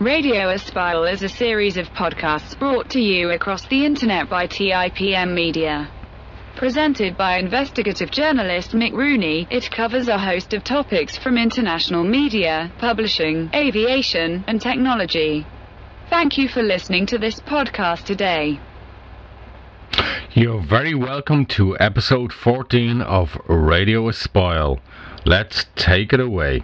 [0.00, 5.34] Radio Aspire is a series of podcasts brought to you across the internet by TIPM
[5.34, 5.90] Media.
[6.54, 12.70] Presented by investigative journalist Mick Rooney, it covers a host of topics from international media,
[12.78, 15.44] publishing, aviation, and technology.
[16.08, 18.60] Thank you for listening to this podcast today.
[20.32, 24.76] You're very welcome to episode 14 of Radio Aspire.
[25.24, 26.62] Let's take it away.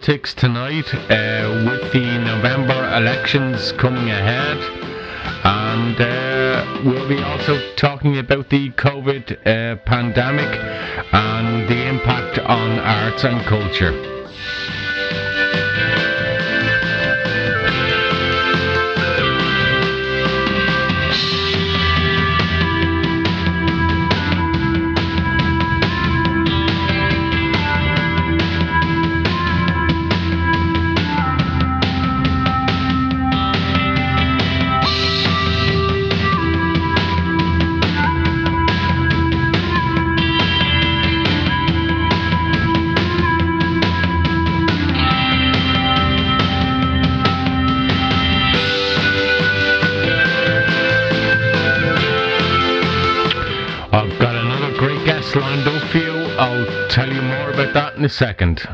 [0.00, 4.56] Politics tonight uh, with the November elections coming ahead.
[5.44, 10.48] And uh, we'll be also talking about the COVID uh, pandemic
[11.12, 13.92] and the impact on arts and culture.
[56.40, 58.66] I'll tell you more about that in a second.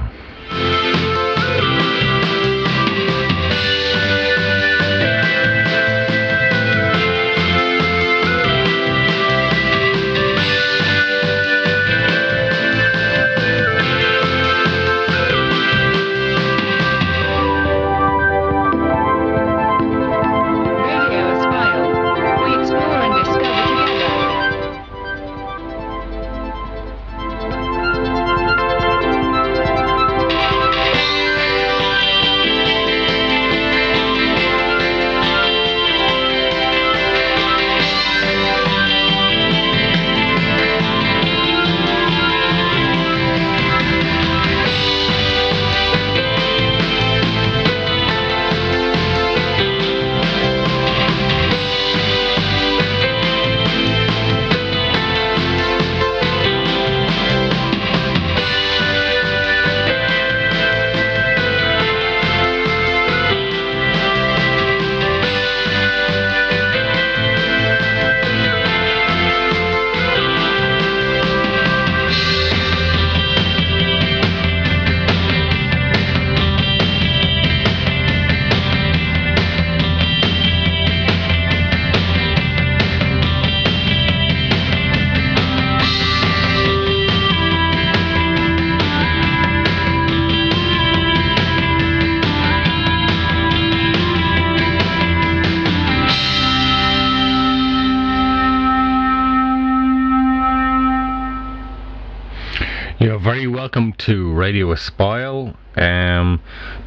[104.47, 105.55] Radio Aspire.
[105.77, 106.41] Um,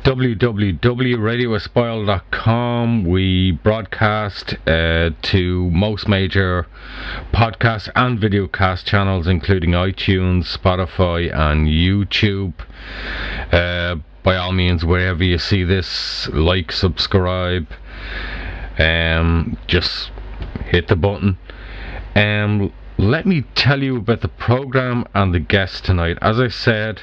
[0.06, 3.04] www.radioaspire.com.
[3.04, 6.68] We broadcast uh, to most major
[7.34, 12.54] podcast and videocast channels, including iTunes, Spotify, and YouTube.
[13.52, 17.68] Uh, by all means, wherever you see this, like, subscribe.
[18.78, 20.12] Um, just
[20.64, 21.38] hit the button.
[22.16, 26.18] Um, let me tell you about the program and the guest tonight.
[26.22, 27.02] As I said,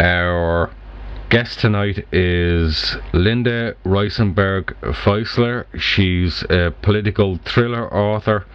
[0.00, 0.70] our
[1.28, 5.66] guest tonight is Linda Reisenberg Feisler.
[5.78, 8.46] She's a political thriller author,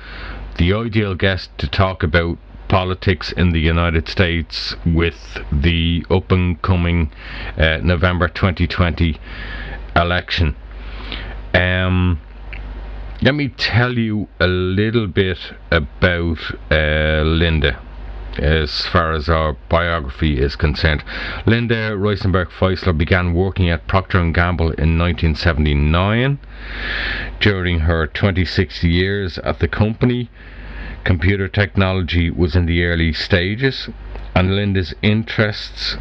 [0.57, 2.39] the ideal guest to talk about
[2.69, 7.11] politics in the United States with the up and coming
[7.56, 9.15] uh, November 2020
[9.95, 10.56] election.
[11.53, 12.19] Um,
[13.21, 15.38] let me tell you a little bit
[15.71, 16.39] about
[16.71, 17.81] uh, Linda
[18.38, 21.04] as far as our biography is concerned.
[21.45, 26.39] Linda Reisenberg Feisler began working at Procter & Gamble in 1979.
[27.42, 30.30] During her 26 years at the company,
[31.04, 33.89] computer technology was in the early stages,
[34.33, 35.98] and Linda's interests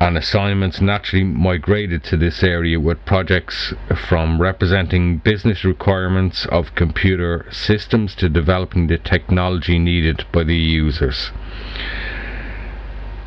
[0.00, 3.74] and assignments naturally migrated to this area with projects
[4.08, 11.30] from representing business requirements of computer systems to developing the technology needed by the users.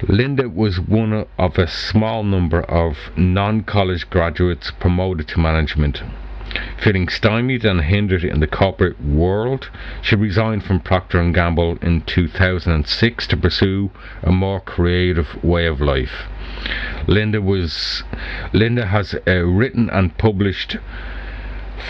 [0.07, 6.01] Linda was one of a small number of non-college graduates promoted to management.
[6.77, 9.69] Feeling stymied and hindered in the corporate world,
[10.01, 13.91] she resigned from Procter & Gamble in 2006 to pursue
[14.23, 16.27] a more creative way of life.
[17.07, 18.03] Linda was
[18.53, 20.77] Linda has uh, written and published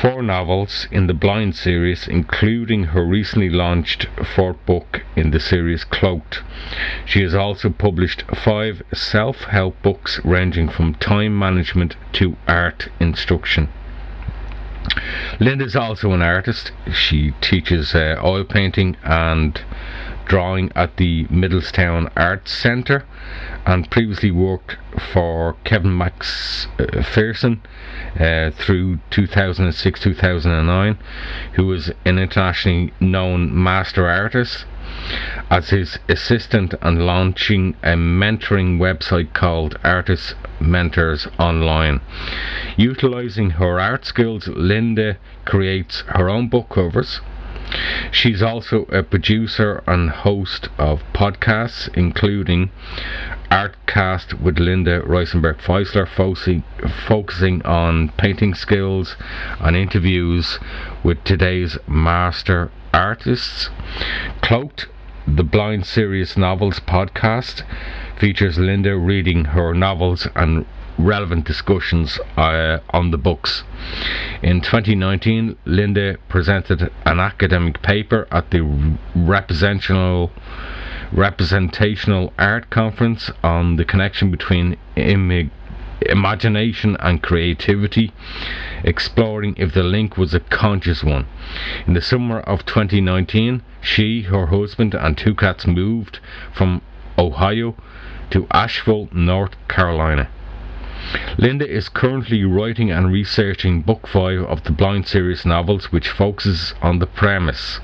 [0.02, 5.84] four novels in the Blind series, including her recently launched fourth book in the series
[5.84, 6.42] Cloaked.
[7.06, 13.70] She has also published five self help books ranging from time management to art instruction.
[15.40, 16.72] Linda is also an artist.
[16.92, 19.62] She teaches uh, oil painting and
[20.26, 23.06] drawing at the Middletown Arts Centre
[23.66, 24.78] and previously worked
[25.14, 27.62] for Kevin Macpherson
[28.20, 30.98] uh, through 2006 2009,
[31.54, 34.66] who was an internationally known master artist.
[35.50, 42.02] As his assistant and launching a mentoring website called Artist Mentors Online.
[42.78, 47.22] Utilizing her art skills, Linda creates her own book covers
[48.12, 52.70] She's also a producer and host of podcasts, including
[53.54, 56.08] Artcast with Linda Reisenberg Feisler,
[57.08, 59.16] focusing on painting skills
[59.60, 60.58] and interviews
[61.04, 63.70] with today's master artists.
[64.42, 64.88] Cloaked,
[65.28, 67.62] the Blind Series Novels podcast,
[68.20, 70.66] features Linda reading her novels and
[70.98, 73.64] relevant discussions uh, on the books.
[74.42, 78.62] In 2019, Linda presented an academic paper at the
[79.16, 80.32] representational
[81.14, 85.52] representational art conference on the connection between Im-
[86.02, 88.12] imagination and creativity,
[88.84, 91.26] exploring if the link was a conscious one.
[91.86, 96.20] In the summer of 2019, she, her husband, and two cats moved
[96.52, 96.82] from
[97.18, 97.76] Ohio
[98.32, 100.28] to Asheville, North Carolina.
[101.38, 106.74] Linda is currently writing and researching book 5 of the Blind series novels, which focuses
[106.82, 107.80] on the premise.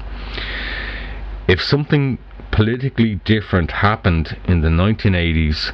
[1.48, 2.18] If something
[2.52, 5.72] politically different happened in the 1980s,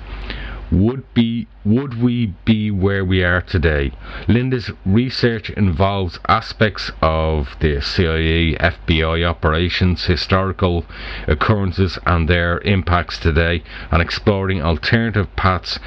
[0.71, 3.91] would be would we be where we are today?
[4.27, 10.85] Linda's research involves aspects of the CIA, FBI operations, historical
[11.27, 15.79] occurrences and their impacts today, and exploring alternative paths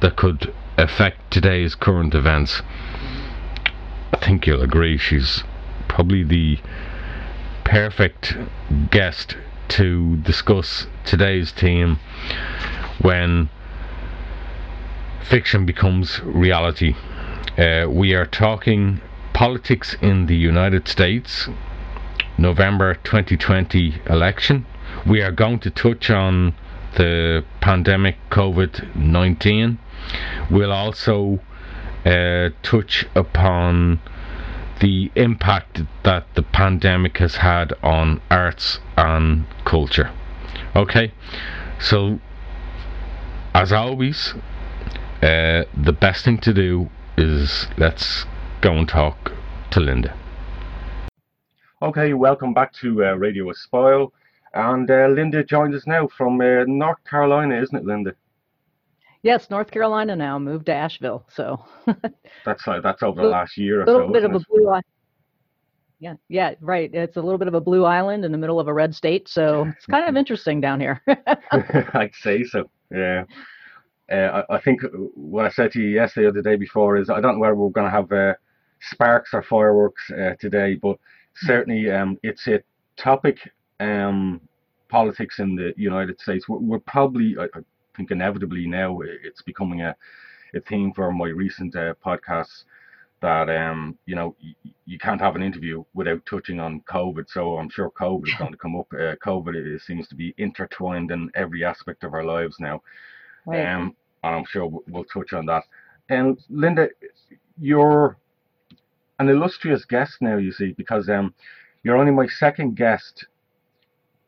[0.00, 2.62] that could affect today's current events.
[4.12, 5.44] I think you'll agree she's
[5.88, 6.58] probably the
[7.64, 8.36] perfect
[8.90, 9.36] guest
[9.68, 11.98] to discuss today's theme
[13.00, 13.48] when
[15.28, 16.94] fiction becomes reality.
[17.58, 19.00] Uh, we are talking
[19.32, 21.48] politics in the United States,
[22.38, 24.66] November 2020 election.
[25.06, 26.54] We are going to touch on
[26.96, 29.78] the pandemic COVID 19
[30.50, 31.40] We'll also
[32.04, 34.00] uh, touch upon
[34.80, 40.10] the impact that the pandemic has had on arts and culture.
[40.74, 41.12] Okay,
[41.80, 42.20] so
[43.54, 44.34] as always,
[45.22, 48.26] uh, the best thing to do is let's
[48.60, 49.32] go and talk
[49.70, 50.14] to Linda.
[51.82, 54.06] Okay, welcome back to uh, Radio Aspire.
[54.54, 58.14] And uh, Linda joins us now from uh, North Carolina, isn't it, Linda?
[59.22, 61.26] Yes, North Carolina now moved to Asheville.
[61.30, 61.64] So
[62.44, 63.90] that's like that's over the last year or so.
[63.90, 64.36] A little so, bit of it?
[64.36, 64.82] a blue eye.
[65.98, 66.90] Yeah, yeah, right.
[66.92, 69.28] It's a little bit of a blue island in the middle of a red state,
[69.28, 71.02] so it's kind of interesting down here.
[71.52, 72.70] I'd say so.
[72.90, 73.24] Yeah.
[74.10, 74.82] Uh, I, I, think
[75.14, 77.56] what I said to you yesterday or the day before is I don't know whether
[77.56, 78.34] we're going to have uh,
[78.80, 80.98] sparks or fireworks uh, today, but
[81.34, 82.62] certainly um, it's a
[82.96, 83.38] topic
[83.80, 84.40] um,
[84.88, 86.48] politics in the United States.
[86.48, 87.46] We're, we're probably, I,
[87.96, 89.96] think inevitably now it's becoming a,
[90.54, 92.64] a theme for my recent uh, podcasts
[93.22, 97.28] that um, you know y- you can't have an interview without touching on COVID.
[97.28, 98.86] So I'm sure COVID is going to come up.
[98.92, 102.82] Uh, COVID is, seems to be intertwined in every aspect of our lives now,
[103.46, 103.66] right.
[103.66, 105.64] um, and I'm sure we'll touch on that.
[106.08, 106.88] And Linda,
[107.58, 108.16] you're
[109.18, 110.36] an illustrious guest now.
[110.36, 111.34] You see, because um,
[111.82, 113.26] you're only my second guest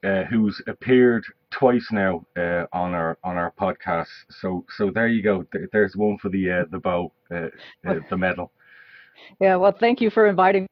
[0.05, 4.09] uh, who's appeared twice now uh, on our on our podcast.
[4.41, 5.45] So so there you go.
[5.73, 7.49] There's one for the uh, the bow, uh,
[7.89, 8.53] uh, the medal.
[9.41, 9.57] Yeah.
[9.57, 10.67] Well, thank you for inviting.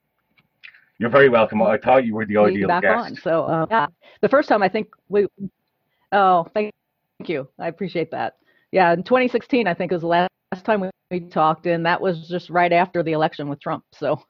[0.99, 1.61] You're very welcome.
[1.62, 3.11] I thought you were the ideal back guest.
[3.11, 3.16] On.
[3.16, 3.87] So uh, yeah,
[4.21, 5.26] the first time I think we.
[6.12, 6.73] Oh, thank
[7.26, 7.49] you.
[7.59, 8.37] I appreciate that.
[8.73, 10.30] Yeah, in 2016, I think was the last
[10.64, 13.85] time we, we talked, and that was just right after the election with Trump.
[13.92, 14.21] So.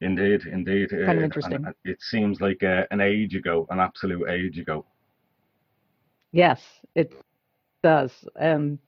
[0.00, 0.90] indeed, indeed.
[0.90, 1.64] Kind of interesting.
[1.84, 4.84] it seems like uh, an age ago, an absolute age ago.
[6.34, 6.60] Yes,
[6.96, 7.12] it
[7.84, 8.12] does.
[8.40, 8.80] And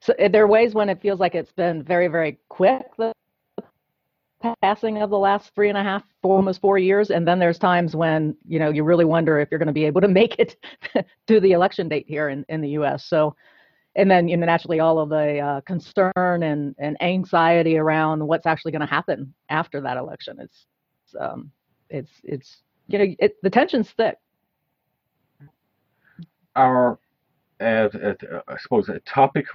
[0.00, 2.82] so there are ways when it feels like it's been very, very quick.
[2.96, 3.12] The
[4.62, 7.58] passing of the last three and a half, four, almost four years, and then there's
[7.58, 10.38] times when you know you really wonder if you're going to be able to make
[10.38, 10.54] it
[11.26, 13.04] to the election date here in, in the U.S.
[13.04, 13.34] So,
[13.96, 16.12] and then you know naturally all of the uh, concern
[16.44, 20.38] and and anxiety around what's actually going to happen after that election.
[20.38, 20.66] It's
[21.18, 21.50] um,
[21.90, 24.18] it's it's you know it, the tension's thick.
[26.56, 26.98] Our
[27.60, 28.14] uh, uh,
[28.48, 29.46] I suppose a topic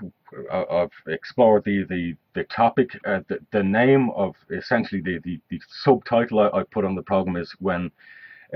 [0.51, 5.39] uh, of explore the the the topic uh, the, the name of essentially the the,
[5.49, 7.91] the subtitle I, I put on the program is when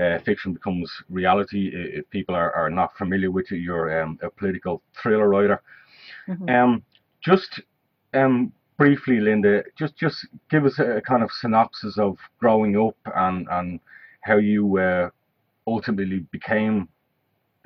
[0.00, 4.30] uh, fiction becomes reality if people are, are not familiar with you you're um, a
[4.30, 5.62] political thriller writer
[6.26, 6.48] mm-hmm.
[6.48, 6.82] um
[7.22, 7.60] just
[8.14, 12.96] um briefly Linda just just give us a, a kind of synopsis of growing up
[13.14, 13.78] and and
[14.22, 15.10] how you uh,
[15.66, 16.88] ultimately became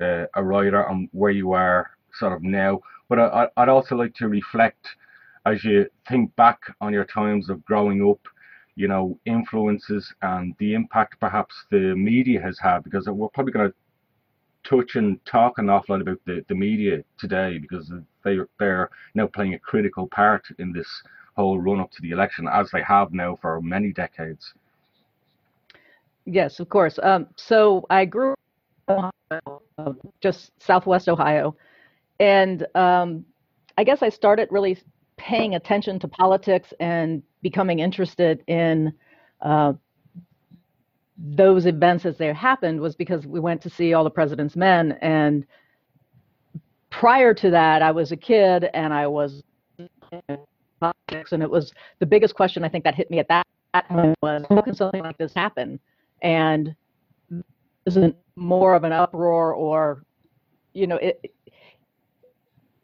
[0.01, 2.79] uh, a writer and where you are sort of now.
[3.07, 4.87] But I, I'd also like to reflect
[5.45, 8.19] as you think back on your times of growing up,
[8.75, 13.69] you know, influences and the impact perhaps the media has had, because we're probably going
[13.69, 13.75] to
[14.69, 17.91] touch and talk an awful lot about the, the media today because
[18.23, 20.87] they, they're now playing a critical part in this
[21.35, 24.53] whole run up to the election, as they have now for many decades.
[26.25, 26.99] Yes, of course.
[27.01, 28.35] Um, so I grew
[28.87, 29.15] up
[30.21, 31.55] just southwest Ohio.
[32.19, 33.25] And um,
[33.77, 34.77] I guess I started really
[35.17, 38.93] paying attention to politics and becoming interested in
[39.41, 39.73] uh,
[41.17, 44.93] those events as they happened was because we went to see all the president's men
[45.01, 45.45] and
[46.89, 49.43] prior to that i was a kid and i was
[50.79, 54.15] politics and it was the biggest question i think that hit me at that time
[54.21, 55.77] was how can something like this happen
[56.21, 56.73] and
[57.85, 60.03] isn't more of an uproar or
[60.73, 61.33] you know it,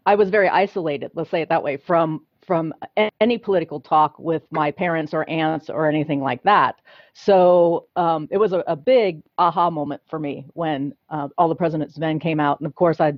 [0.06, 2.74] i was very isolated let's say it that way from from
[3.20, 6.80] any political talk with my parents or aunts or anything like that.
[7.14, 11.56] So um, it was a, a, big aha moment for me when uh, all the
[11.56, 12.60] president's men came out.
[12.60, 13.14] And of course i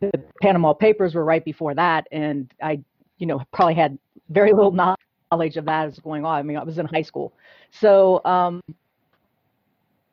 [0.00, 0.10] the
[0.42, 2.78] pentagon papers were right before that and i
[3.18, 3.96] you know probably had
[4.28, 4.72] very little
[5.30, 6.38] knowledge of that as going on.
[6.38, 7.34] I mean i was in high school.
[7.70, 8.60] So um,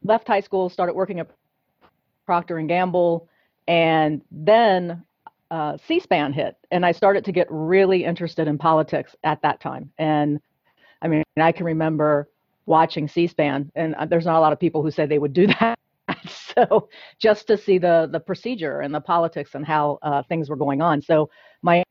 [0.03, 1.29] left high school, started working at
[2.25, 3.27] Procter and Gamble,
[3.67, 5.03] and then
[5.51, 9.91] uh, C-SPAN hit, and I started to get really interested in politics at that time.
[9.98, 10.39] And
[11.01, 12.29] I mean, I can remember
[12.65, 15.48] watching C-SPAN, and uh, there's not a lot of people who said they would do
[15.60, 15.77] that.
[16.55, 16.89] so
[17.20, 20.81] just to see the the procedure and the politics and how uh, things were going
[20.81, 21.01] on.
[21.01, 21.29] So
[21.62, 21.84] my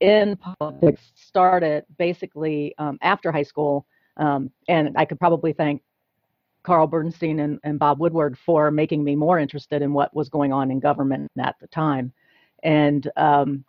[0.00, 5.82] in politics started basically um, after high school, um, and I could probably thank
[6.66, 10.52] Carl Bernstein and, and Bob Woodward for making me more interested in what was going
[10.52, 12.12] on in government at the time.
[12.64, 13.64] And um,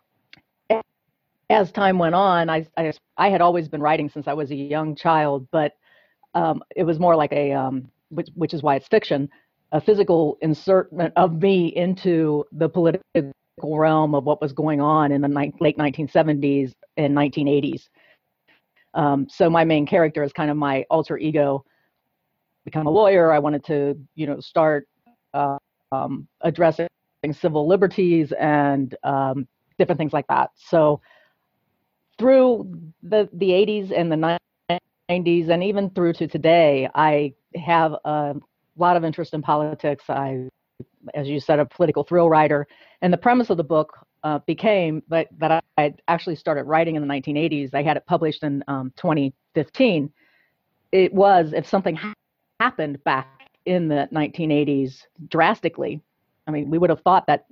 [1.48, 4.56] as time went on, I, I, I, had always been writing since I was a
[4.56, 5.76] young child, but
[6.34, 9.30] um, it was more like a, um, which, which is why it's fiction,
[9.70, 15.20] a physical insertion of me into the political realm of what was going on in
[15.20, 17.88] the ni- late 1970s and 1980s.
[18.94, 21.64] Um, so my main character is kind of my alter ego
[22.68, 23.32] become a lawyer.
[23.32, 24.86] I wanted to, you know, start
[25.32, 25.58] uh,
[25.90, 26.88] um, addressing
[27.32, 29.48] civil liberties and um,
[29.78, 30.50] different things like that.
[30.56, 31.00] So
[32.18, 32.70] through
[33.02, 34.38] the the 80s and the
[35.10, 38.34] 90s, and even through to today, I have a
[38.76, 40.04] lot of interest in politics.
[40.08, 40.48] I,
[41.14, 42.66] as you said, a political thrill writer,
[43.00, 47.02] and the premise of the book uh, became that that I actually started writing in
[47.06, 47.70] the 1980s.
[47.72, 50.12] I had it published in um, 2015.
[50.92, 51.98] It was if something
[52.60, 56.00] happened back in the 1980s drastically.
[56.46, 57.46] I mean, we would have thought that,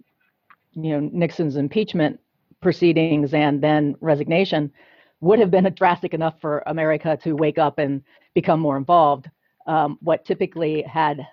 [0.72, 2.18] you know, Nixon's impeachment
[2.60, 4.72] proceedings and then resignation
[5.20, 8.02] would have been drastic enough for America to wake up and
[8.34, 9.30] become more involved.
[9.66, 11.26] Um, what typically had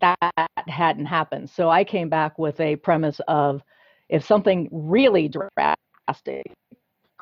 [0.00, 0.16] that
[0.68, 1.50] hadn't happened.
[1.50, 3.62] So I came back with a premise of
[4.08, 6.44] if something really drastic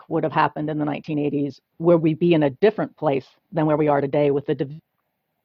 [0.09, 3.77] would have happened in the 1980s, would we be in a different place than where
[3.77, 4.55] we are today with the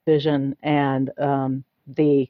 [0.05, 2.29] vision and um, the,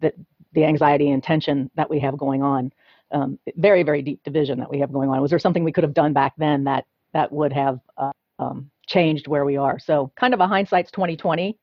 [0.00, 0.12] the
[0.54, 2.72] the anxiety and tension that we have going on.
[3.10, 5.20] Um, very very deep division that we have going on.
[5.20, 8.70] Was there something we could have done back then that that would have uh, um,
[8.86, 9.78] changed where we are.
[9.78, 11.56] So kind of a hindsight's 2020.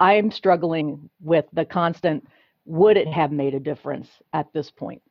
[0.00, 2.26] I'm struggling with the constant
[2.64, 5.02] would it have made a difference at this point?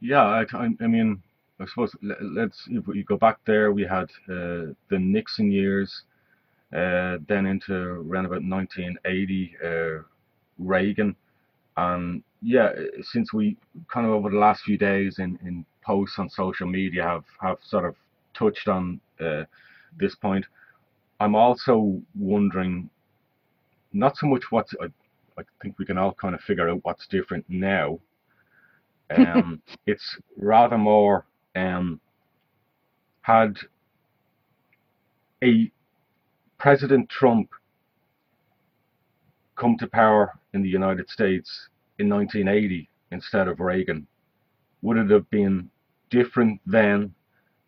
[0.00, 0.44] Yeah, I,
[0.80, 1.22] I mean,
[1.58, 6.02] I suppose let's if you go back there, we had uh, the Nixon years,
[6.72, 10.02] then into around about 1980, uh,
[10.58, 11.16] Reagan,
[11.76, 13.56] and yeah, since we
[13.92, 17.58] kind of over the last few days in, in posts on social media have have
[17.62, 17.94] sort of
[18.34, 19.44] touched on uh,
[19.98, 20.44] this point,
[21.20, 22.90] I'm also wondering
[23.92, 24.86] not so much what's I,
[25.38, 27.98] I think we can all kind of figure out what's different now.
[29.12, 32.00] Um, it's rather more um,
[33.20, 33.58] had
[35.44, 35.70] a
[36.62, 37.50] President Trump
[39.56, 44.06] come to power in the United States in 1980 instead of Reagan,
[44.80, 45.68] would it have been
[46.08, 47.12] different then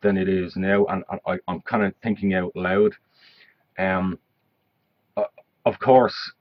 [0.01, 0.85] than it is now?
[0.85, 2.93] And I, am kind of thinking out loud.
[3.81, 4.17] Um,
[5.17, 5.25] uh,
[5.67, 6.33] of course,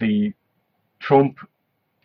[0.00, 0.32] the
[0.98, 1.36] Trump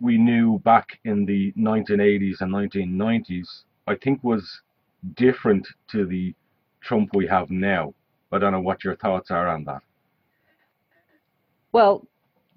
[0.02, 4.60] we knew back in the 1980s and 1990s, I think was
[5.14, 6.36] different to the
[6.82, 7.94] Trump we have now.
[8.32, 9.82] I don't know what your thoughts are on that.
[11.72, 12.08] Well,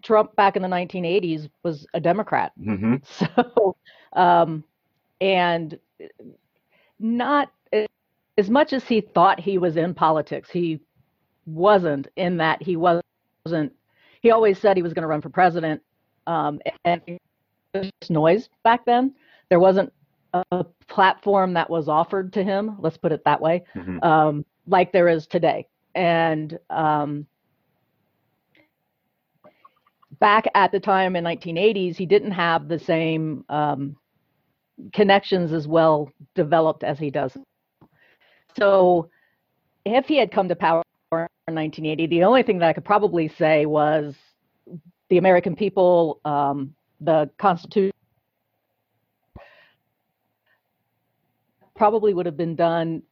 [0.03, 2.53] Trump back in the 1980s was a Democrat.
[2.61, 2.97] Mm-hmm.
[3.37, 3.77] So,
[4.15, 4.65] um,
[5.21, 5.79] and
[6.99, 7.53] not
[8.39, 10.81] as much as he thought he was in politics, he
[11.47, 13.73] wasn't in that he wasn't.
[14.21, 15.83] He always said he was going to run for president,
[16.27, 17.01] um, and
[18.09, 19.15] noise back then.
[19.49, 19.93] There wasn't
[20.33, 22.77] a platform that was offered to him.
[22.79, 24.03] Let's put it that way, mm-hmm.
[24.03, 25.67] um, like there is today.
[25.95, 27.27] And um,
[30.21, 33.97] back at the time in 1980s, he didn't have the same um,
[34.93, 37.37] connections as well developed as he does.
[38.57, 39.11] So
[39.85, 43.29] if he had come to power in 1980, the only thing that I could probably
[43.29, 44.15] say was
[45.09, 47.93] the American people, um, the Constitution,
[51.75, 53.03] probably would have been done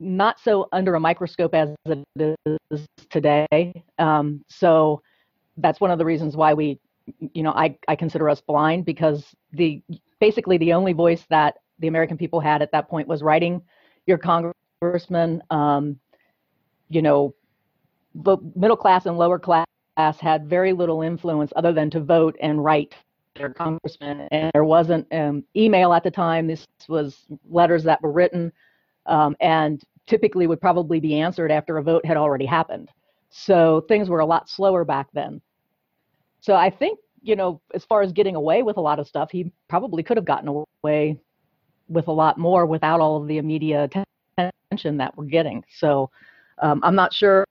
[0.00, 2.36] not so under a microscope as it
[2.70, 3.84] is today.
[3.98, 5.02] Um, so
[5.56, 6.78] that's one of the reasons why we,
[7.32, 9.82] you know, I, I consider us blind because the
[10.20, 13.62] basically the only voice that the American people had at that point was writing
[14.06, 15.42] your congressman.
[15.50, 15.98] Um,
[16.88, 17.34] you know,
[18.14, 19.66] the middle class and lower class
[20.20, 22.94] had very little influence other than to vote and write
[23.36, 24.28] their congressman.
[24.30, 26.46] And there wasn't um, email at the time.
[26.46, 28.52] This was letters that were written
[29.08, 32.90] um, and typically would probably be answered after a vote had already happened.
[33.30, 35.40] So things were a lot slower back then.
[36.40, 39.30] So I think, you know, as far as getting away with a lot of stuff,
[39.30, 41.20] he probably could have gotten away
[41.88, 43.88] with a lot more without all of the media
[44.38, 45.64] attention that we're getting.
[45.78, 46.10] So
[46.58, 47.44] um, I'm not sure.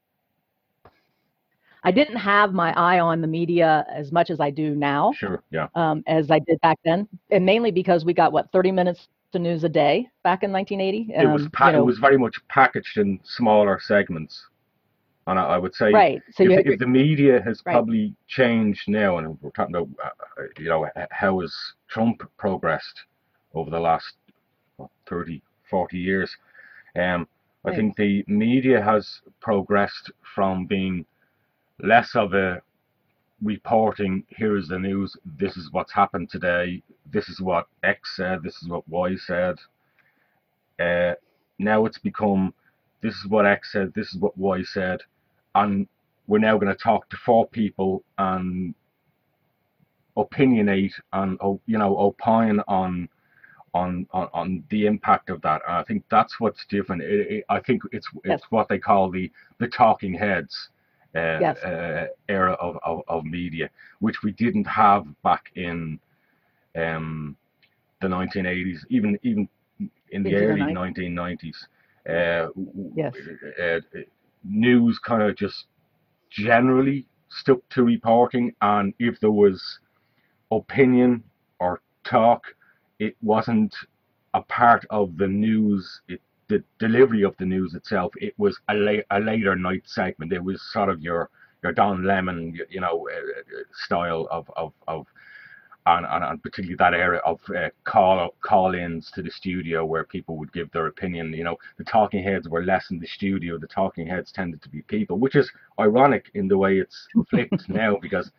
[1.84, 5.14] I didn't have my eye on the media as much as I do now.
[5.14, 5.68] Sure, yeah.
[5.76, 9.40] Um, as I did back then, and mainly because we got what 30 minutes to
[9.40, 11.16] news a day back in 1980.
[11.16, 14.46] Um, it was pa- you know, it was very much packaged in smaller segments.
[15.28, 16.22] And I, I would say, right.
[16.32, 17.74] So if, if the media has right.
[17.74, 21.54] probably changed now, and we're talking about, uh you know, how has
[21.90, 23.04] Trump progressed
[23.54, 24.14] over the last
[24.78, 26.36] what, 30, 40 years?
[26.96, 27.28] Um,
[27.66, 27.76] I right.
[27.76, 31.06] think the media has progressed from being
[31.84, 32.62] less of a
[33.42, 35.16] reporting here's the news.
[35.38, 36.82] This is what's happened today.
[37.12, 38.44] This is what x said.
[38.44, 39.58] This is what y said.
[40.80, 41.14] Uh,
[41.60, 42.54] now it's become
[43.02, 43.94] this is what x said.
[43.94, 45.02] This is what y said.
[45.56, 45.88] And
[46.28, 48.74] we're now going to talk to four people and
[50.18, 53.08] opinionate and oh, you know opine on
[53.74, 55.62] on on, on the impact of that.
[55.68, 57.04] And I think that's what's different.
[57.04, 60.70] It, it, I think it's it's what they call the the talking heads
[61.16, 61.58] uh, yes.
[61.64, 66.00] uh, era of, of, of media, which we didn't have back in
[66.76, 67.36] um,
[68.02, 69.48] the 1980s, even even
[70.12, 71.56] in the early 1990s.
[72.08, 72.50] Uh,
[72.96, 73.14] yes.
[73.62, 73.80] Uh,
[74.44, 75.66] news kind of just
[76.30, 79.80] generally stuck to reporting, and if there was
[80.52, 81.24] opinion
[81.60, 82.44] or talk,
[83.00, 83.74] it wasn't
[84.34, 86.02] a part of the news.
[86.08, 90.34] It, the delivery of the news itself, it was a, la- a later night segment.
[90.34, 91.30] It was sort of your
[91.64, 95.08] your Don Lemon, you, you know, uh, style of of, of
[95.88, 100.38] and, and, and particularly that area of uh, call call-ins to the studio where people
[100.38, 101.34] would give their opinion.
[101.34, 103.58] You know, the talking heads were less in the studio.
[103.58, 107.70] The talking heads tended to be people, which is ironic in the way it's flipped
[107.70, 108.32] now because,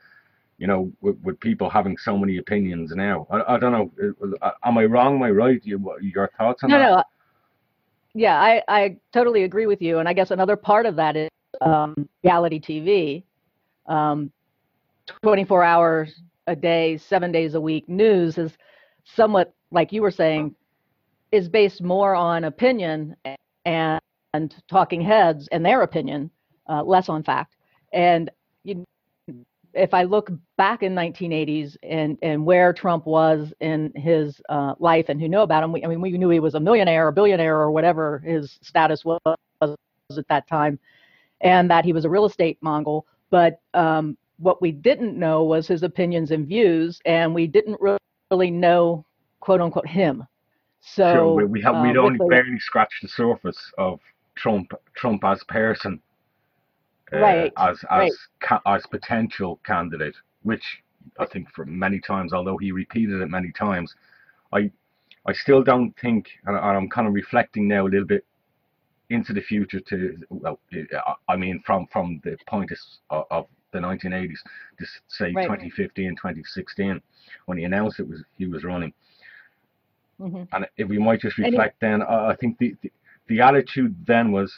[0.58, 3.26] you know, with, with, people having so many opinions now.
[3.30, 3.92] I, I don't know.
[4.22, 5.16] Uh, uh, am I wrong?
[5.16, 5.60] Am I right?
[5.64, 6.90] You, your thoughts on no, that?
[6.90, 7.04] No,
[8.14, 9.98] yeah, I, I totally agree with you.
[9.98, 11.28] And I guess another part of that is
[11.60, 13.22] um, reality TV.
[13.86, 14.30] Um,
[15.22, 18.52] 24 hours a day, seven days a week news is
[19.04, 20.54] somewhat, like you were saying,
[21.32, 23.16] is based more on opinion
[23.64, 24.00] and,
[24.34, 26.30] and talking heads and their opinion,
[26.68, 27.56] uh, less on fact.
[27.92, 28.30] And
[28.64, 28.84] you,
[29.74, 35.06] if I look back in 1980s and, and where Trump was in his uh, life
[35.08, 37.12] and who knew about him, we, I mean, we knew he was a millionaire or
[37.12, 39.20] billionaire or whatever his status was
[39.62, 40.78] at that time,
[41.40, 43.06] and that he was a real estate mogul.
[43.30, 48.50] But um, what we didn't know was his opinions and views, and we didn't really
[48.50, 49.04] know,
[49.40, 50.24] quote unquote, him.
[50.80, 54.00] So sure, we, we have uh, we'd only the, barely scratched the surface of
[54.36, 56.00] Trump Trump as a person,
[57.12, 58.12] uh, right, as as right.
[58.40, 60.82] ca- as potential candidate, which
[61.18, 63.94] I think for many times, although he repeated it many times,
[64.52, 64.70] I
[65.26, 68.24] I still don't think, and I'm kind of reflecting now a little bit
[69.10, 70.58] into the future to well,
[71.28, 72.70] I mean from from the point
[73.10, 74.38] of, of the 1980s,
[74.78, 75.44] just say right.
[75.44, 77.00] 2015, 2016,
[77.46, 78.92] when he announced it was he was running.
[80.20, 80.44] Mm-hmm.
[80.52, 82.92] And if we might just reflect, then uh, I think the, the,
[83.28, 84.52] the attitude then was,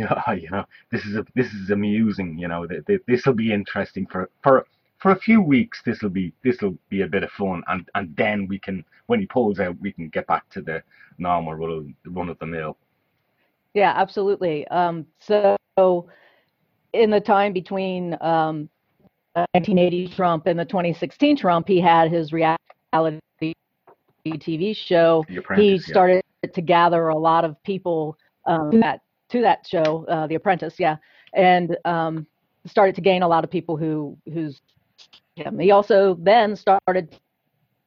[0.00, 2.38] you know, you know, this is a, this is amusing.
[2.38, 2.66] You know,
[3.06, 4.66] this will be interesting for for
[4.98, 5.82] for a few weeks.
[5.84, 8.84] This will be this will be a bit of fun, and and then we can,
[9.06, 10.82] when he pulls out, we can get back to the
[11.18, 12.76] normal run of, run of the mill.
[13.74, 14.66] Yeah, absolutely.
[14.68, 15.56] Um, so
[16.92, 18.68] in the time between um,
[19.34, 23.20] 1980 Trump and the 2016 Trump, he had his reality
[24.26, 25.24] TV show.
[25.56, 26.50] he started yeah.
[26.50, 30.96] to gather a lot of people um, that to that show, uh, The Apprentice, yeah,
[31.34, 32.26] and um,
[32.66, 34.60] started to gain a lot of people who who's
[35.36, 35.58] him.
[35.58, 37.16] He also then started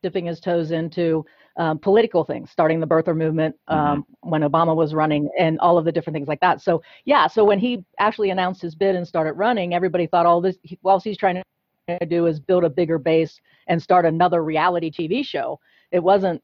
[0.02, 1.26] dipping his toes into
[1.58, 4.30] um, political things, starting the birther movement um, mm-hmm.
[4.30, 6.62] when Obama was running, and all of the different things like that.
[6.62, 10.42] So yeah, so when he actually announced his bid and started running, everybody thought all
[10.42, 10.58] this.
[10.82, 11.42] Well, he's trying
[11.88, 15.60] to do is build a bigger base and start another reality TV show.
[15.92, 16.42] It wasn't.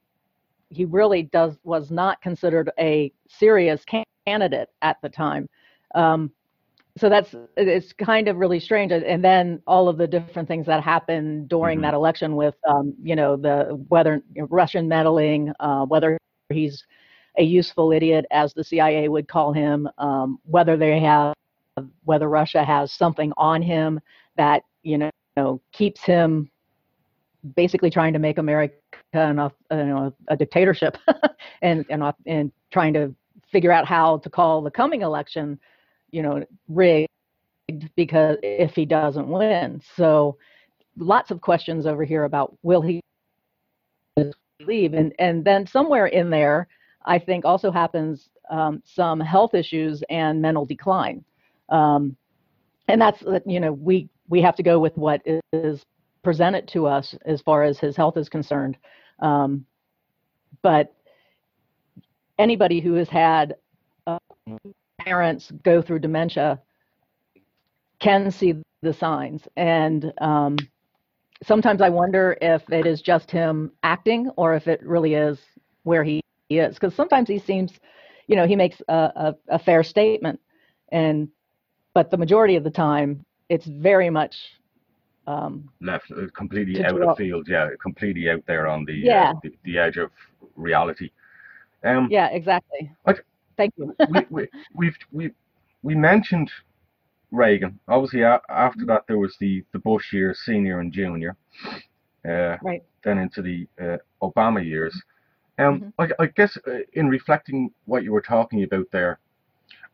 [0.71, 3.83] He really does was not considered a serious
[4.29, 5.49] candidate at the time.
[5.95, 6.31] Um,
[6.97, 10.83] so that's it's kind of really strange and then all of the different things that
[10.83, 11.83] happened during mm-hmm.
[11.83, 16.17] that election with um, you know the whether you know, russian meddling uh, whether
[16.49, 16.83] he's
[17.37, 21.33] a useful idiot as the cia would call him um, whether they have
[22.03, 23.99] whether russia has something on him
[24.35, 26.49] that you know keeps him
[27.55, 28.73] basically trying to make america
[29.13, 30.97] an, you know, a dictatorship
[31.61, 33.13] and, and and trying to
[33.51, 35.59] figure out how to call the coming election
[36.11, 37.07] you know, rigged
[37.95, 39.81] because if he doesn't win.
[39.95, 40.37] So
[40.97, 43.01] lots of questions over here about will he
[44.65, 46.67] leave and and then somewhere in there
[47.05, 51.23] I think also happens um, some health issues and mental decline.
[51.69, 52.17] Um,
[52.87, 55.21] and that's you know we we have to go with what
[55.53, 55.85] is
[56.23, 58.77] presented to us as far as his health is concerned.
[59.19, 59.65] Um,
[60.61, 60.93] but
[62.39, 63.55] anybody who has had
[64.07, 64.17] uh,
[64.99, 66.59] parents go through dementia
[67.99, 69.47] can see the signs.
[69.57, 70.57] And um,
[71.43, 75.37] sometimes I wonder if it is just him acting or if it really is
[75.83, 76.75] where he is.
[76.75, 77.73] Because sometimes he seems,
[78.27, 80.39] you know, he makes a, a, a, fair statement,
[80.89, 81.27] and
[81.93, 84.35] but the majority of the time it's very much
[85.27, 87.47] um, left uh, completely out of field.
[87.49, 89.31] Yeah, completely out there on the yeah.
[89.31, 90.11] Uh, the, the, edge of
[90.55, 91.09] reality.
[91.83, 92.91] Um, yeah, exactly.
[93.57, 93.95] Thank you.
[94.09, 95.31] we, we, we've, we,
[95.83, 96.49] we mentioned
[97.31, 97.79] Reagan.
[97.87, 101.35] Obviously, after that, there was the, the Bush years, senior and junior.
[102.27, 102.83] Uh, right.
[103.03, 105.01] Then into the uh, Obama years.
[105.57, 106.13] Um, mm-hmm.
[106.21, 109.19] I, I, guess uh, in reflecting what you were talking about there,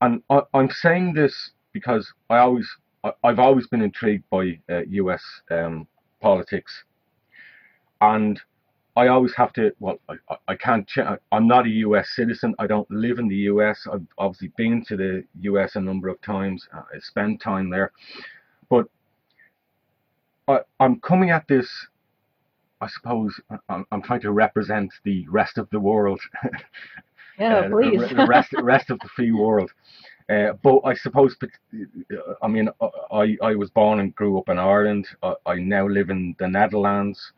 [0.01, 2.67] and I, am saying this because I always,
[3.03, 5.23] I, have always been intrigued by U.S.
[5.49, 5.87] Uh, um,
[6.21, 6.83] politics,
[8.01, 8.39] and
[8.95, 9.71] I always have to.
[9.79, 10.87] Well, I, I can't.
[10.87, 10.99] Ch-
[11.31, 12.09] I'm not a U.S.
[12.15, 12.55] citizen.
[12.59, 13.87] I don't live in the U.S.
[13.91, 15.75] I've obviously been to the U.S.
[15.75, 16.67] a number of times.
[16.73, 17.91] Uh, I spent time there,
[18.69, 18.87] but
[20.47, 21.69] I, I'm coming at this.
[22.81, 26.21] I suppose I'm, I'm trying to represent the rest of the world.
[27.37, 27.99] Yeah, uh, please.
[28.09, 29.71] the rest, rest of the free world.
[30.29, 31.35] Uh, but I suppose,
[32.41, 32.69] I mean,
[33.11, 35.07] I, I was born and grew up in Ireland.
[35.21, 37.33] I, I now live in the Netherlands.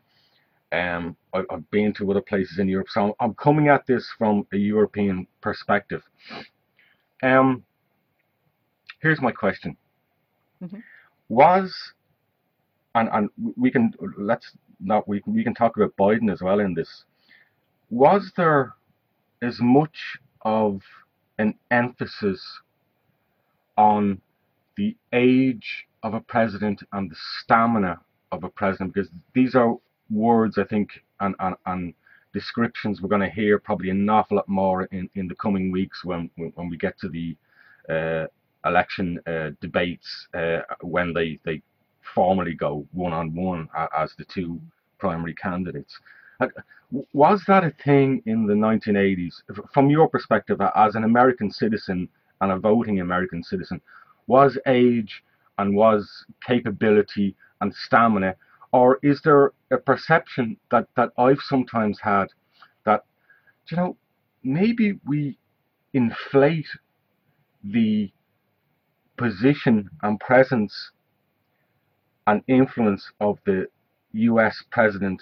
[0.70, 4.46] Um, I, have been to other places in Europe, so I'm coming at this from
[4.52, 6.02] a European perspective.
[7.22, 7.64] Um,
[9.00, 9.76] here's my question:
[10.62, 10.80] mm-hmm.
[11.30, 11.74] Was
[12.94, 16.74] and and we can let's not we we can talk about Biden as well in
[16.74, 17.04] this.
[17.90, 18.74] Was there
[19.42, 20.82] as much of
[21.38, 22.42] an emphasis
[23.76, 24.20] on
[24.76, 28.00] the age of a president and the stamina
[28.32, 29.76] of a president because these are
[30.10, 30.90] words I think
[31.20, 31.94] and, and, and
[32.32, 36.04] descriptions we're going to hear probably an awful lot more in, in the coming weeks
[36.04, 37.36] when when we get to the
[37.88, 38.26] uh,
[38.68, 41.62] election uh, debates uh, when they they
[42.14, 44.60] formally go one on one as the two
[44.98, 45.98] primary candidates.
[47.12, 49.42] Was that a thing in the 1980s,
[49.74, 52.08] from your perspective as an American citizen
[52.40, 53.80] and a voting American citizen?
[54.26, 55.22] Was age
[55.58, 58.36] and was capability and stamina,
[58.72, 62.26] or is there a perception that that I've sometimes had
[62.84, 63.04] that
[63.70, 63.96] you know
[64.42, 65.38] maybe we
[65.92, 66.68] inflate
[67.64, 68.10] the
[69.16, 70.92] position and presence
[72.26, 73.66] and influence of the
[74.12, 75.20] US president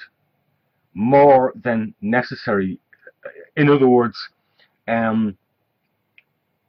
[0.94, 2.80] more than necessary.
[3.56, 4.16] In other words,
[4.88, 5.36] um,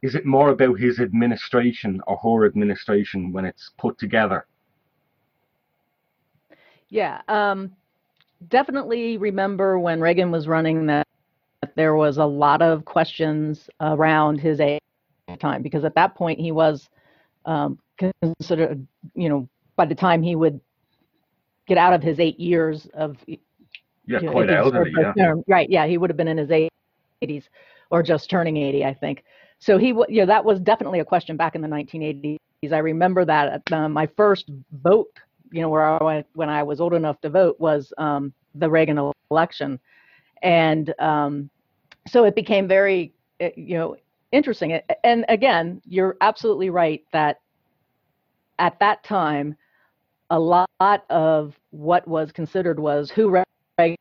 [0.02, 4.46] is it more about his administration or her administration when it's put together?
[6.90, 7.72] Yeah, um,
[8.48, 11.08] definitely remember when Reagan was running that,
[11.62, 14.82] that there was a lot of questions around his age
[15.40, 16.90] time because at that point he was
[17.46, 20.60] um, considered, you know, by the time he would
[21.68, 25.14] get out of his eight years of yeah, you know, quite elderly, yeah.
[25.14, 25.70] Term, right?
[25.70, 26.50] Yeah, he would have been in his
[27.22, 27.44] 80s
[27.92, 29.24] or just turning 80, I think.
[29.60, 32.38] So he, you know, that was definitely a question back in the 1980s.
[32.72, 35.20] I remember that uh, my first vote,
[35.52, 38.70] you know, where I went when I was old enough to vote was um, the
[38.70, 39.80] Reagan election,
[40.42, 41.50] and um,
[42.08, 43.96] so it became very, uh, you know,
[44.32, 44.80] interesting.
[45.04, 47.42] And again, you're absolutely right that
[48.60, 49.56] at that time,
[50.30, 50.70] a lot
[51.10, 53.98] of what was considered was who Reagan,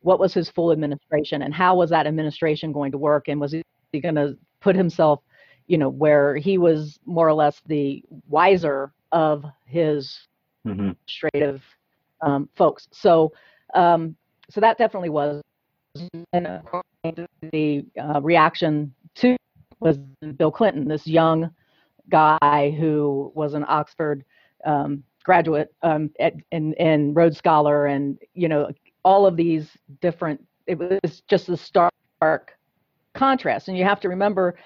[0.00, 3.52] what was his full administration and how was that administration going to work and was
[3.52, 5.20] he going to put himself
[5.66, 10.26] you know where he was more or less the wiser of his
[10.66, 10.80] mm-hmm.
[10.80, 11.62] administrative
[12.20, 13.32] um, folks so
[13.74, 14.16] um,
[14.50, 15.42] so that definitely was
[16.32, 16.48] and
[17.52, 19.36] the uh, reaction to
[19.80, 19.98] was
[20.36, 21.50] bill clinton this young
[22.10, 24.24] guy who was an oxford
[24.64, 28.70] um, graduate um, at, and, and Rhodes Scholar, and you know
[29.04, 29.68] all of these
[30.00, 30.42] different.
[30.66, 31.92] It was just a stark
[33.14, 34.58] contrast, and you have to remember,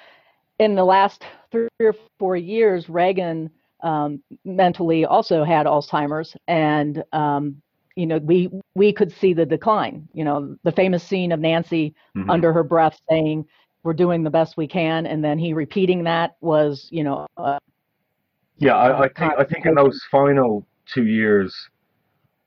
[0.61, 3.51] in the last three or four years, Reagan
[3.83, 7.61] um, mentally also had Alzheimer's, and um,
[7.97, 10.09] you know we we could see the decline.
[10.13, 12.31] You know the famous scene of Nancy mm-hmm.
[12.31, 13.47] under her breath saying,
[13.83, 17.27] "We're doing the best we can," and then he repeating that was you know.
[17.37, 17.59] Uh,
[18.59, 21.69] yeah, I, I think I think in those final two years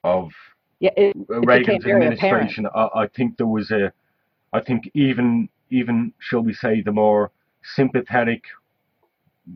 [0.04, 0.32] of
[0.80, 3.92] yeah, it, Reagan's administration, I, I, think there was a,
[4.54, 7.32] I think even even shall we say the more
[7.64, 8.44] sympathetic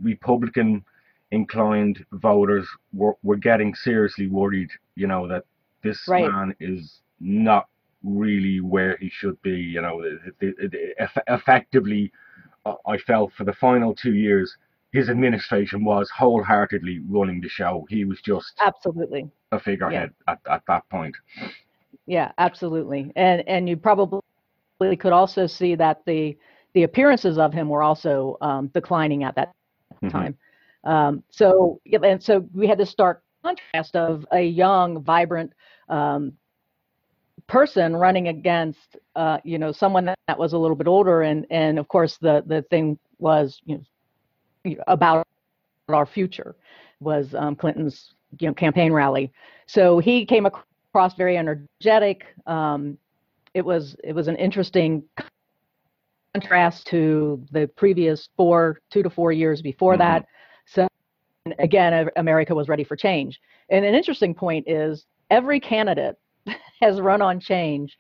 [0.02, 0.84] Republican
[1.32, 5.44] inclined voters were, were getting seriously worried, you know, that
[5.84, 6.30] this right.
[6.30, 7.68] man is not
[8.04, 12.12] really where he should be, you know, it, it, it, effectively,
[12.86, 14.56] I felt for the final two years,
[14.92, 17.86] his administration was wholeheartedly running the show.
[17.90, 20.34] He was just absolutely a figurehead yeah.
[20.34, 21.16] at, at that point.
[22.06, 23.12] Yeah, absolutely.
[23.16, 24.22] And and you probably
[24.98, 26.36] could also see that the
[26.74, 29.54] the appearances of him were also um, declining at that
[29.96, 30.10] mm-hmm.
[30.10, 30.38] time.
[30.84, 35.54] Um, so and so we had this stark contrast of a young, vibrant
[35.90, 36.34] um,
[37.48, 41.46] person running against uh, you know someone that, that was a little bit older, and
[41.50, 43.82] and of course the the thing was you
[44.66, 45.28] know about
[45.90, 46.56] our future
[47.00, 49.32] was um, Clinton's you know campaign rally.
[49.68, 52.26] So he came across very energetic.
[52.46, 52.98] Um,
[53.54, 55.04] it was it was an interesting
[56.34, 60.00] contrast to the previous four two to four years before mm-hmm.
[60.00, 60.26] that.
[61.60, 63.40] Again, America was ready for change.
[63.70, 66.18] And an interesting point is every candidate
[66.82, 67.98] has run on change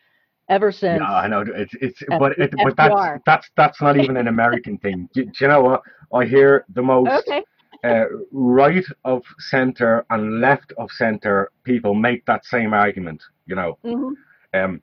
[0.50, 1.00] ever since.
[1.02, 4.78] Yeah, I know it's it's but it, but that's that's that's not even an American
[4.80, 5.08] thing.
[5.14, 5.82] Do, do, you know what?
[6.14, 7.44] I hear the most okay.
[7.84, 13.24] uh, right of center and left of center people make that same argument.
[13.46, 14.60] You know, mm-hmm.
[14.60, 14.82] um,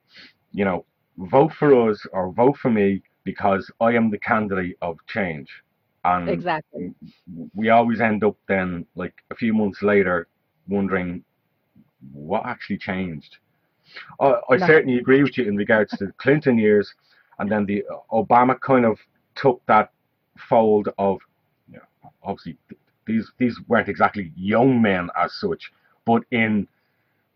[0.52, 0.85] you know,
[1.18, 5.48] vote for us or vote for me because I am the candidate of change.
[6.06, 6.94] And exactly.
[7.54, 10.28] We always end up then, like a few months later,
[10.68, 11.24] wondering
[12.12, 13.38] what actually changed
[14.20, 14.66] I, I no.
[14.66, 16.94] certainly agree with you in regards to the Clinton years,
[17.38, 18.98] and then the Obama kind of
[19.34, 19.90] took that
[20.48, 21.18] fold of,
[21.70, 22.56] you know, obviously
[23.06, 25.72] these these weren't exactly young men as such,
[26.04, 26.66] but in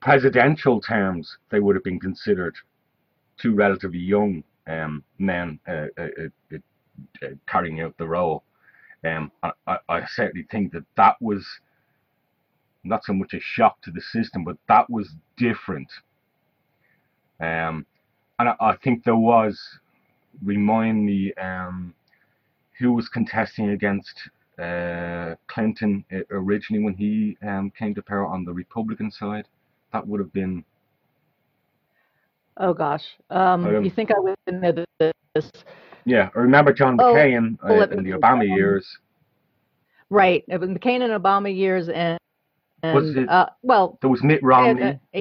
[0.00, 2.56] presidential terms they would have been considered
[3.38, 5.58] two relatively young um, men.
[5.68, 6.08] Uh, uh,
[6.52, 6.56] uh,
[7.22, 8.42] uh, carrying out the role.
[9.04, 11.46] Um, I, I, certainly think that that was
[12.84, 15.90] not so much a shock to the system, but that was different.
[17.40, 17.86] Um,
[18.38, 19.58] and I, I think there was,
[20.42, 21.94] remind me, um,
[22.78, 28.44] who was contesting against uh, Clinton uh, originally when he um, came to power on
[28.44, 29.46] the Republican side.
[29.92, 30.64] That would have been.
[32.56, 34.84] Oh gosh, um, you think I would know
[35.34, 35.50] this?
[36.10, 38.98] Yeah, I remember John Oh, McCain uh, in the Obama years.
[40.10, 42.18] Right, it was McCain and Obama years, and,
[42.82, 44.98] Was it- uh, well, There was Mitt and, Romney.
[45.14, 45.20] uh,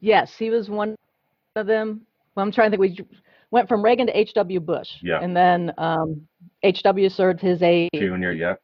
[0.00, 0.94] yes, he was one
[1.56, 2.02] of them.
[2.34, 2.98] Well, I'm trying to think.
[2.98, 3.06] We
[3.50, 4.60] went from Reagan to H.W.
[4.60, 5.20] Bush, Yeah.
[5.22, 6.26] and then um,
[6.62, 7.08] H.W.
[7.08, 8.54] served his aide, Junior, yeah.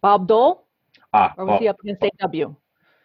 [0.00, 0.64] Bob Dole,
[1.12, 2.56] Ah, or was Bob, he up against H.W.?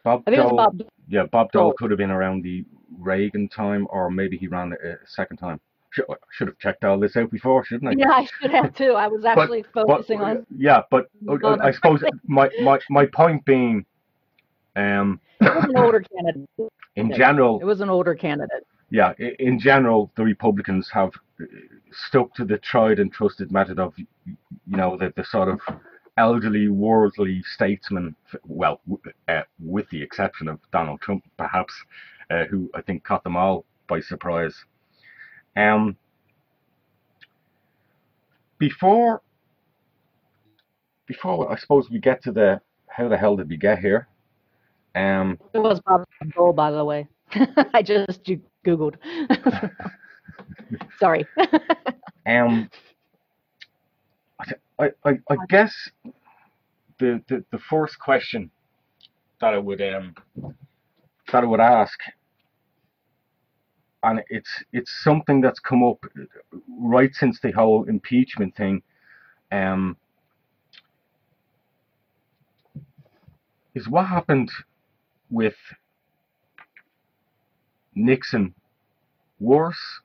[0.06, 0.78] Bob I think it was Bob.
[0.78, 0.90] Dole.
[1.10, 1.74] Yeah, Bob Dole Dole.
[1.74, 2.64] could have been around the
[3.00, 5.60] Reagan time, or maybe he ran it a second time.
[5.92, 7.94] Should, should have checked all this out before, shouldn't I?
[7.98, 8.94] Yeah, I should have too.
[8.94, 10.46] I was actually But, focusing on.
[10.58, 13.86] yeah, but uh, I suppose my, my, my point being,
[14.76, 16.50] um, It was an older candidate.
[16.96, 18.66] in general, It was an older candidate.
[18.90, 21.46] yeah, in general, the Republicans have uh,
[22.08, 24.08] stuck to the tried and trusted method of, you
[24.66, 25.60] know, the, the sort of
[26.18, 28.16] elderly, worldly statesman,
[28.48, 28.82] well,
[29.28, 31.74] uh, with the exception of Donald Trump, perhaps,
[32.34, 34.56] uh, who I think caught them all by surprise.
[35.56, 35.96] Um,
[38.58, 39.22] before,
[41.06, 44.08] before I suppose we get to the how the hell did we get here?
[44.96, 47.08] Um, It was Bob Dole, by the way.
[47.74, 48.24] I just
[48.66, 48.96] Googled.
[51.00, 51.26] Sorry.
[52.26, 52.70] Um,
[54.40, 55.74] I, I, I, I guess
[56.98, 58.50] the, the, the first question
[59.42, 60.16] that I would um
[61.34, 62.00] that I would ask,
[64.04, 66.04] and it's it's something that's come up
[66.78, 68.82] right since the whole impeachment thing,
[69.52, 69.98] um,
[73.76, 74.52] is what happened
[75.30, 75.56] with
[77.96, 78.54] Nixon
[79.40, 80.02] worse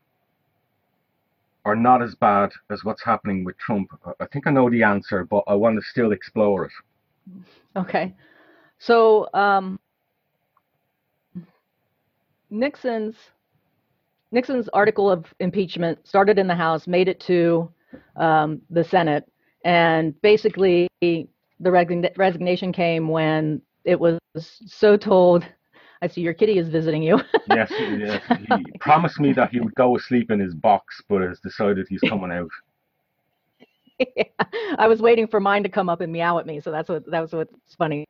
[1.65, 3.91] or not as bad as what's happening with Trump?
[4.21, 6.73] I- think I know the answer, but I want to still explore it.
[7.77, 8.15] Okay.
[8.79, 9.79] So um,
[12.51, 13.17] Nixon's
[14.31, 17.71] Nixon's article of impeachment started in the House, made it to
[18.17, 19.25] um, the Senate,
[19.64, 21.27] and basically the
[21.61, 25.47] resign- resignation came when it was so told.
[26.01, 27.21] I see your kitty is visiting you.
[27.49, 31.41] Yes, yes, he promised me that he would go asleep in his box, but has
[31.41, 32.51] decided he's coming out.
[34.17, 34.25] Yeah,
[34.79, 37.05] I was waiting for mine to come up and meow at me, so that's what
[37.11, 38.05] that was what's funny.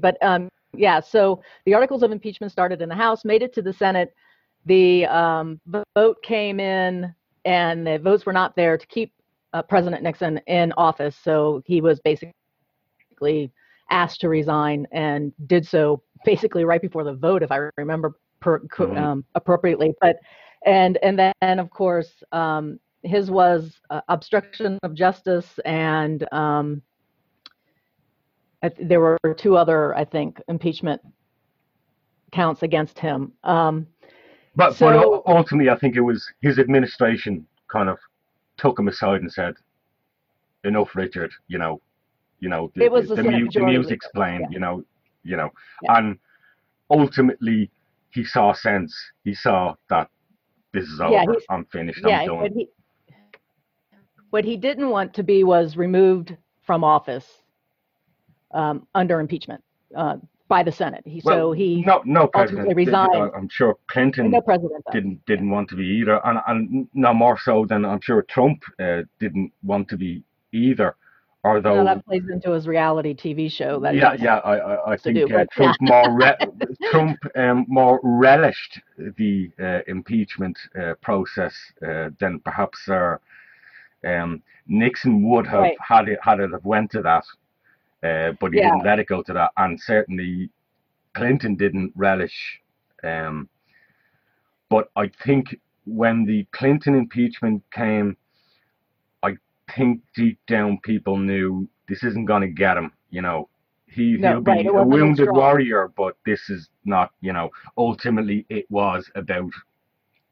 [0.00, 3.62] But um, yeah, so the articles of impeachment started in the House, made it to
[3.62, 4.14] the Senate.
[4.66, 5.60] The um,
[5.94, 9.12] vote came in, and the votes were not there to keep
[9.52, 11.16] uh, President Nixon in office.
[11.22, 12.32] So he was basically
[13.90, 18.60] asked to resign, and did so basically right before the vote, if I remember per,
[18.60, 18.98] Mhm.
[18.98, 19.94] um, appropriately.
[20.00, 20.16] But
[20.64, 26.82] and and then of course um, his was uh, obstruction of justice and um,
[28.62, 31.00] th- there were two other I think impeachment
[32.30, 33.32] counts against him.
[33.44, 33.86] Um,
[34.54, 37.98] But, but So- u- ultimately, I think it was his administration kind of
[38.58, 39.54] took him aside and said,
[40.64, 41.32] "Enough, Richard.
[41.48, 41.80] You know,
[42.40, 44.42] you know, the, It was the, the the, mu- the music's playing.
[44.42, 44.48] yeah.
[44.50, 44.84] You know,
[45.24, 45.50] you know,
[45.82, 45.96] Yeah.
[45.98, 46.18] and
[46.90, 47.70] ultimately,
[48.10, 48.94] he saw sense.
[49.24, 50.08] He saw that
[50.72, 51.12] this is over.
[51.12, 52.02] Yeah, I'm finished.
[52.06, 52.38] yeah, I'm done.
[52.40, 52.68] what he
[54.30, 57.26] what he didn't want to be was removed from office
[58.52, 59.62] um, under impeachment
[59.96, 60.16] uh,
[60.56, 61.02] by the Senate.
[61.14, 62.60] He, Well, so he no, no president.
[62.68, 63.32] ultimately did- I- resigned.
[63.36, 66.60] I'm sure Clinton no president didn't didn't want to be either, and and
[67.06, 70.12] no more so than I'm sure Trump uh, didn't want to be
[70.52, 70.90] either.
[71.44, 73.72] Although that plays into his reality TV show.
[73.84, 76.38] That yeah, yeah, I I, I think do, uh, Trump more re-
[76.92, 78.74] Trump um, more relished
[79.20, 81.54] the uh, impeachment uh, process
[81.88, 83.16] uh, than perhaps uh,
[84.12, 84.30] um,
[84.68, 85.76] Nixon would have Right.
[85.92, 87.24] had it had it have went to that,
[88.02, 88.70] uh, but he Yeah.
[88.70, 90.50] didn't let it go to that, and certainly
[91.14, 92.60] Clinton didn't relish.
[93.02, 93.48] Um,
[94.68, 98.16] but I think when the Clinton impeachment came,
[99.22, 99.36] I
[99.74, 102.92] think deep down people knew this isn't going to get him.
[103.10, 103.48] You know,
[103.86, 107.12] he No, he'll be right, it a wounded warrior, but this is not.
[107.20, 109.52] You know, ultimately it was about.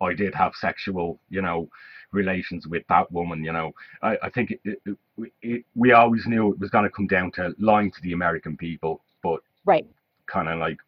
[0.01, 1.69] I did have sexual, you know,
[2.13, 3.45] relations with that woman.
[3.45, 4.99] You know, I, I think it, it,
[5.43, 8.57] it, we always knew it was going to come down to lying to the American
[8.57, 9.87] people, but right.
[10.27, 10.79] kind of like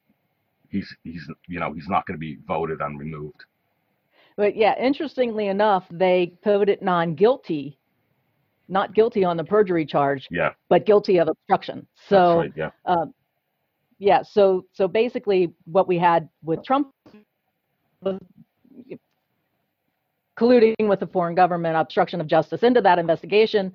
[0.69, 3.45] he's he's you know he's not going to be voted and removed.
[4.37, 7.79] but yeah, interestingly enough, they voted non-guilty,
[8.69, 11.87] not guilty on the perjury charge, Yeah, but guilty of obstruction.
[12.09, 12.53] So right.
[12.57, 12.71] Yeah.
[12.87, 13.15] um,
[13.99, 16.91] yeah, so so basically, what we had with Trump
[18.03, 18.19] was
[20.43, 23.73] colluding with the foreign government, obstruction of justice into that investigation.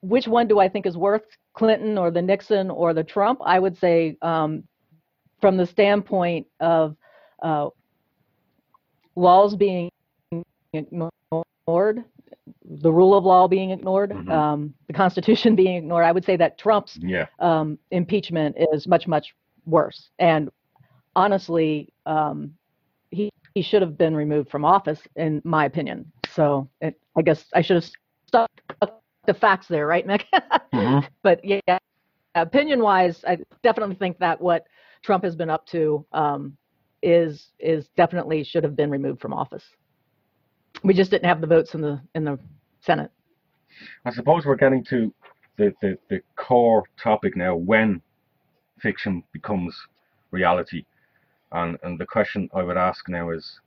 [0.00, 1.22] Which one do I think is worth
[1.54, 3.40] Clinton or the Nixon or the Trump?
[3.44, 4.64] I would say, um,
[5.40, 6.96] from the standpoint of
[7.42, 7.68] uh,
[9.16, 9.90] laws being
[10.72, 12.04] ignored,
[12.64, 14.30] the rule of law being ignored, Mhm.
[14.30, 17.26] um, the Constitution being ignored, I would say that Trump's Yeah.
[17.38, 19.34] um, impeachment is much much
[19.66, 20.10] worse.
[20.18, 20.48] And
[21.14, 22.54] honestly, um,
[23.54, 26.10] he should have been removed from office, in my opinion.
[26.34, 27.90] So it, I guess I should have
[28.26, 28.50] stuck
[29.26, 30.24] the facts there, right, Mick?
[30.72, 31.06] Mhm.
[31.22, 31.78] but yeah,
[32.34, 34.64] opinion wise, I definitely think that what
[35.02, 36.56] Trump has been up to um,
[37.02, 39.64] is is definitely should have been removed from office.
[40.82, 42.38] We just didn't have the votes in the in the
[42.80, 43.10] Senate.
[44.06, 45.12] I suppose we're getting to
[45.58, 48.00] the, the, the core topic now when
[48.80, 49.76] fiction becomes
[50.30, 50.84] reality.
[51.52, 53.60] And, and the question I would ask now is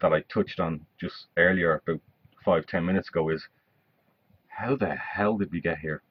[0.00, 2.00] that I touched on just earlier, about
[2.44, 3.46] five, ten minutes ago, is
[4.48, 6.02] how the hell did we get here?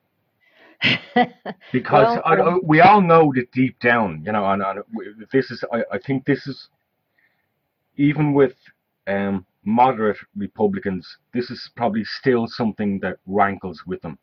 [1.72, 4.84] Because Well, I, um, I- we all know that deep down, you know, and, and
[5.32, 6.70] this is, I, I think this is,
[7.98, 8.56] even with
[9.08, 14.18] um, moderate Republicans, this is probably still something that rankles with them.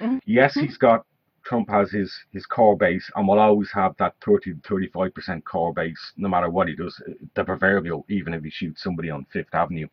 [0.00, 0.20] Mhm.
[0.26, 1.06] Yes, he's got,
[1.44, 6.12] Trump has his, his core base and will always have that 30 35% core base
[6.16, 7.00] no matter what he does,
[7.34, 9.88] the proverbial, even if he shoots somebody on Fifth Avenue.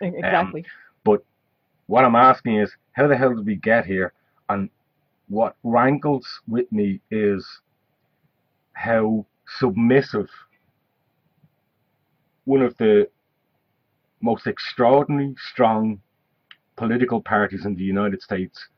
[0.00, 0.64] Um, exactly.
[1.04, 1.24] But
[1.86, 4.12] what I'm asking is, how the hell did we get here?
[4.48, 4.68] And
[5.28, 7.46] what rankles with me is
[8.74, 9.26] how
[9.58, 10.28] submissive
[12.44, 13.08] one of the
[14.20, 16.00] most extraordinary strong
[16.76, 18.68] political parties in the United States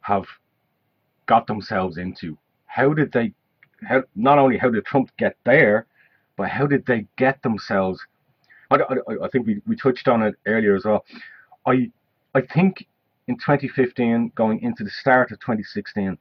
[0.00, 0.26] have
[1.28, 2.36] got themselves into.
[2.66, 3.32] How did they,
[3.88, 5.86] how, not only how did Trump get there,
[6.36, 8.00] but how did they get themselves?
[8.70, 11.04] I, I, I think we, we touched on it earlier as well.
[11.66, 11.90] I
[12.34, 12.86] I think
[13.26, 16.16] in 2015, going into the start of 2016,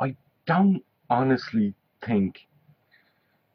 [0.00, 1.74] I don't honestly
[2.04, 2.46] think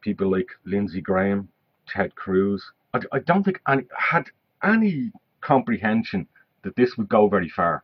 [0.00, 1.48] people like Lindsey Graham,
[1.88, 4.26] Ted Cruz, I, I don't think any had
[4.62, 6.26] any comprehension
[6.62, 7.82] that this would go very far,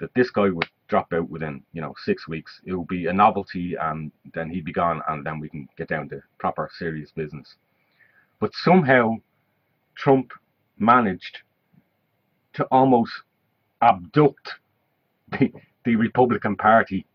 [0.00, 2.60] that this guy would drop out within you know six weeks.
[2.64, 5.88] It would be a novelty, and then he'd be gone, and then we can get
[5.88, 7.56] down to proper serious business.
[8.40, 9.16] But somehow,
[9.96, 10.32] Trump
[10.78, 11.38] managed
[12.54, 13.12] to almost
[13.82, 14.52] abduct
[15.32, 15.52] the,
[15.84, 17.06] the Republican Party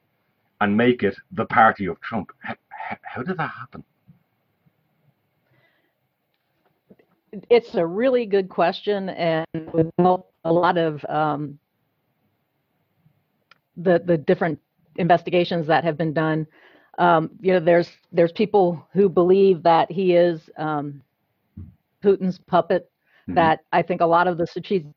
[0.61, 2.31] and make it the party of Trump.
[2.39, 2.55] How,
[3.01, 3.83] how, did that happen?
[7.49, 11.57] It's a really good question, and with a lot of um,
[13.77, 14.59] the the different
[14.97, 16.45] investigations that have been done,
[16.97, 21.01] um, you know, there's there's people who believe that he is um,
[22.03, 22.89] Putin's puppet.
[23.29, 23.35] Mhm.
[23.35, 24.87] That I think a lot of the strategic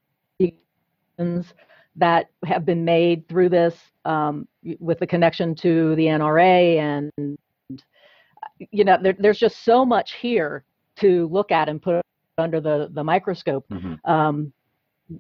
[1.99, 3.75] that have been made through this,
[4.05, 4.47] um,
[4.81, 7.39] with the connection to the NRA, and
[8.71, 10.65] you know, there, there's just so much here
[10.97, 12.03] to look at and put
[12.39, 13.67] under the the microscope.
[13.71, 13.99] Mhm.
[14.05, 14.53] Um,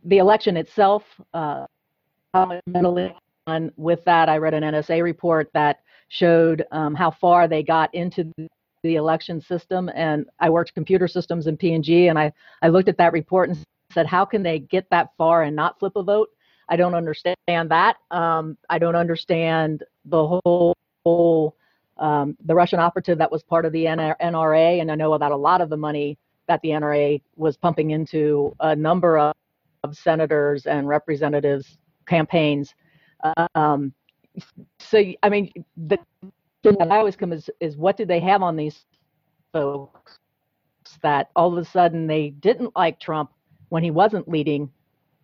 [0.04, 1.66] the election itself, uh,
[2.32, 3.14] fundamentally,
[3.46, 7.94] and with that, I read an NSA report that showed um, how far they got
[7.94, 8.32] into
[8.82, 9.90] the election system.
[9.94, 12.32] And I worked computer systems in P&G, and I,
[12.62, 13.58] I looked at that report and
[13.92, 16.30] said, how can they get that far and not flip a vote?
[16.68, 17.96] I don't understand that.
[18.10, 20.74] Um, I don't understand the whole,
[21.04, 21.56] whole
[21.98, 25.36] um, the Russian operative that was part of the NRA, and I know about a
[25.36, 26.18] lot of the money
[26.48, 29.34] that the NRA was pumping into a number of,
[29.82, 32.74] of senators and representatives' campaigns.
[33.54, 33.92] Um,
[34.78, 35.98] so, I mean, the
[36.62, 38.84] thing that I always come is, is what did they have on these
[39.52, 40.18] folks
[41.02, 43.30] that all of a sudden they didn't like Trump
[43.68, 44.70] when he wasn't leading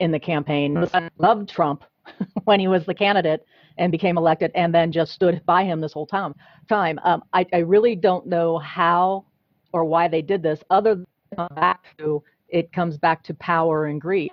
[0.00, 0.86] in the campaign,
[1.18, 1.84] loved Trump
[2.44, 3.44] when he was the candidate
[3.78, 6.34] and became elected, and then just stood by him this whole time.
[6.68, 9.24] Time, um, I, I really don't know how
[9.72, 10.96] or why they did this, other
[11.36, 14.32] than back to it comes back to power and greed,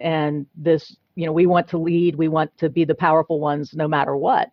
[0.00, 3.74] and this, you know, we want to lead, we want to be the powerful ones,
[3.74, 4.50] no matter what,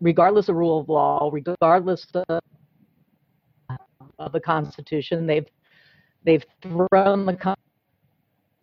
[0.00, 2.40] regardless of rule of law, regardless of,
[4.18, 5.26] of the Constitution.
[5.26, 5.46] They've
[6.24, 7.56] they've thrown the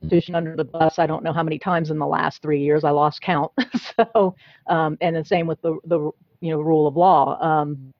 [0.01, 0.99] Constitution under the bus.
[0.99, 2.83] I don't know how many times in the last three years.
[2.83, 3.51] I lost count.
[3.97, 4.35] so,
[4.67, 6.11] um, and the same with the the
[6.41, 7.41] you know rule of law.
[7.41, 7.93] Um,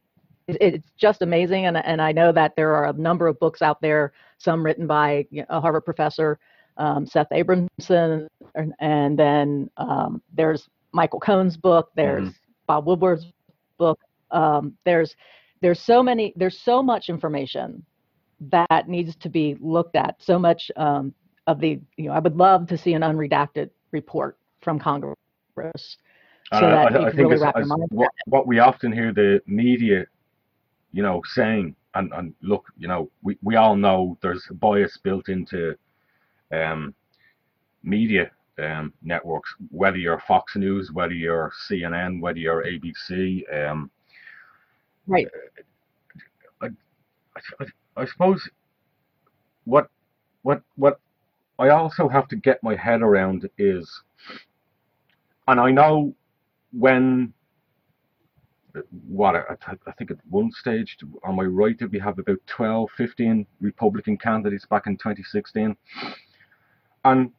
[0.60, 1.66] it's just amazing.
[1.68, 4.88] And, and I know that there are a number of books out there, some written
[4.88, 6.40] by a Harvard professor,
[6.80, 12.38] um, Seth Abramson, and, and then um, there's Michael Cohen's book, there's mm-hmm.
[12.66, 13.26] Bob Woodward's
[13.78, 14.00] book.
[14.32, 15.16] Um, there's
[15.62, 17.84] there's so many there's so much information
[18.52, 20.16] that needs to be looked at.
[20.20, 21.14] So much um,
[21.48, 25.16] of the you know I would love to see an unredacted report from Congress
[26.54, 27.38] so that I, I think really
[27.92, 30.06] what, what, we often hear the media,
[30.92, 34.98] you know, saying, and, and look, you know, we, we all know there's a bias
[34.98, 35.76] built into
[36.52, 36.94] um,
[37.84, 38.32] media
[38.62, 43.44] um, networks, whether you're Fox News, whether you're CNN, whether you're ABC.
[43.54, 43.90] Um,
[45.08, 45.28] right.
[46.62, 46.68] I,
[47.60, 48.50] I, I suppose
[49.66, 49.90] what
[50.44, 51.00] what what
[51.58, 54.02] I also have to get my head around is,
[55.48, 56.14] and I know
[56.72, 57.34] when
[59.08, 59.42] what I,
[59.88, 64.66] I, think at one stage on my right we have about 12 15 republican candidates
[64.68, 65.76] back in 2016
[67.06, 67.32] and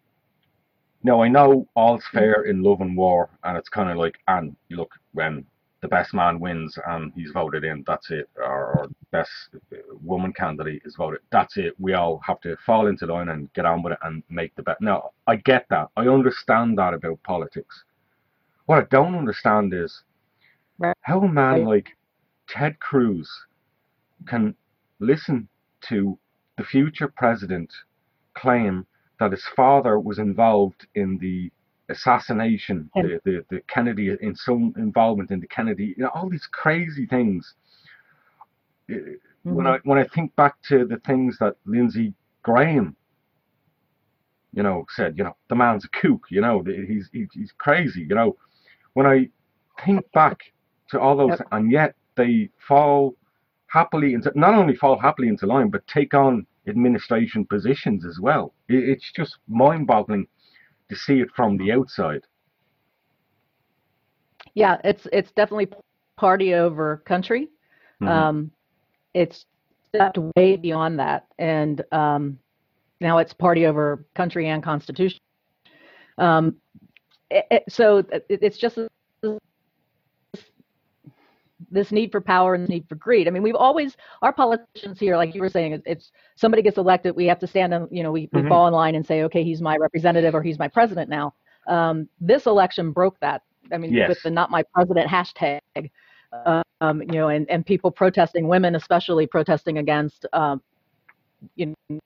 [1.03, 4.57] now i know all's fair in love and war and it's kind of like and
[4.69, 5.45] you look when
[5.81, 8.29] the best man wins and he's voted in that's it.
[8.37, 9.31] Or, or best
[10.03, 11.21] woman candidate is voted.
[11.33, 11.75] That's it.
[11.79, 14.63] We all have to fall into line and get on with it and make the
[14.63, 15.89] bet Now, i get that.
[15.97, 17.85] I understand that about politics.
[18.67, 20.03] What I don't understand is
[21.03, 21.89] how a man like
[22.49, 23.31] Ted Cruz
[24.27, 24.55] can
[24.99, 25.49] listen
[25.89, 26.19] to
[26.59, 27.73] the future president
[28.35, 28.87] claim
[29.21, 31.53] that his father was involved in the
[31.91, 36.49] assassination, the, the, the Kennedy, in some involvement in the Kennedy, you know, all these
[36.51, 37.55] crazy things.
[38.91, 39.55] Mm-hmm.
[39.55, 42.97] When I when I think back to the things that Lindsey Graham,
[44.53, 48.15] you know, said, you know, the man's a kook, you know, he's he's crazy, you
[48.15, 48.37] know,
[48.95, 49.29] when I
[49.85, 50.41] think back
[50.89, 51.49] to all those, yep.
[51.53, 53.15] and yet they fall
[53.69, 58.55] happily into not only fall happily into line, but take on administration positions as well.
[58.69, 60.27] It's just mind-boggling
[60.89, 62.23] to see it from the outside.
[64.55, 65.69] Yeah, it's it's definitely
[66.17, 67.49] party over country.
[68.01, 68.09] Mm-hmm.
[68.09, 68.51] Um,
[69.15, 69.45] it's
[69.89, 72.39] stepped way beyond that, and um,
[73.01, 75.21] now it's party over country and constitution.
[76.19, 76.57] Um,
[77.31, 78.79] it, so it, it's just
[81.71, 83.29] this need for power and the need for greed.
[83.29, 87.17] I mean, we've always our politicians here, like you were saying, it's somebody gets elected,
[87.17, 88.49] we have to stand and you know we, we mm-hmm.
[88.49, 91.35] fall in line and say, okay, he's my representative or he's my president now.
[91.67, 93.43] Um, this election broke that.
[93.73, 94.09] I mean, yes.
[94.09, 95.91] with the "not my president" hashtag,
[96.81, 100.61] um, you know, and and people protesting, women especially protesting against, um,
[101.55, 102.01] you know,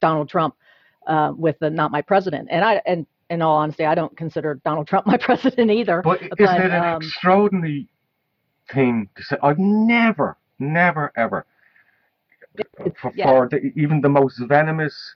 [0.00, 0.54] Donald Trump
[1.06, 4.60] uh, with the "not my president," and I and in all honesty, I don't consider
[4.64, 6.02] Donald Trump my president either.
[6.02, 7.88] But, but isn't it an um, extraordinary
[8.72, 9.36] thing to say?
[9.42, 11.46] I've never, never, ever,
[13.00, 13.26] for, yeah.
[13.26, 15.14] for the, even the most venomous,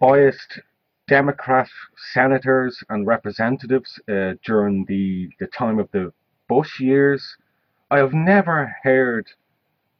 [0.00, 0.60] biased
[1.08, 1.68] Democrat
[2.12, 6.12] senators and representatives uh, during the, the time of the
[6.48, 7.36] Bush years,
[7.90, 9.26] I have never heard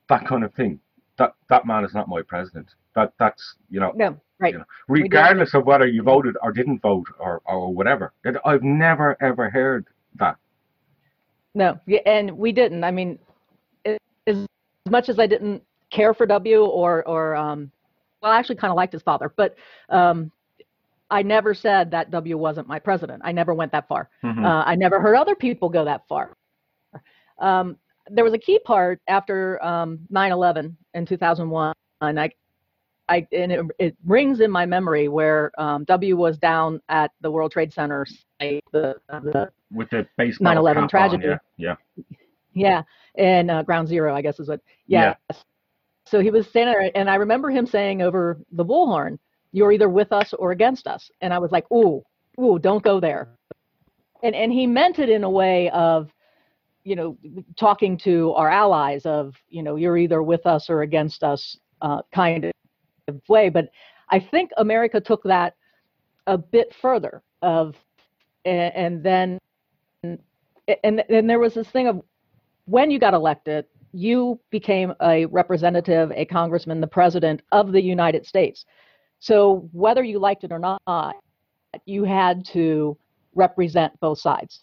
[0.08, 0.80] that kind of thing.
[1.18, 2.68] That that man is not my president.
[2.94, 3.92] That that's you know.
[3.94, 4.54] No Right.
[4.54, 8.12] You know, regardless of whether you voted or didn't vote or, or whatever.
[8.44, 9.86] I've never ever heard
[10.16, 10.36] that.
[11.54, 12.84] No, yeah, and we didn't.
[12.84, 13.18] I mean,
[14.26, 14.46] as
[14.88, 17.70] much as I didn't care for W or or um,
[18.22, 19.56] well, I actually kind of liked his father, but
[19.90, 20.30] um,
[21.10, 23.22] I never said that W wasn't my president.
[23.24, 24.08] I never went that far.
[24.24, 24.44] Mm-hmm.
[24.44, 26.36] Uh, I never heard other people go that far.
[27.38, 27.76] Um,
[28.10, 31.74] there was a key part after um, 9/11 in 2001.
[32.00, 32.30] And I,
[33.08, 37.30] I and it, it rings in my memory where um, W was down at the
[37.30, 38.06] World Trade Center
[38.40, 41.28] site, the, the with the baseball 9/11 tragedy.
[41.28, 41.74] On, yeah.
[41.96, 42.16] yeah.
[42.54, 42.82] Yeah,
[43.16, 44.60] and uh, Ground Zero, I guess is what.
[44.86, 45.14] Yeah.
[45.30, 45.36] yeah.
[46.06, 49.18] So he was standing there, and I remember him saying over the bullhorn,
[49.52, 52.02] "You're either with us or against us." And I was like, "Ooh,
[52.40, 53.28] ooh, don't go there."
[54.22, 56.10] And and he meant it in a way of,
[56.84, 57.16] you know,
[57.58, 62.02] talking to our allies of, you know, you're either with us or against us, uh,
[62.12, 62.52] kind of
[63.28, 63.48] way.
[63.48, 63.68] But
[64.10, 65.54] I think America took that
[66.26, 67.76] a bit further of,
[68.44, 69.38] and, and then,
[70.02, 72.02] and and there was this thing of
[72.66, 78.26] when you got elected, you became a representative, a congressman, the president of the United
[78.26, 78.64] States.
[79.18, 81.16] So whether you liked it or not,
[81.84, 82.96] you had to
[83.34, 84.62] represent both sides.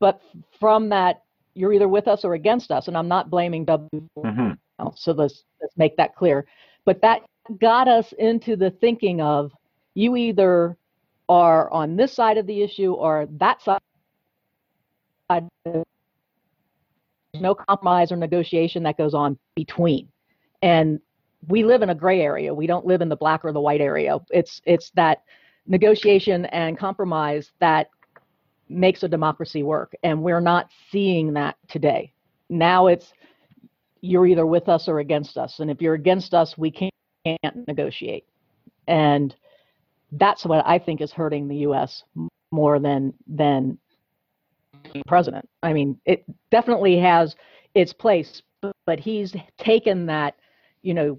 [0.00, 0.20] But
[0.58, 1.22] from that,
[1.54, 3.88] you're either with us or against us, and I'm not blaming W.
[4.18, 4.86] Mm-hmm.
[4.96, 6.46] So let's let's make that clear.
[6.84, 7.22] But that
[7.60, 9.52] got us into the thinking of
[9.94, 10.76] you either
[11.28, 13.80] are on this side of the issue or that side
[17.34, 20.08] no compromise or negotiation that goes on between.
[20.60, 21.00] And
[21.48, 22.52] we live in a gray area.
[22.52, 24.18] We don't live in the black or the white area.
[24.30, 25.22] It's it's that
[25.66, 27.88] negotiation and compromise that
[28.68, 29.94] makes a democracy work.
[30.02, 32.12] And we're not seeing that today.
[32.48, 33.12] Now it's
[34.02, 35.60] you're either with us or against us.
[35.60, 36.92] And if you're against us, we can't,
[37.24, 38.24] can't negotiate.
[38.88, 39.34] And
[40.12, 42.04] that's what I think is hurting the US
[42.50, 43.78] more than than
[45.06, 45.48] president.
[45.62, 47.36] I mean, it definitely has
[47.74, 48.42] its place,
[48.86, 50.36] but he's taken that,
[50.82, 51.18] you know,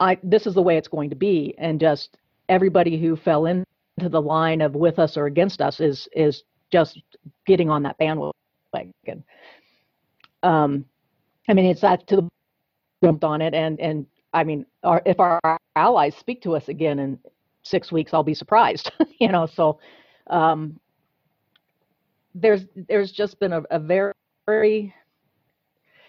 [0.00, 2.16] I this is the way it's going to be, and just
[2.48, 3.64] everybody who fell into
[3.98, 7.00] the line of with us or against us is is just
[7.46, 9.22] getting on that bandwagon.
[10.42, 10.84] Um,
[11.48, 12.28] I mean, it's that to the
[13.04, 15.40] jumped on it, and and I mean, our, if our
[15.76, 17.18] allies speak to us again in
[17.62, 18.90] six weeks, I'll be surprised.
[19.18, 19.78] you know, so
[20.28, 20.78] um,
[22.34, 24.12] there's there's just been a, a very,
[24.46, 24.94] very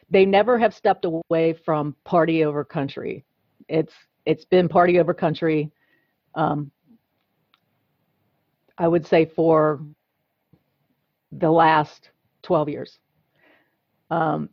[0.09, 3.25] they never have stepped away from party over country.
[3.67, 3.93] It's
[4.25, 5.71] it's been party over country.
[6.35, 6.71] Um,
[8.77, 9.81] I would say for
[11.31, 12.09] the last
[12.43, 12.99] 12 years.
[14.09, 14.49] Um,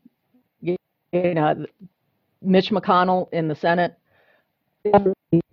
[0.61, 0.77] you,
[1.13, 1.67] you know,
[2.43, 3.95] Mitch McConnell in the Senate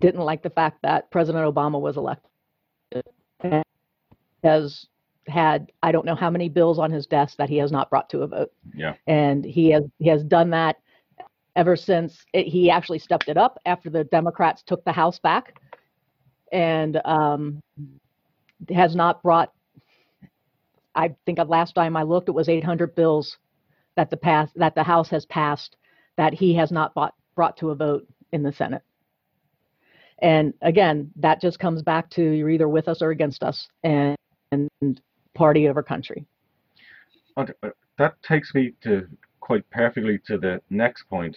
[0.00, 2.30] didn't like the fact that President Obama was elected.
[3.40, 3.64] And
[4.42, 4.86] Has
[5.26, 8.08] had I don't know how many bills on his desk that he has not brought
[8.10, 8.52] to a vote.
[8.74, 8.94] Yeah.
[9.06, 10.76] And he has he has done that
[11.58, 15.60] ever since it, he actually stepped it up after the Democrats took the House back,
[16.52, 17.60] and um,
[18.70, 19.52] has not brought.
[20.94, 23.36] I think last time I looked, it was 800 bills
[23.96, 25.76] that the pass that the House has passed
[26.18, 28.82] that he has not bought, brought to a vote in the Senate.
[30.20, 34.16] And again, that just comes back to you're either with us or against us, and,
[34.50, 35.00] and
[35.34, 36.26] party over country.
[37.36, 37.46] Uh,
[37.98, 39.06] that takes me to
[39.38, 41.36] quite perfectly to the next point,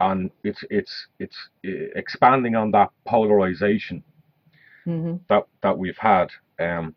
[0.00, 4.02] and it's it's it's expanding on that polarization
[4.84, 5.16] mm-hmm.
[5.28, 6.96] that that we've had, um,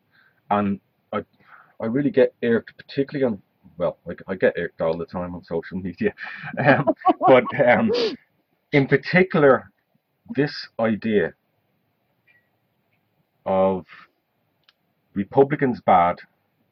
[0.49, 0.79] and
[1.13, 1.23] I
[1.79, 3.41] I really get irked, particularly on
[3.81, 6.13] well, like I get irked all the time on social media,
[6.65, 6.93] um,
[7.27, 7.91] but um,
[8.71, 9.71] in particular,
[10.35, 11.33] this idea
[13.45, 13.85] of
[15.15, 16.17] Republicans bad,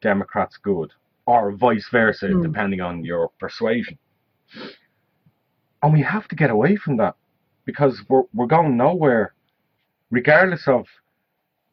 [0.01, 0.91] Democrats good,
[1.25, 2.43] or vice versa, mm.
[2.43, 3.97] depending on your persuasion.
[5.81, 7.15] And we have to get away from that
[7.65, 9.33] because we're, we're going nowhere,
[10.11, 10.85] regardless of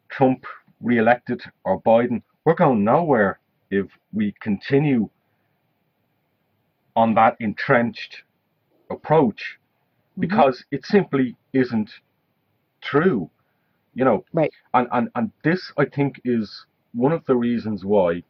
[0.08, 0.46] Trump
[0.80, 2.22] re-elected or Biden.
[2.44, 3.38] We're going nowhere
[3.70, 5.10] if we continue
[6.96, 8.22] on that entrenched
[8.90, 10.22] approach mm-hmm.
[10.22, 10.76] because mm-hmm.
[10.76, 11.90] it simply isn't
[12.80, 13.30] true
[13.94, 18.22] you know right and, and and this i think is one of the reasons why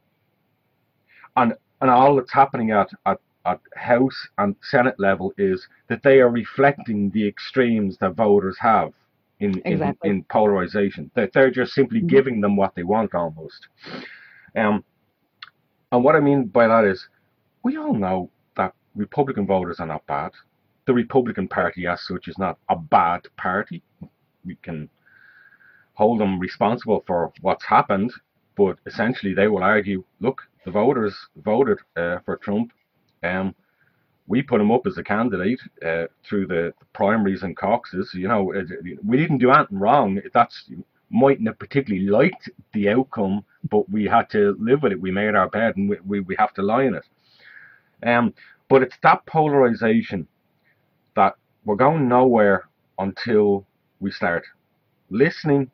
[1.36, 6.20] and and all that's happening at, at at house and senate level is that they
[6.20, 8.92] are reflecting the extremes that voters have
[9.40, 10.10] in exactly.
[10.10, 12.08] in, in, polarization that they're just simply mm-hmm.
[12.08, 13.68] giving them what they want almost
[14.56, 14.82] um
[15.92, 17.08] and what i mean by that is
[17.62, 18.30] we all know
[18.96, 20.32] republican voters are not bad
[20.86, 23.82] the republican party as such is not a bad party
[24.44, 24.88] we can
[25.96, 28.12] hold them responsible for what's happened,
[28.56, 32.72] but essentially they will argue, look, the voters voted uh, for Trump.
[33.22, 33.54] Um,
[34.28, 38.10] we put him up as a candidate uh, through the, primaries and caucuses.
[38.14, 38.52] You know,
[39.04, 40.20] we didn't do anything wrong.
[40.32, 40.70] That's
[41.10, 45.00] mightn't have particularly liked the outcome, but we had to live with it.
[45.00, 47.04] We made our bed, and we, we, we have to lie in it.
[48.02, 48.34] Um,
[48.68, 50.26] but it's that polarization
[51.14, 53.66] that we're going nowhere until
[54.00, 54.44] we start
[55.10, 55.70] listening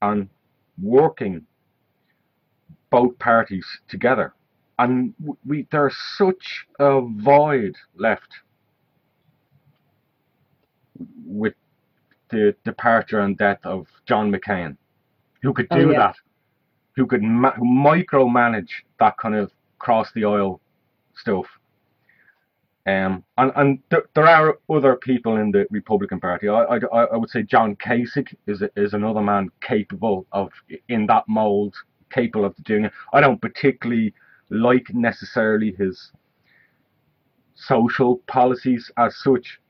[0.00, 0.28] and
[0.80, 1.46] working
[2.90, 4.34] both parties together.
[4.78, 5.14] And
[5.46, 8.28] we there's such a void left
[11.24, 11.54] with
[12.30, 14.76] the departure and death of John McCain,
[15.42, 15.98] who could oh, do oh, yeah.
[15.98, 16.16] that,
[16.96, 20.60] who could ma- micromanage that kind of cross the aisle
[21.14, 21.46] stuff.
[22.84, 26.48] Um, and and there, there are other people in the Republican Party.
[26.48, 30.50] I, I, I would say John Kasich is is another man capable of
[30.88, 31.76] in that mold,
[32.10, 32.92] capable of doing it.
[33.12, 34.14] I don't particularly
[34.50, 36.10] like necessarily his
[37.54, 39.60] social policies as such.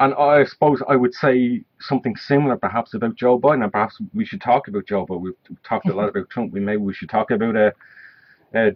[0.00, 4.26] And I suppose I would say something similar perhaps about Joe Biden, and perhaps we
[4.26, 5.20] should talk about Joe Biden.
[5.20, 6.52] We've talked a lot about Trump.
[6.52, 7.70] We maybe we should talk about uh,
[8.54, 8.70] uh,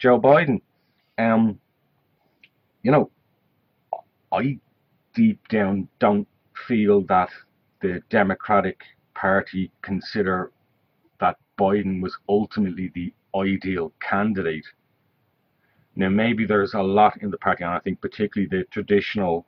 [0.00, 0.60] Joe Biden.
[1.18, 1.60] Um,
[2.82, 3.10] you know,
[4.32, 4.58] I
[5.14, 6.28] deep down don't
[6.66, 7.30] feel that
[7.80, 8.82] the Democratic
[9.14, 10.52] Party consider
[11.20, 14.66] that Biden was ultimately the ideal candidate.
[15.96, 19.46] Now, maybe there's a lot in the party, and I think particularly the traditional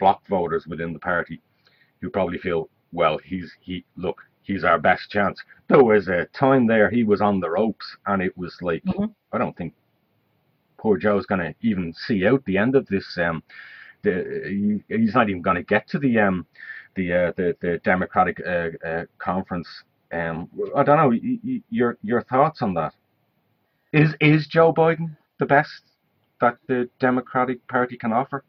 [0.00, 1.40] bloc voters within the party
[2.00, 5.40] who probably feel, well, he's he look, he's our best chance.
[5.68, 9.04] There was a time there he was on the ropes, and it was like, mm-hmm.
[9.32, 9.74] I don't think
[10.82, 13.16] poor Joe's going to even see out the end of this.
[13.16, 13.42] Um,
[14.02, 16.44] the, he, he's not even going to get to the um,
[16.96, 19.68] the uh, the the Democratic uh, uh, conference.
[20.12, 21.60] Um, I don't know.
[21.70, 22.92] your your thoughts on that?
[23.92, 25.82] Is is Joe Biden the best
[26.40, 28.44] that the Democratic Party can offer?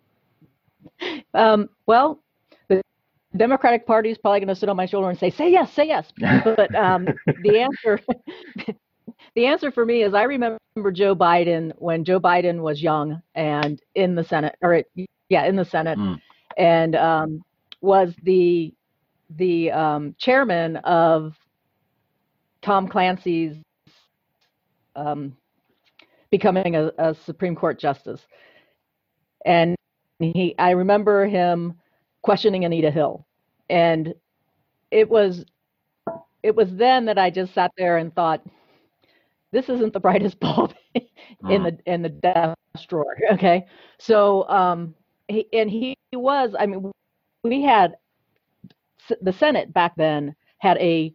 [1.36, 2.20] Um, well,
[2.68, 2.82] the
[3.38, 5.88] Democratic Party is probably going to sit on my shoulder and say, "Say yes, say
[5.88, 6.12] yes."
[6.44, 7.08] But um,
[7.44, 8.00] the answer,
[9.36, 10.60] the answer for me is, I remember
[10.92, 14.84] Joe Biden when Joe Biden was young and in the Senate, or
[15.30, 16.20] yeah, in the Senate, mm.
[16.58, 17.44] and um,
[17.82, 18.74] was the
[19.38, 21.36] the um, chairman of
[22.62, 23.56] Tom Clancy's
[24.96, 25.36] um,
[26.30, 28.22] becoming a, a, Supreme Court justice,
[29.46, 29.76] and
[30.20, 31.80] he I remember him
[32.22, 33.26] questioning Anita Hill,
[33.70, 34.14] and
[34.92, 35.46] it was
[36.44, 38.42] it was then that I just sat there and thought,
[39.54, 41.04] this isn't the brightest bulb in
[41.44, 41.64] mm.
[41.64, 42.58] the in the desk
[42.90, 43.16] drawer.
[43.32, 43.66] Okay,
[44.00, 44.94] so um,
[45.30, 46.54] he, and he was.
[46.60, 46.92] I mean,
[47.44, 47.96] we had
[49.22, 51.14] the Senate back then had a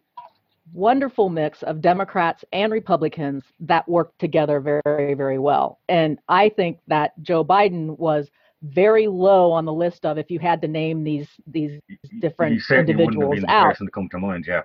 [0.72, 5.80] wonderful mix of Democrats and Republicans that worked together very, very well.
[5.89, 8.28] And I think that Joe Biden was
[8.62, 11.80] very low on the list of if you had to name these these
[12.20, 13.70] different individuals out.
[13.70, 14.62] Person to come to mind, yeah.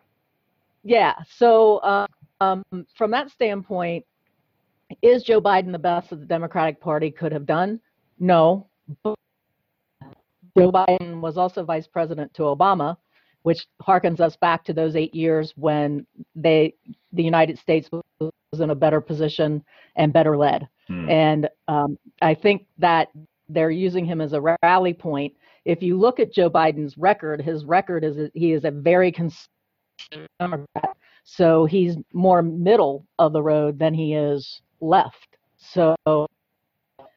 [0.84, 1.13] Yeah.
[1.38, 2.07] So um,
[2.39, 4.05] from that standpoint,
[5.01, 7.79] is Joe Biden the best that the Democratic Party could have done?
[8.19, 8.67] No.
[9.03, 9.15] But
[10.57, 12.97] Joe Biden was also vice president to Obama,
[13.43, 16.05] which harkens us back to those eight years when
[16.36, 16.75] they,
[17.11, 19.63] the United States was in a better position
[19.95, 20.67] and better led.
[20.88, 21.09] Hmm.
[21.09, 23.09] And um, I think that
[23.49, 25.34] they're using him as a rally point.
[25.65, 29.47] If you look at Joe Biden's record, his record is he is a very conservative
[30.39, 30.97] Democrat.
[31.24, 35.38] So he's more middle of the road than he is left.
[35.57, 35.95] So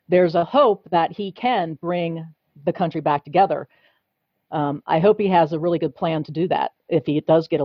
[0.09, 2.27] there's a hope that he can bring
[2.65, 3.69] the country back together.
[4.53, 7.49] Um, I hope he has a really good plan to do that if he does
[7.49, 7.61] get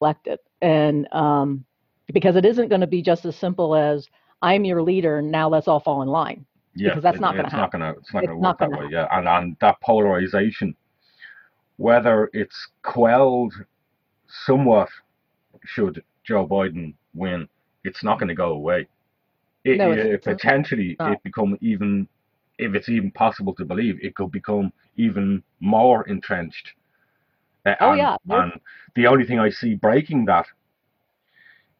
[0.00, 0.38] elected.
[0.62, 1.64] And um,
[2.12, 4.08] because it isn't going to be just as simple as
[4.40, 6.46] I'm your leader, now let's all fall in line.
[6.74, 7.80] Yeah, because that's not going to happen.
[7.80, 8.88] Gonna, it's not going to work that way.
[8.90, 10.74] Yeah, and, and that polarization,
[11.76, 13.52] whether it's quelled
[14.46, 14.88] somewhat,
[15.64, 17.48] should Joe Biden win,
[17.84, 18.86] it's not going to go away.
[19.64, 22.08] It, no, it, potentially it become even
[22.58, 26.72] if it's even possible to believe, it could become even more entrenched.
[27.64, 28.16] Uh, oh and, yeah.
[28.28, 28.52] And
[28.94, 30.46] the only thing I see breaking that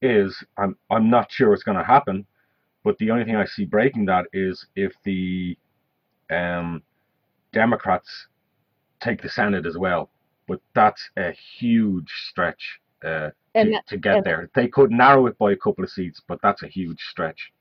[0.00, 2.26] is I'm I'm not sure it's going to happen,
[2.84, 5.56] but the only thing I see breaking that is if the
[6.30, 6.82] um,
[7.52, 8.28] Democrats
[9.00, 10.08] take the Senate as well.
[10.48, 14.50] But that's a huge stretch uh, to, to, get there.
[14.54, 17.52] They could narrow it by a couple of seats, but that's a huge stretch.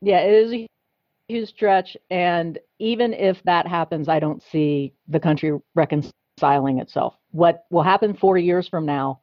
[0.00, 0.68] Yeah, it is a
[1.28, 1.96] huge stretch.
[2.10, 7.14] And even if that happens, I don't see the country reconciling itself.
[7.30, 9.20] What will happen four years from now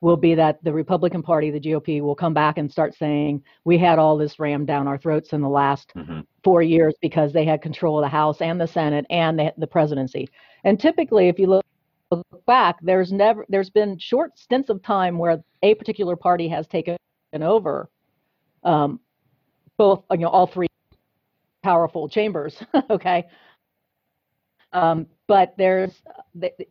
[0.00, 3.78] will be that the Republican Party, the GOP, will come back and start saying, we
[3.78, 6.20] had all this rammed down our throats in the last mm-hmm.
[6.44, 9.66] four years because they had control of the House and the Senate and the, the
[9.66, 10.28] presidency.
[10.64, 11.64] And typically, if you look
[12.46, 16.96] back, there's never there's been short stints of time where a particular party has taken
[17.34, 17.90] over
[18.62, 19.00] um,
[19.76, 20.68] both you know all three
[21.62, 22.62] powerful chambers.
[22.90, 23.26] okay.
[24.72, 26.02] Um, but there's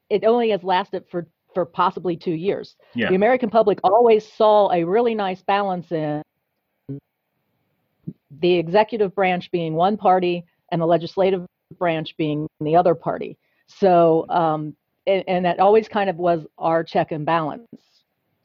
[0.09, 2.75] it only has lasted for for possibly two years.
[2.93, 3.09] Yeah.
[3.09, 6.21] The American public always saw a really nice balance in
[8.39, 11.45] the executive branch being one party and the legislative
[11.79, 13.37] branch being the other party.
[13.67, 14.75] So, um,
[15.07, 17.67] and, and, that always kind of was our check and balance.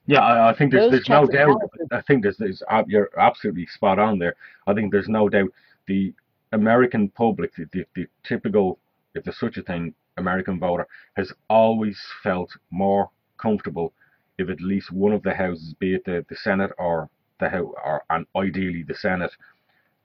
[0.06, 1.61] Yeah, I, I think there's, there's no doubt.
[1.92, 4.34] I think there's, there's you're absolutely spot on there.
[4.66, 5.50] I think there's no doubt
[5.86, 6.12] the
[6.52, 8.78] American public, the, the, the typical,
[9.14, 10.86] if there's such a thing, American voter,
[11.16, 13.92] has always felt more comfortable
[14.38, 17.08] if at least one of the houses, be it the, the Senate or
[17.40, 19.32] the House, or and ideally the Senate,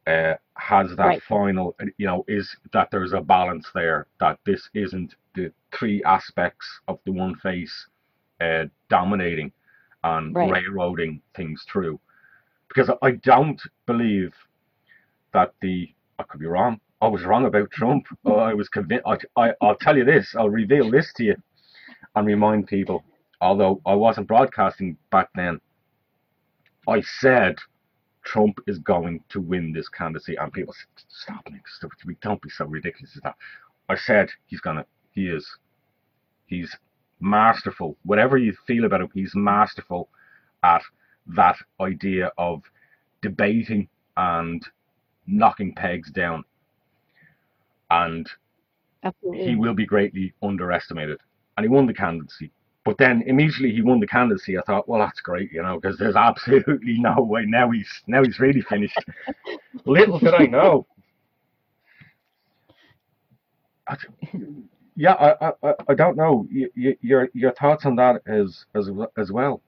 [0.08, 1.24] uh, has that right.
[1.24, 6.68] final, you know, is that there's a balance there, that this isn't the three aspects
[6.88, 7.88] of the one face
[8.42, 9.52] uh, dominating
[10.04, 10.52] and right.
[10.52, 12.00] railroading things through.
[12.68, 14.34] Because I don't believe
[15.34, 16.80] that the I could be wrong.
[17.02, 18.06] I was wrong about Trump.
[18.26, 19.06] I was convinced.
[19.06, 20.34] I, I, I'll tell you this.
[20.38, 21.36] I'll reveal this to you
[22.16, 23.04] and remind people.
[23.42, 25.60] Although I wasn't broadcasting back then,
[26.88, 27.58] I said
[28.26, 30.36] Trump is going to win this candidacy.
[30.36, 33.36] And people said, stop, Nick, stop, don't be so ridiculous as that.
[33.88, 35.48] I said he's gonna, he is,
[36.48, 36.76] he's
[37.20, 37.96] masterful.
[38.04, 40.10] Whatever you feel about him, he's masterful
[40.64, 40.82] at
[41.28, 42.64] that idea of
[43.22, 44.66] debating and
[45.28, 46.44] knocking pegs down.
[47.92, 48.28] And
[49.04, 49.46] Absolutely.
[49.46, 51.20] he will be greatly underestimated.
[51.58, 52.52] And he won the candidacy.
[52.86, 54.58] But then immediately he won the candidacy.
[54.58, 58.24] I thought, well, that's great, you know, because there's absolutely no way now he's now
[58.24, 58.98] he's really finished.
[59.86, 60.86] Little did I know.
[63.88, 63.98] I,
[64.96, 66.48] yeah, I, I, I don't know.
[66.54, 69.62] Y- y- your your thoughts on that as as as well.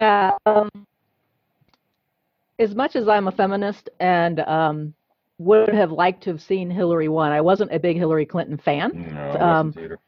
[0.00, 0.32] Yeah.
[0.46, 0.68] Um,
[2.58, 4.94] as much as I'm a feminist and um,
[5.38, 9.12] would have liked to have seen Hillary won, I wasn't a big Hillary Clinton fan.
[9.14, 9.98] No, I Um, wasn't either.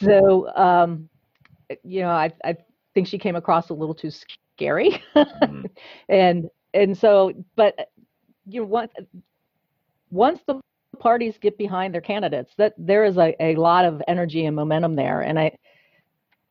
[0.00, 1.08] So, um,
[1.82, 2.56] you know, I, I
[2.94, 5.02] think she came across a little too scary.
[5.16, 5.70] Mhm.
[6.08, 7.88] and and so, but
[8.46, 8.92] you know, once
[10.10, 10.60] once the
[10.98, 14.94] parties get behind their candidates, that there is a, a lot of energy and momentum
[14.96, 15.56] there, and I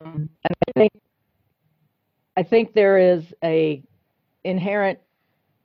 [0.02, 0.92] and I think
[2.36, 3.84] I think there is a
[4.44, 5.00] inherent,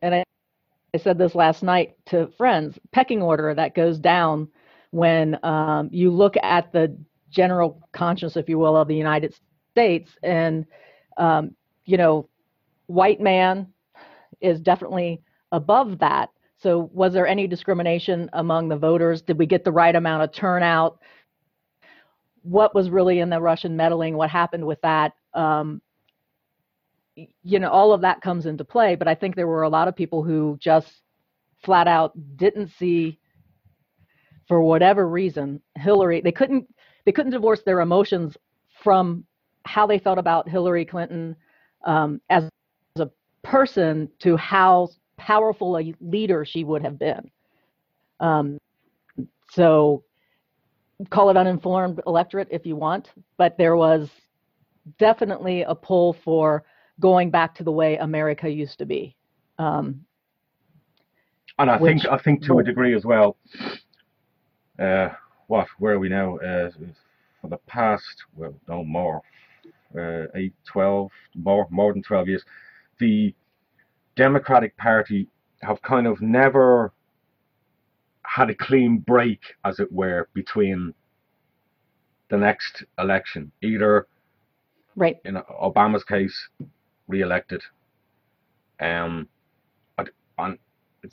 [0.02, 0.24] and I,
[0.94, 4.48] I said this last night to friends, pecking order that goes down
[4.90, 6.96] when um, you look at the
[7.30, 9.34] general conscience, if you will, of the United
[9.72, 10.66] States, and
[11.16, 11.54] um,
[11.84, 12.28] you know,
[12.86, 13.66] white man
[14.40, 15.22] is definitely
[15.52, 16.30] above that.
[16.58, 19.22] So, was there any discrimination among the voters?
[19.22, 20.98] Did we get the right amount of turnout?
[22.42, 24.16] What was really in the Russian meddling?
[24.16, 25.12] What happened with that?
[25.34, 25.80] Um,
[27.42, 28.96] you know, all of that comes into play.
[28.96, 31.02] But I think there were a lot of people who just
[31.64, 33.18] flat out didn't see,
[34.46, 36.20] for whatever reason, Hillary.
[36.20, 36.66] They couldn't.
[37.08, 38.36] They couldn't divorce their emotions
[38.84, 39.24] from
[39.64, 41.34] how they felt about Hillary Clinton
[41.86, 42.50] um, as
[42.96, 43.08] a
[43.42, 47.30] person to how powerful a leader she would have been.
[48.20, 48.58] Um,
[49.50, 50.04] so
[51.08, 54.10] call it uninformed electorate if you want, but there was
[54.98, 56.62] definitely a pull for
[57.00, 59.16] going back to the way America used to be.
[59.56, 60.04] Um,
[61.58, 63.38] And I Which- think I think to a degree as well.
[64.78, 65.08] Uh,
[65.48, 65.66] what?
[65.78, 66.36] Where are we now?
[66.38, 66.70] Uh,
[67.40, 69.22] for the past, well, no more,
[69.96, 72.44] uh, eight, 12, more, more than twelve years,
[72.98, 73.34] the
[74.16, 75.28] Democratic Party
[75.62, 76.92] have kind of never
[78.22, 80.94] had a clean break, as it were, between
[82.28, 83.50] the next election.
[83.62, 84.06] Either
[84.96, 85.16] right.
[85.24, 86.48] in Obama's case,
[87.06, 87.62] re-elected.
[88.80, 89.28] Um,
[90.38, 90.58] and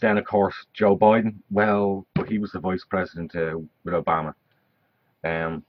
[0.01, 1.35] then of course Joe Biden.
[1.51, 4.33] Well, but he was the vice president uh, with Obama.
[5.23, 5.63] Um,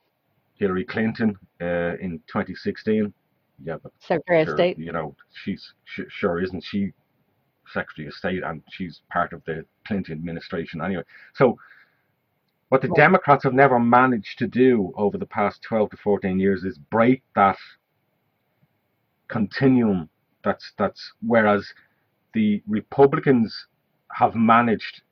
[0.56, 3.12] Hillary Clinton uh, in 2016.
[3.64, 4.78] Yeah, but Secretary sure, of State.
[4.78, 5.14] you know,
[5.44, 6.92] she's sh- sure isn't she
[7.72, 11.02] Secretary of State, and she's part of the Clinton administration anyway.
[11.34, 11.58] So.
[12.68, 12.96] What the Right.
[12.96, 17.22] Democrats have never managed to do over the past 12 to 14 years is break
[17.36, 17.56] that
[19.28, 20.08] continuum
[20.42, 21.72] that's that's whereas
[22.34, 23.66] the Republicans
[24.12, 25.02] have managed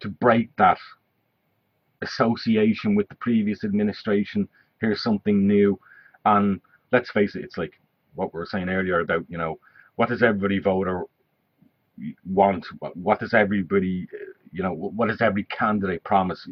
[0.00, 0.78] to break that
[2.02, 4.48] association with the previous administration.
[4.80, 5.78] Here's something new,
[6.24, 6.60] and
[6.90, 7.72] let's face it, it's like
[8.14, 9.58] what we were saying earlier about you know
[9.96, 11.04] what does everybody voter
[12.26, 12.66] want?
[12.80, 14.08] What, what does everybody
[14.52, 16.48] you know what does every candidate promise?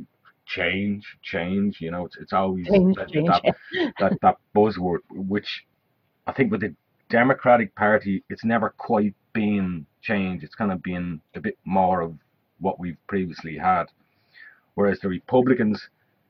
[0.47, 1.81] Change, change.
[1.81, 3.29] You know, it's it's always Change, that, change.
[3.29, 3.43] that
[3.99, 5.65] that that buzzword, which
[6.27, 6.75] I think with the
[7.09, 10.45] Democratic Party, it's never quite been changed.
[10.45, 12.15] It's kind of been a bit more of
[12.61, 13.87] what we've previously had.
[14.75, 15.89] Whereas the Republicans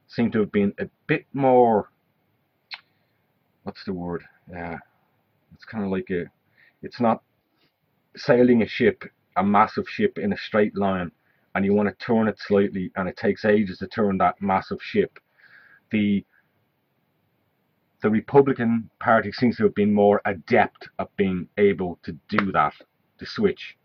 [0.08, 1.90] seem to have been a bit more,
[3.62, 4.24] what's the word?
[4.50, 4.78] Yeah,
[5.54, 6.24] it's kind of like a,
[6.82, 7.22] it's not
[8.16, 9.04] sailing a ship,
[9.36, 11.12] a massive ship in a straight line,
[11.54, 14.78] and you want to turn it slightly, and it takes ages to turn that massive
[14.82, 15.18] ship.
[15.90, 16.24] The
[18.02, 22.72] the Republican Party seems to have been more adept at being able to do that,
[23.20, 23.76] to switch.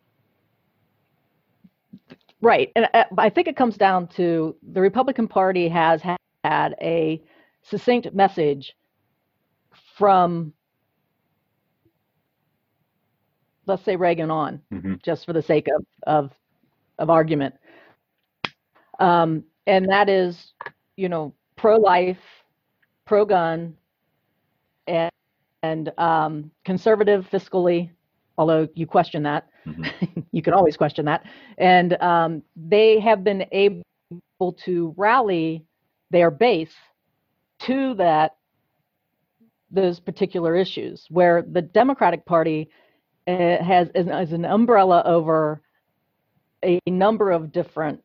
[2.42, 2.72] Right.
[2.76, 7.22] And uh, I think it comes down to the Republican Party has had a
[7.62, 8.76] succinct message
[9.98, 10.54] from,
[13.66, 15.02] let's say, Reagan on, Mhm.
[15.04, 16.32] just for the sake of, of,
[17.00, 17.56] of argument.
[19.00, 20.54] Um, and that is,
[20.96, 22.22] you know, pro life,
[23.06, 23.76] pro gun,
[24.88, 25.12] and,
[25.64, 27.90] and um, conservative fiscally,
[28.38, 29.48] although you question that.
[29.66, 30.26] Mhm.
[30.32, 31.24] you can always question that.
[31.58, 33.84] And um, they have been able
[34.66, 35.66] to rally
[36.12, 36.74] their base
[37.62, 38.36] to that
[39.72, 42.70] those particular issues where the Democratic Party
[43.28, 45.62] uh, has is an umbrella over
[46.64, 48.02] a number of different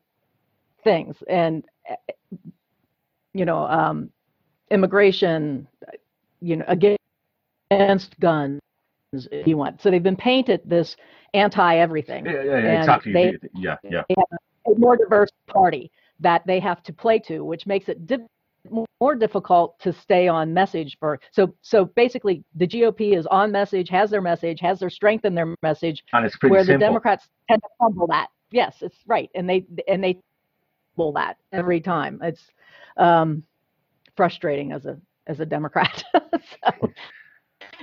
[0.83, 1.95] things, and uh,
[3.33, 4.09] you know, um,
[4.69, 5.67] immigration,
[6.41, 8.59] you know, against guns,
[9.13, 9.81] if you want.
[9.81, 10.95] So they've been painted this
[11.33, 12.25] anti everything.
[12.25, 13.13] Yeah, yeah, yeah exactly.
[13.13, 14.03] They, yeah, yeah.
[14.09, 18.05] They have a more diverse party that they have to play to, which makes it
[18.05, 18.17] di-
[18.99, 21.19] more difficult to stay on message for.
[21.31, 25.33] So, so basically, the GOP is on message, has their message, has their strength in
[25.33, 26.79] their message, and it's pretty where simple.
[26.79, 28.27] the Democrats tend to fumble that.
[28.51, 30.19] Yes, it's right, and they and they
[30.95, 32.19] fumble that every time.
[32.21, 32.43] It's
[32.97, 33.43] um,
[34.15, 34.97] frustrating as a
[35.27, 36.03] as a Democrat.
[36.13, 36.91] so,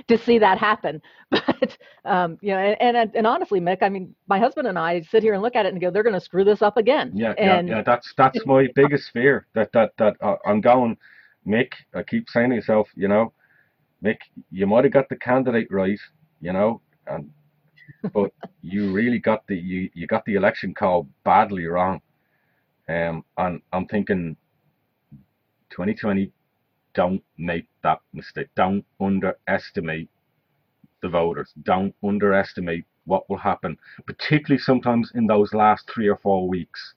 [0.07, 1.01] to see that happen.
[1.31, 5.01] But um, you know, and, and, and honestly, Mick, I mean, my husband and I
[5.01, 7.11] sit here and look at it and go, they're going to screw this up again.
[7.13, 7.83] Yeah, and, yeah, yeah.
[7.83, 9.45] That's that's my biggest fear.
[9.53, 10.97] That that that uh, I'm going,
[11.45, 11.73] Mick.
[11.93, 13.33] I keep saying to yourself, you know,
[14.03, 14.17] Mick,
[14.51, 15.99] you might have got the candidate right,
[16.41, 17.29] you know, and
[18.13, 18.31] but
[18.61, 22.01] you really got the you, you got the election call badly wrong.
[22.87, 24.35] Um, and I'm thinking
[25.69, 26.31] 2020
[26.93, 28.47] don't make that mistake.
[28.55, 30.09] Don't underestimate
[31.01, 31.53] the voters.
[31.63, 36.93] Don't underestimate what will happen, particularly sometimes in those last three or four weeks.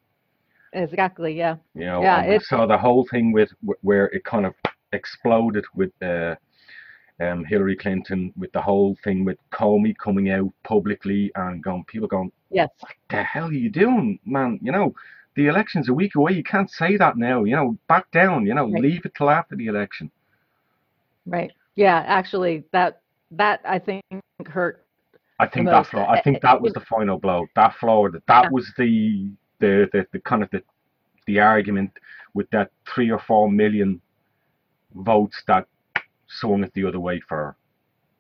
[0.73, 1.37] Exactly.
[1.37, 1.57] Yeah.
[1.75, 3.51] You know, yeah, saw the whole thing with
[3.83, 4.55] where it kind of
[4.93, 6.35] exploded with uh,
[7.21, 12.09] um, Hillary Clinton, with the whole thing with Comey coming out publicly and going, people
[12.09, 14.59] going, yes, what the hell are you doing, man?
[14.63, 14.95] You know,
[15.35, 16.33] the election's a week away.
[16.33, 17.45] You can't say that now.
[17.45, 18.47] You know, back down.
[18.47, 18.83] You know, right.
[18.83, 20.11] leave it till after the election.
[21.27, 21.53] Right.
[21.75, 22.05] Yeah.
[22.07, 23.01] Actually, that
[23.33, 24.03] that I think
[24.47, 24.85] hurt.
[25.39, 26.09] I think that floor.
[26.09, 27.47] I think that was the final blow.
[27.57, 28.11] That floor.
[28.11, 28.51] That that yeah.
[28.51, 30.63] was the, the the the kind of the
[31.27, 31.91] the argument
[32.35, 34.01] with that three or four million
[34.95, 35.67] votes that
[36.29, 37.57] swung it the other way for her,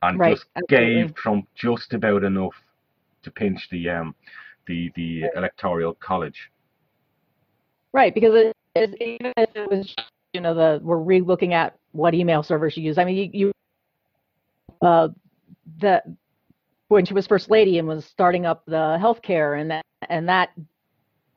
[0.03, 0.35] and right.
[0.35, 1.03] just Absolutely.
[1.03, 2.55] gave Trump just about enough
[3.23, 4.15] to pinch the um
[4.67, 5.31] the the right.
[5.37, 6.51] electoral college.
[7.93, 9.95] Right, because it, it, even if it was,
[10.32, 12.97] you know, the we're re-looking at what email servers you use.
[12.97, 13.53] I mean, you, you
[14.80, 15.09] uh,
[15.78, 16.03] the
[16.88, 20.51] when she was first lady and was starting up the healthcare, and that and that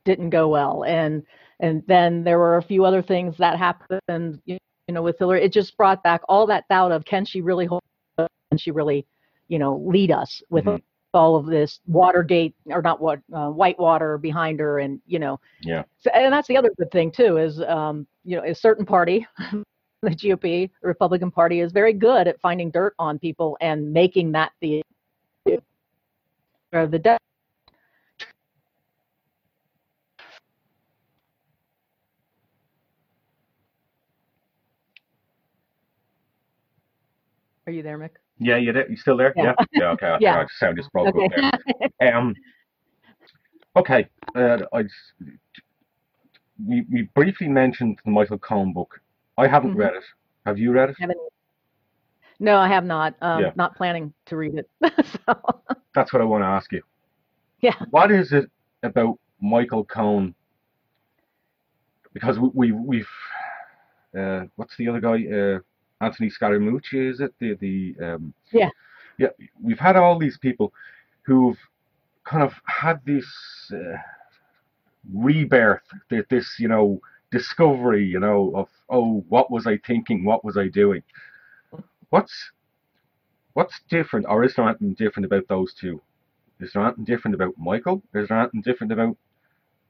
[0.05, 1.23] didn't go well, and
[1.59, 4.57] and then there were a few other things that happened, you
[4.89, 5.43] know, with Hillary.
[5.43, 7.81] It just brought back all that doubt of can she really hold,
[8.17, 9.05] can she really,
[9.49, 10.77] you know, lead us with mm-hmm
[11.15, 15.39] all of this Watergate or not what uh, Whitewater behind her, and you know.
[15.61, 15.83] Yeah.
[15.99, 19.25] So, and that's the other good thing too is um, you know a certain party,
[20.01, 24.31] the GOP, the Republican Party, is very good at finding dirt on people and making
[24.33, 24.83] that the
[26.73, 26.99] or the
[37.67, 38.11] Are you there, Mick?
[38.37, 38.89] Yeah, you there?
[38.89, 39.33] You still there?
[39.35, 39.53] Yeah.
[39.59, 39.65] Yeah.
[39.73, 40.17] yeah okay.
[40.19, 40.39] yeah.
[40.39, 41.25] I sound just broke okay.
[41.25, 41.59] up
[41.99, 42.13] there.
[42.15, 42.35] Um.
[43.75, 44.07] Okay.
[44.35, 44.83] Uh, I.
[46.65, 49.01] We, we briefly mentioned the Michael Cohen book.
[49.37, 49.79] I haven't mm-hmm.
[49.79, 50.03] read it.
[50.45, 50.95] Have you read it?
[50.99, 51.17] Haven't.
[52.39, 53.15] No, I have not.
[53.21, 53.51] Um, yeah.
[53.55, 54.69] Not planning to read it.
[55.25, 55.35] so.
[55.93, 56.81] That's what I want to ask you.
[57.61, 57.75] Yeah.
[57.89, 58.45] What is it
[58.83, 60.35] about Michael Cohen?
[62.13, 63.09] Because we, we we've
[64.17, 65.25] uh, what's the other guy?
[65.25, 65.59] Uh,
[66.01, 68.69] Anthony Scaramucci, is it the the um, yeah
[69.17, 69.29] yeah
[69.61, 70.73] we've had all these people
[71.23, 71.57] who've
[72.25, 73.25] kind of had this
[73.73, 73.97] uh,
[75.13, 75.83] rebirth,
[76.29, 76.99] this you know
[77.31, 81.03] discovery, you know of oh what was I thinking, what was I doing?
[82.09, 82.51] What's
[83.53, 86.01] what's different, or is there anything different about those two?
[86.59, 88.03] Is there anything different about Michael?
[88.13, 89.17] Is there anything different about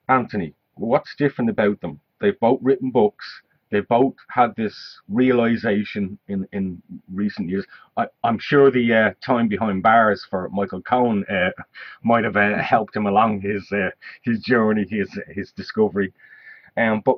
[0.10, 0.56] Anthony?
[0.76, 2.00] What's different about them?
[2.20, 3.42] They've both written books
[3.72, 4.76] they both had this
[5.10, 7.66] realization in, in recent years.
[7.98, 11.50] I, am sure the uh, time behind bars for Michael Cohen uh,
[12.04, 13.90] might have uh, helped him along his uh,
[14.24, 16.14] his journey, his his discovery.
[16.78, 17.18] Um, but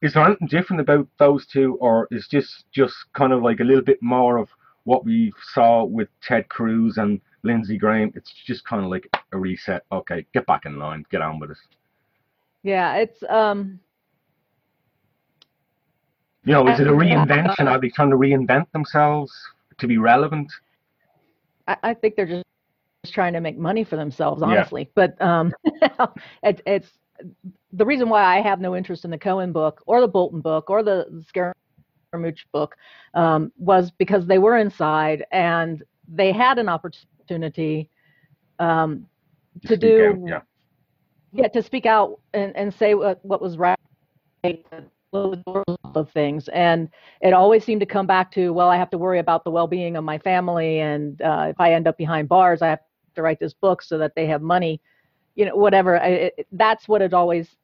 [0.00, 3.64] is there anything different about those two, or is just just kind of like a
[3.64, 4.48] little bit more of
[4.84, 8.12] what we saw with Ted Cruz and Lindsey Graham?
[8.14, 9.84] It's just kind of like a reset.
[9.92, 11.58] Okay, get back in line, get on with it.
[12.62, 13.80] Yeah, it's um
[16.44, 17.66] you know, is it a reinvention?
[17.66, 19.32] Are they trying to reinvent themselves
[19.78, 20.50] to be relevant?
[21.68, 22.46] I, I think they're just,
[23.04, 24.82] just trying to make money for themselves, honestly.
[24.82, 24.88] Yeah.
[24.94, 25.52] But um,
[26.42, 26.88] it, it's
[27.72, 30.70] the reason why I have no interest in the Cohen book or the Bolton book
[30.70, 32.76] or the Scaramucci book
[33.14, 37.88] um, was because they were inside and they had an opportunity
[38.58, 39.06] um,
[39.62, 40.40] to, to do out, yeah.
[41.32, 43.78] yeah to speak out and, and say what, what was right
[45.12, 46.88] of things and
[47.20, 49.96] it always seemed to come back to well i have to worry about the well-being
[49.96, 52.80] of my family and uh, if i end up behind bars i have
[53.14, 54.80] to write this book so that they have money
[55.34, 57.56] you know whatever I, it, that's what it always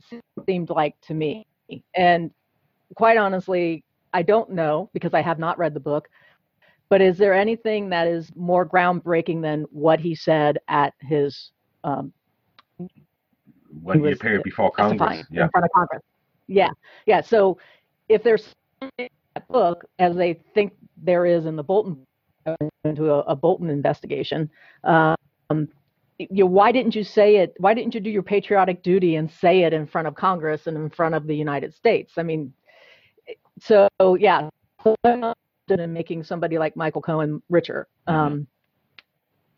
[0.44, 1.46] seemed like to me
[1.94, 2.32] and
[2.96, 6.08] quite honestly i don't know because i have not read the book
[6.88, 11.52] but is there anything that is more groundbreaking than what he said at his
[11.84, 12.12] um,
[13.82, 15.24] when he, he appeared before Congress.
[15.30, 15.44] Yeah.
[15.44, 16.02] In front of Congress.
[16.48, 16.70] Yeah,
[17.06, 17.20] yeah.
[17.20, 17.58] So
[18.08, 22.06] if there's that book, as they think there is in the Bolton
[22.84, 24.50] into a, a Bolton investigation,
[24.84, 25.16] um,
[26.18, 27.54] you know, why didn't you say it?
[27.58, 30.76] Why didn't you do your patriotic duty and say it in front of Congress and
[30.76, 32.14] in front of the United States?
[32.16, 32.52] I mean,
[33.60, 33.88] so
[34.18, 34.48] yeah,
[35.04, 37.88] in making somebody like Michael Cohen richer.
[38.08, 38.18] Mm-hmm.
[38.18, 38.46] Um,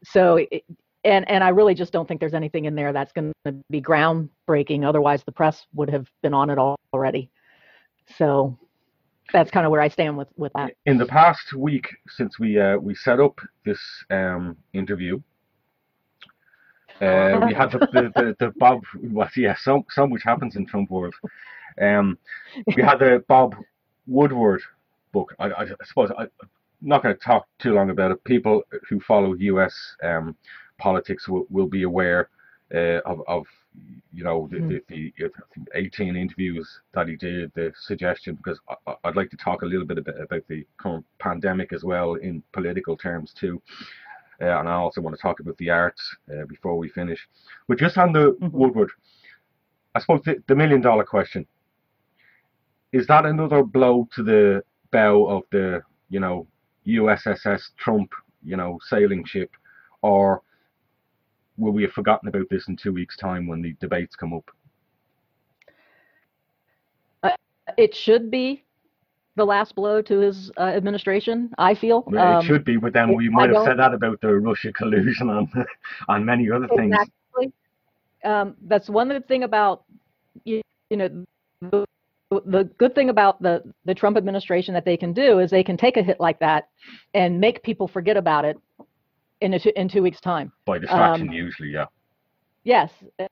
[0.05, 0.65] so it,
[1.05, 3.81] and and I really just don't think there's anything in there that's going to be
[3.81, 4.87] groundbreaking.
[4.87, 6.59] Otherwise, the press would have been on it
[6.93, 7.31] already.
[8.17, 8.57] So
[9.33, 10.73] that's kind of where I stand with with that.
[10.87, 13.81] In the past week since we uh, we set up this
[14.11, 15.21] um, interview,
[17.01, 18.83] uh, we had the, the, the, the Bob.
[19.03, 21.15] Well, yeah, some some which happens in Trump world.
[21.81, 22.19] Um,
[22.77, 23.55] we had the Bob
[24.07, 24.63] Woodward
[25.13, 25.35] book.
[25.39, 26.31] I, I, I suppose I, am
[26.81, 28.25] not going to talk too long about it.
[28.25, 29.75] People who follow U.S.
[30.03, 30.37] Um,
[30.79, 32.31] politics will, will be aware
[32.75, 33.47] uh, of, of
[34.13, 34.81] you know the, mm.
[34.89, 35.31] the, the,
[35.75, 39.87] 18 interviews that he did the suggestion because I, would like to talk a little
[39.87, 43.61] bit about, about, the current pandemic as well in political terms too
[44.41, 47.29] uh, and I also want to talk about the arts uh, before we finish
[47.69, 48.57] but just on the mm-hmm.
[48.57, 48.91] Woodward
[49.95, 51.47] I suppose the, the million dollar question
[52.93, 56.47] is that another blow to the bow of the you know
[56.87, 58.13] USSS Trump
[58.43, 59.51] you know sailing ship
[60.03, 60.43] or
[61.59, 64.51] will we have forgotten about this in two weeks' time when the debates come up?
[67.23, 67.31] Uh,
[67.77, 68.65] it should be
[69.37, 71.51] the last blow to his uh, administration.
[71.59, 74.35] I feel um, it should be, but then we might have said that about the
[74.35, 75.49] Russia collusion and
[76.09, 76.95] on many other things.
[76.95, 77.53] Exactly.
[78.25, 79.85] Um, that's one good thing about
[80.45, 81.25] you, you know
[81.61, 81.87] the,
[82.31, 85.77] the good thing about the the Trump administration that they can do is they can
[85.77, 86.69] take a hit like that
[87.15, 88.59] and make people forget about it
[89.41, 90.53] in a, in two weeks' time.
[90.67, 91.87] By distraction, um, usually, yeah.
[92.65, 92.91] Yes.
[93.19, 93.29] Um,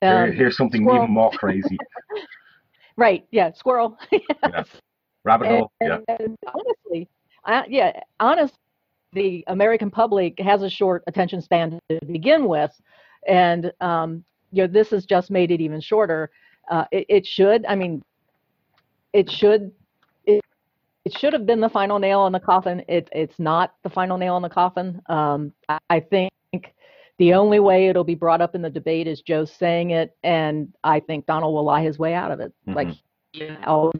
[0.00, 1.04] Here, here's something squirrel.
[1.04, 1.76] even more crazy.
[2.96, 3.26] right.
[3.30, 3.52] Yeah.
[3.52, 3.98] Squirrel.
[4.10, 4.20] yes.
[4.48, 4.62] Yeah.
[5.22, 5.72] Rabbit and, hole.
[5.82, 5.98] Yeah.
[6.08, 7.08] And honestly,
[7.44, 8.00] I, yeah.
[8.20, 8.56] Honestly,
[9.12, 12.70] the American public has a short attention span to begin with,
[13.28, 16.30] and um, you know this has just made it even shorter.
[16.70, 17.66] Uh, it, it should.
[17.66, 18.02] I mean,
[19.12, 19.72] it should
[21.04, 22.82] it should have been the final nail in the coffin.
[22.88, 25.00] It, it's not the final nail in the coffin.
[25.06, 26.30] Um, I, I, think
[27.18, 30.72] the only way it'll be brought up in the debate is Joe saying it, and
[30.84, 32.52] I think Donald will lie his way out of it.
[32.66, 32.74] Mm-hmm.
[32.74, 32.88] Like
[33.32, 33.92] you know,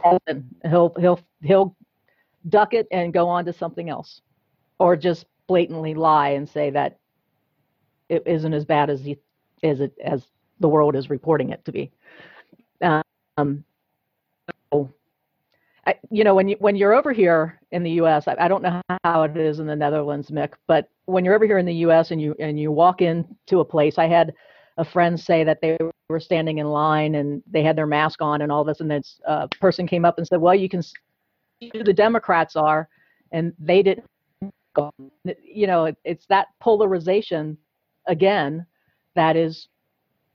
[0.65, 1.77] he'll he'll he'll
[2.49, 4.21] duck it and go on to something else,
[4.79, 6.99] or just blatantly lie and say that
[8.09, 9.19] it isn't as bad as he
[9.63, 10.27] as it as
[10.59, 11.91] the world is reporting it to be.
[12.83, 13.65] Um,
[14.73, 14.93] so
[16.11, 18.83] You know, when you when you're over here in the U.S., I, I, don't know
[19.05, 22.11] how it is in the Netherlands, Mick, but when you're over here in the U.S.
[22.11, 24.35] and you and you walk into a place, I had
[24.77, 25.79] a friend say that they
[26.09, 29.21] were standing in line and they had their mask on and all this, and this
[29.27, 32.89] uh, person came up and said, "Well, you can see who the Democrats are,"
[33.33, 34.07] and they didn't.
[35.25, 37.57] You know, it, it's that polarization
[38.07, 38.67] again
[39.15, 39.69] that is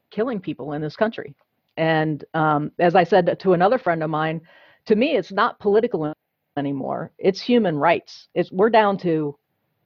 [0.09, 1.35] killing people in this country.
[1.77, 4.41] And um, as I said to another friend of mine
[4.85, 6.13] to me, it's not political
[6.57, 7.11] anymore.
[7.17, 8.27] It's human rights.
[8.33, 9.37] It's we're down to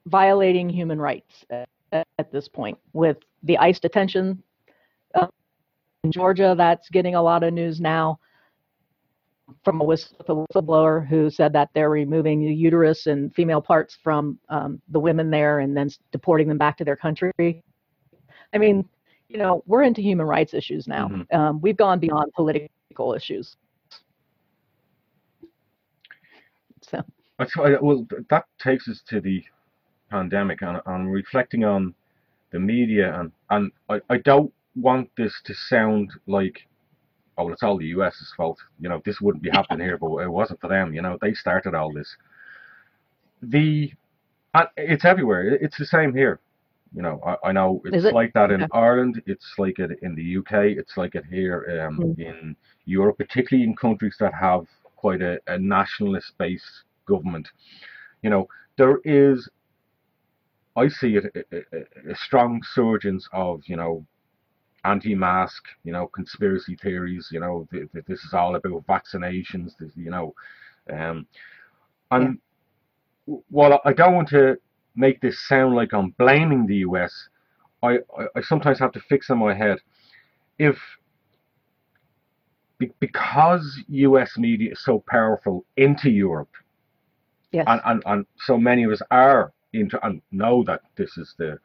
[0.05, 4.41] violating human rights at, at this point with the ICE detention
[5.15, 5.27] uh,
[6.03, 6.55] in Georgia.
[6.57, 8.19] That's getting a lot of news now
[9.63, 14.81] from a whistleblower who said that they're removing the uterus and female parts from um,
[14.89, 17.63] the women there and then deporting them back to their country.
[18.53, 18.88] I mean,
[19.27, 21.07] you know, we're into human rights issues now.
[21.07, 21.35] Mm-hmm.
[21.35, 23.55] Um, we've gone beyond political issues.
[26.90, 27.03] So.
[27.82, 29.44] Well, that takes us to the
[30.10, 31.94] pandemic and, and reflecting on
[32.52, 36.68] the media and and I, I don't want this to sound like
[37.38, 38.60] oh well, it's all the US's fault.
[38.80, 40.94] You know, this wouldn't be happening here, but it wasn't for them.
[40.94, 42.16] You know, they started all this.
[43.41, 43.94] The
[44.53, 45.56] and it's everywhere.
[45.56, 46.40] It's the same here.
[46.94, 48.14] You know, I, I know it's it?
[48.14, 48.68] like that in yeah.
[48.74, 49.22] Ireland.
[49.26, 50.78] It's like it in the UK.
[50.78, 52.20] It's like it here um, mm.
[52.20, 52.56] in
[52.86, 54.66] Europe, particularly in countries that have
[54.99, 57.47] quite a, a nationalist based government.
[58.21, 58.47] You know,
[58.77, 59.49] there is,
[60.76, 64.05] I see it, a, a, a strong surgence of, you know,
[64.84, 69.91] anti-mask, you know, conspiracy theories, you know, th- th- this is all about vaccinations, this,
[69.95, 70.34] you know,
[70.91, 71.26] um,
[72.11, 72.39] and
[73.27, 73.35] yeah.
[73.49, 74.57] while I don't want to
[74.95, 77.13] make this sound like I'm blaming the US,
[77.84, 79.80] I, I, I sometimes have to fix in my head
[80.57, 80.77] if
[82.99, 86.51] because US media is so powerful into Europe,
[87.51, 87.65] yes.
[87.68, 91.60] and, and, and so many of us are into and know that this is the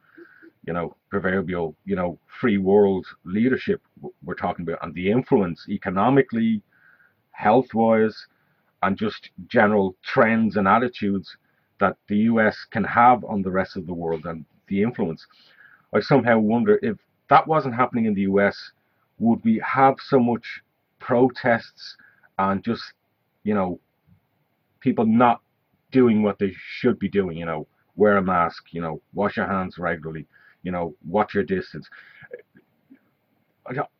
[0.65, 3.81] you know proverbial you know free world leadership
[4.23, 6.61] we're talking about and the influence economically
[7.31, 8.27] health wise
[8.83, 11.37] and just general trends and attitudes
[11.79, 15.25] that the US can have on the rest of the world and the influence
[15.93, 16.97] I somehow wonder if
[17.29, 18.71] that wasn't happening in the US
[19.19, 20.61] would we have so much
[21.05, 21.95] protests
[22.39, 22.81] and just
[23.43, 23.79] you know
[24.79, 25.39] people not
[25.91, 29.45] doing what they should be doing you know wear a mask you know wash your
[29.45, 30.25] hands regularly
[30.63, 31.87] you know watch your distance.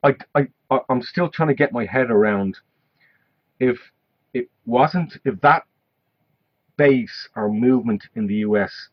[0.04, 2.58] I, I, I, I'm still trying to get my head around
[3.60, 3.78] if
[4.34, 5.64] it wasn't if that
[6.76, 8.90] base or movement in the US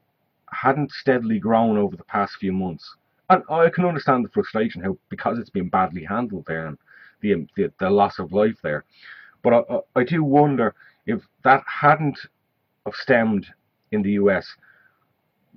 [0.50, 2.94] hadn't steadily grown over the past few months
[3.30, 6.78] and I can understand the frustration how because it's been badly handled there and
[7.22, 8.84] the, the, the loss of life there.
[9.42, 10.74] But I, I do wonder
[11.06, 12.18] if that hadn't
[12.92, 13.46] stemmed
[13.92, 14.46] in the US,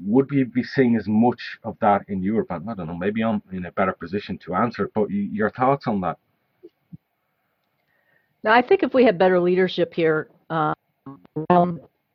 [0.05, 2.47] would we be seeing as much of that in Europe?
[2.51, 5.87] And I don't know, maybe I'm in a better position to answer but your thoughts
[5.87, 6.17] on that?
[8.43, 10.75] Now, I think if we had better leadership here, um,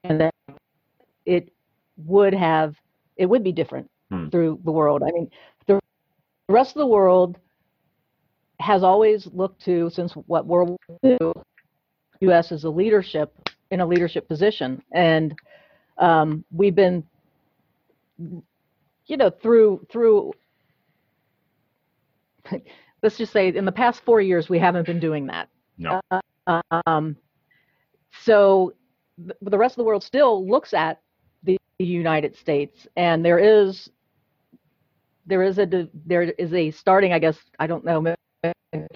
[0.05, 0.35] and that
[1.27, 1.53] it
[1.97, 2.77] would have,
[3.17, 4.29] it would be different hmm.
[4.29, 5.03] through the world.
[5.03, 5.31] I mean,
[5.67, 5.81] the
[6.49, 7.39] rest of the world
[8.61, 11.33] has always looked to, since what World War II,
[12.21, 12.53] U.S.
[12.53, 13.33] is a leadership
[13.71, 15.35] in a leadership position, and
[15.99, 17.05] um, we've been,
[18.19, 20.33] you know, through through.
[23.03, 25.49] let's just say, in the past four years, we haven't been doing that.
[25.79, 26.01] No.
[26.11, 27.17] Uh, um,
[28.23, 28.75] so
[29.19, 31.01] the rest of the world still looks at
[31.45, 33.91] the United States, and there is
[35.27, 37.13] there is a there is a starting.
[37.13, 38.01] I guess I don't know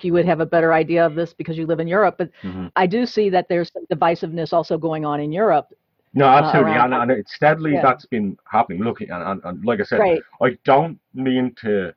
[0.02, 2.16] you would have a better idea of this because you live in Europe.
[2.18, 2.66] But mm-hmm.
[2.76, 5.68] I do see that there's some divisiveness also going on in Europe.
[6.14, 7.82] No, uh, absolutely, uh, and, and it's steadily yeah.
[7.82, 8.82] that's been happening.
[8.82, 10.22] Look, and, and, and like I said, right.
[10.40, 11.92] I don't mean to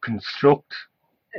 [0.00, 0.74] construct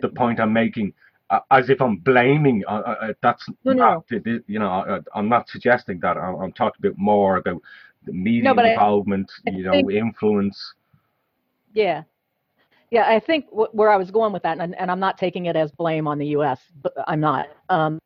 [0.02, 0.94] the point I'm making
[1.30, 2.64] uh, as if I'm blaming.
[2.68, 4.40] Uh, uh, uh that's no, not, no.
[4.48, 6.18] you know, I, am not suggesting that.
[6.18, 7.62] I'm, I'm, talking a bit more about
[8.06, 10.74] the media no, involvement, I, I you know, think, influence.
[11.74, 12.04] Yeah,
[12.92, 15.46] yeah, I think w- where I was going with that, and, and, I'm not taking
[15.46, 17.48] it as blame on the U.S., but I'm not.
[17.70, 18.00] Um,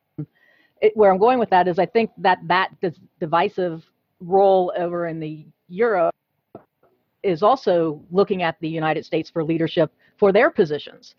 [0.81, 2.69] it, where I'm going with that is I think that that
[3.19, 3.83] divisive
[4.19, 6.13] role over in the Europe
[7.23, 11.15] is also looking at the United States for leadership for their positions.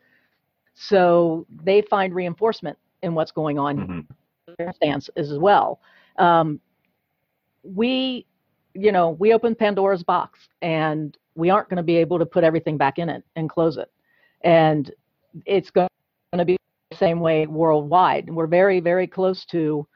[0.74, 4.54] So they find reinforcement in what's going on mm-hmm.
[4.58, 5.80] their stance as well.
[6.18, 6.60] Um,
[7.64, 8.26] we,
[8.74, 12.42] you know, we opened Pandora's box, and we aren't going to be able to put
[12.42, 13.90] everything back in it and close it.
[14.42, 14.90] And
[15.44, 15.88] it's going
[16.32, 16.56] to be
[16.90, 18.28] the same way worldwide.
[18.30, 19.86] We're very, very close to,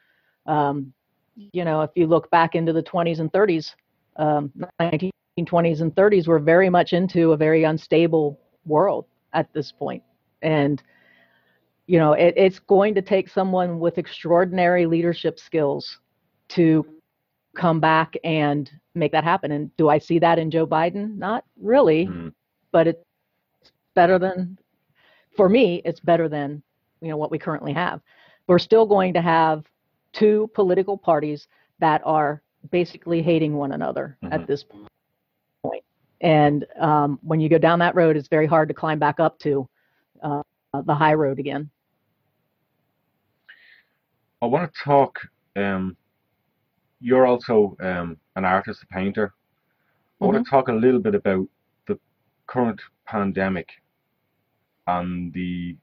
[0.47, 0.93] um,
[1.35, 3.75] you know, if you look back into the 20s and 30s,
[4.17, 10.03] um, 1920s and 30s, we're very much into a very unstable world at this point.
[10.43, 10.83] And,
[11.87, 15.99] you know, it, it's going to take someone with extraordinary leadership skills
[16.49, 16.87] to
[17.57, 19.53] come back and make that happen.
[19.53, 21.17] And do I see that in Joe Biden?
[21.17, 22.29] Not really, mm-hmm.
[22.73, 23.05] but it's
[23.95, 24.59] better than,
[25.37, 26.63] for me, it's better than,
[27.01, 28.01] you know, what we currently have.
[28.47, 29.65] We're still going to have
[30.13, 31.47] two political parties
[31.79, 34.33] that are basically hating one another mm-hmm.
[34.33, 34.65] at this
[35.63, 35.85] point.
[36.21, 39.39] And um, when you go down that road, it's very hard to climb back up
[39.41, 39.69] to
[40.23, 40.43] uh,
[40.85, 41.71] the high road again.
[44.43, 45.19] I want to talk
[45.57, 45.97] um,
[47.01, 49.29] you're also um, an artist, a painter.
[49.29, 50.25] Mm-hmm.
[50.25, 51.47] I want to talk a little bit about
[51.87, 51.99] the
[52.47, 53.69] current pandemic
[54.87, 55.77] and the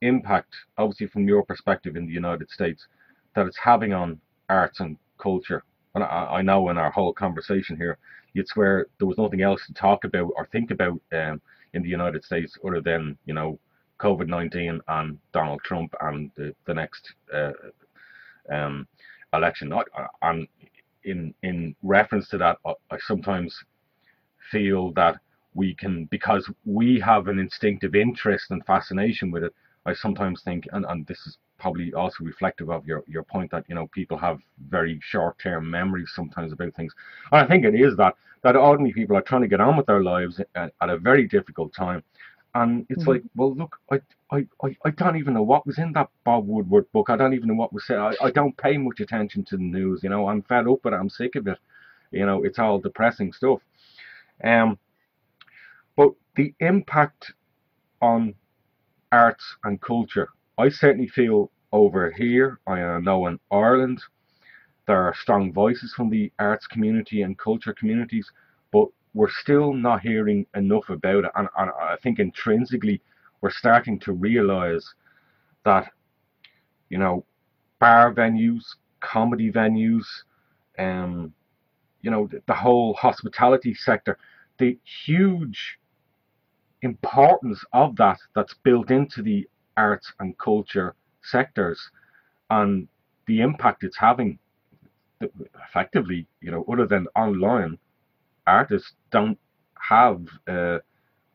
[0.00, 2.86] impact, obviously from your perspective in the United States,
[3.34, 5.64] that it's having on arts and culture.
[5.94, 7.98] And I, I know in our whole conversation here,
[8.32, 11.42] you'd swear there was nothing else to talk about or think about um,
[11.74, 13.58] in the United States other than, you know,
[13.98, 17.52] COVID 19 and Donald Trump and the, the next uh,
[18.50, 18.86] um,
[19.34, 19.72] election.
[20.22, 20.48] And
[21.04, 22.58] in in reference to that,
[22.90, 23.56] I sometimes
[24.50, 25.18] feel that
[25.54, 29.54] we can because we have an instinctive interest and fascination with it.
[29.86, 33.64] I sometimes think, and, and this is probably also reflective of your, your point that
[33.68, 36.92] you know people have very short term memories sometimes about things.
[37.32, 39.86] And I think it is that that ordinary people are trying to get on with
[39.86, 42.02] their lives at, at a very difficult time,
[42.54, 43.06] And it's Mhm.
[43.06, 44.00] like, well, look, I,
[44.32, 47.10] I, I, I don't even know what was in that Bob Woodward book.
[47.10, 47.98] I don't even know what was said.
[47.98, 50.02] I, I don't pay much attention to the news.
[50.02, 50.96] You know, I'm fed up with it.
[50.96, 51.58] I'm sick of it.
[52.12, 53.60] You know, it's all depressing stuff.
[54.42, 54.78] Um,
[55.96, 57.32] but the impact
[58.00, 58.34] on
[59.12, 60.28] arts and culture,
[60.58, 62.60] I certainly feel over here.
[62.66, 64.02] I know in Ireland,
[64.86, 68.30] there are strong voices from the arts community and culture communities,
[68.72, 71.30] but we're still not hearing enough about it.
[71.34, 73.00] And, and I think intrinsically,
[73.40, 74.94] we're starting to realize
[75.64, 75.90] that,
[76.88, 77.24] you know,
[77.78, 78.64] bar venues,
[79.00, 80.04] comedy venues,
[80.78, 81.32] um,
[82.02, 84.18] you know, the, whole hospitality sector,
[84.58, 85.78] the huge
[86.82, 91.90] importance of that that's built into the arts and culture sectors
[92.50, 92.88] and
[93.26, 94.38] the impact it's having
[95.68, 97.78] effectively you know other than online
[98.46, 99.38] artists don't
[99.78, 100.78] have uh,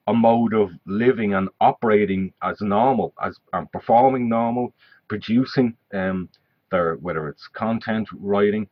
[0.08, 4.74] a mode of living and operating as normal as um, performing normal
[5.08, 6.30] producing um,
[6.72, 8.68] their whether it's content writing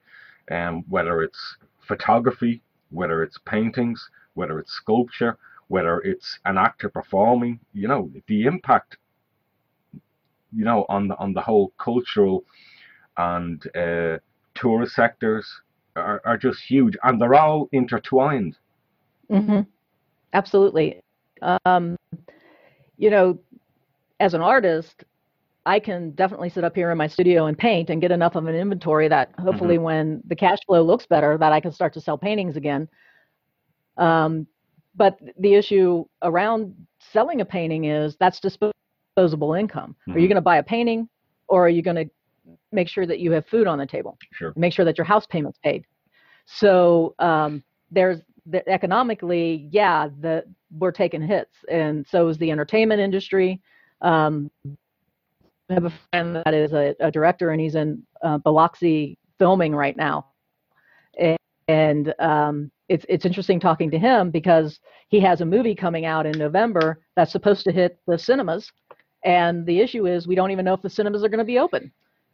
[0.52, 2.62] um, whether it's photography
[2.92, 5.38] whether it's paintings whether it's sculpture
[5.68, 8.98] whether it's an actor performing, you know, the impact,
[10.56, 12.44] you know, on the on the whole cultural
[13.18, 14.18] and uh,
[14.56, 15.62] tourist sectors
[15.96, 18.56] are, are just huge, and they're all intertwined.
[19.30, 19.62] hmm
[20.34, 21.03] Absolutely.
[21.66, 21.96] Um,
[22.98, 23.40] you know,
[24.20, 25.04] as an artist,
[25.66, 28.48] I can definitely sit up here in my studio and paint and get enough of
[28.48, 32.02] an inventory that hopefully when the cash flow looks better, that I can start to
[32.02, 32.88] sell paintings again.
[33.98, 34.48] Um,
[34.96, 39.96] but the issue around selling a painting is that's disposable income.
[40.10, 40.30] Are you Mhm.
[40.30, 41.10] going to buy a painting
[41.48, 42.10] or are you going to
[42.72, 44.18] make sure that you have food on the table?
[44.34, 44.54] Sure.
[44.56, 45.86] Make sure that your house payment's paid.
[46.46, 50.44] So um, there's the, economically, yeah, the
[50.78, 53.62] we're taking hits, and so is the entertainment industry.
[54.02, 54.50] Um,
[55.70, 59.76] I have a friend that is a, a director, and he's in uh, Biloxi filming
[59.76, 60.28] right now,
[61.20, 61.38] and,
[61.68, 64.80] and um, it's it's interesting talking to him because
[65.10, 68.72] he has a movie coming out in November that's supposed to hit the cinemas,
[69.24, 71.60] and the issue is we don't even know if the cinemas are going to be
[71.60, 71.92] open,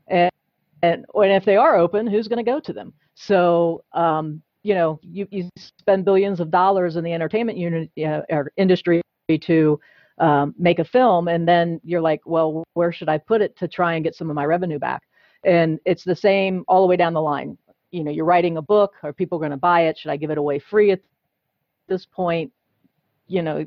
[0.08, 0.32] and
[0.82, 2.94] and, and if they are open, who's going to go to them?
[3.16, 8.22] So um, you know, you, you spend billions of dollars in the entertainment unit uh,
[8.30, 9.02] or industry
[9.42, 9.80] to
[10.20, 13.68] um, make a film, and then you're like, well, where should I put it to
[13.68, 15.04] try and get some of my revenue back?
[15.46, 17.58] And it's the same all the way down the line.
[17.92, 19.98] You know, you're writing a book, are people going to buy it?
[19.98, 21.02] Should I give it away free at
[21.88, 22.52] this point?
[23.28, 23.66] You know,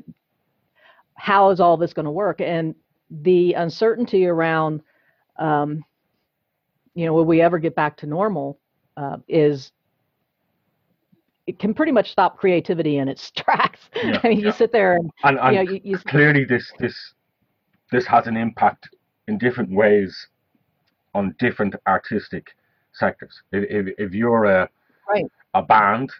[1.15, 2.39] how is all this going to work?
[2.39, 2.75] And
[3.09, 4.81] the uncertainty around,
[5.39, 5.83] um,
[6.93, 8.59] you know, will we ever get back to normal?
[8.95, 9.71] Uh, is
[11.47, 13.89] it can pretty much stop creativity in its tracks.
[13.95, 14.45] Yeah, I mean, yeah.
[14.47, 17.13] you sit there and And, and you know, you, you clearly, this this
[17.91, 18.89] this has an impact
[19.27, 20.27] in different ways
[21.13, 22.55] on different artistic
[22.93, 23.41] sectors.
[23.51, 24.69] If if, if you're a
[25.09, 25.25] Right.
[25.53, 26.11] a band,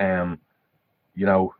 [0.00, 0.38] um,
[1.14, 1.54] you know,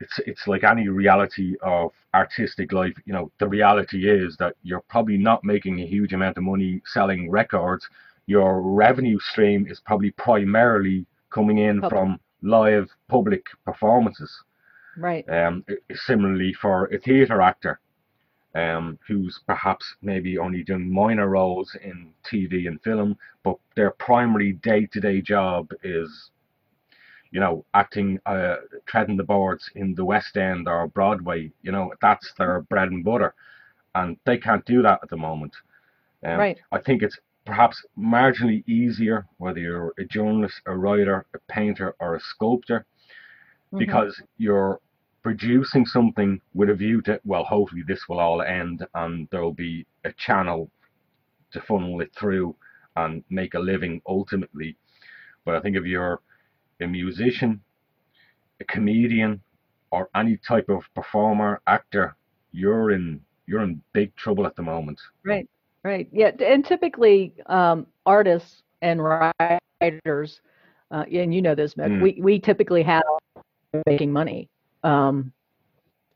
[0.00, 2.94] it's it's like any reality of artistic life.
[3.06, 6.80] You know, the reality is that you're probably not making a huge amount of money
[6.86, 7.88] selling records.
[8.26, 11.90] Your revenue stream is probably primarily coming in Public.
[11.90, 14.32] from live public performances.
[14.96, 17.80] right, Um, similarly for a theatre actor,
[18.54, 24.52] um, who's perhaps maybe only doing minor roles in TV and film, but their primary
[24.52, 26.30] day-to-day job is,
[27.32, 28.56] you know, acting, uh,
[28.86, 31.50] treading the boards in the West End or Broadway.
[31.62, 33.34] You know, that's their bread and butter,
[33.96, 35.56] and they can't do that at the moment.
[36.22, 41.38] Um, right, I think it's perhaps marginally easier whether you're a journalist, a writer, a
[41.52, 42.86] painter, or a sculptor
[43.72, 44.80] mhm, because you're
[45.22, 49.52] producing something with a view to well hopefully this will all end and there will
[49.54, 50.70] be a channel
[51.52, 52.54] to funnel it through
[52.96, 54.76] and make a living ultimately.
[55.44, 56.20] But i think if you're
[56.80, 57.62] a musician
[58.60, 59.42] a comedian
[59.90, 62.16] or any type of performer actor
[62.52, 65.00] you're in you're in big trouble at the moment.
[65.24, 65.48] Right,
[65.84, 66.08] right.
[66.12, 70.40] Yeah, and typically um, artists and writers,
[70.90, 72.02] uh, and you know this, Mick, Mm.
[72.02, 73.02] we we typically have
[73.86, 74.48] making money,
[74.82, 75.32] um,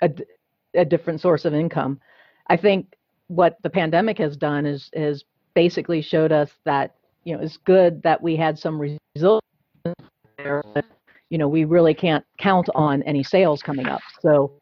[0.03, 0.11] a,
[0.75, 2.01] a different source of income.
[2.49, 2.95] I think
[3.29, 5.25] what the pandemic has done is is
[5.55, 9.47] basically showed us that you know it's good that we had some results
[10.39, 10.63] there.
[10.75, 10.85] But,
[11.31, 14.01] you know, we really can't count on any sales coming up.
[14.21, 14.53] So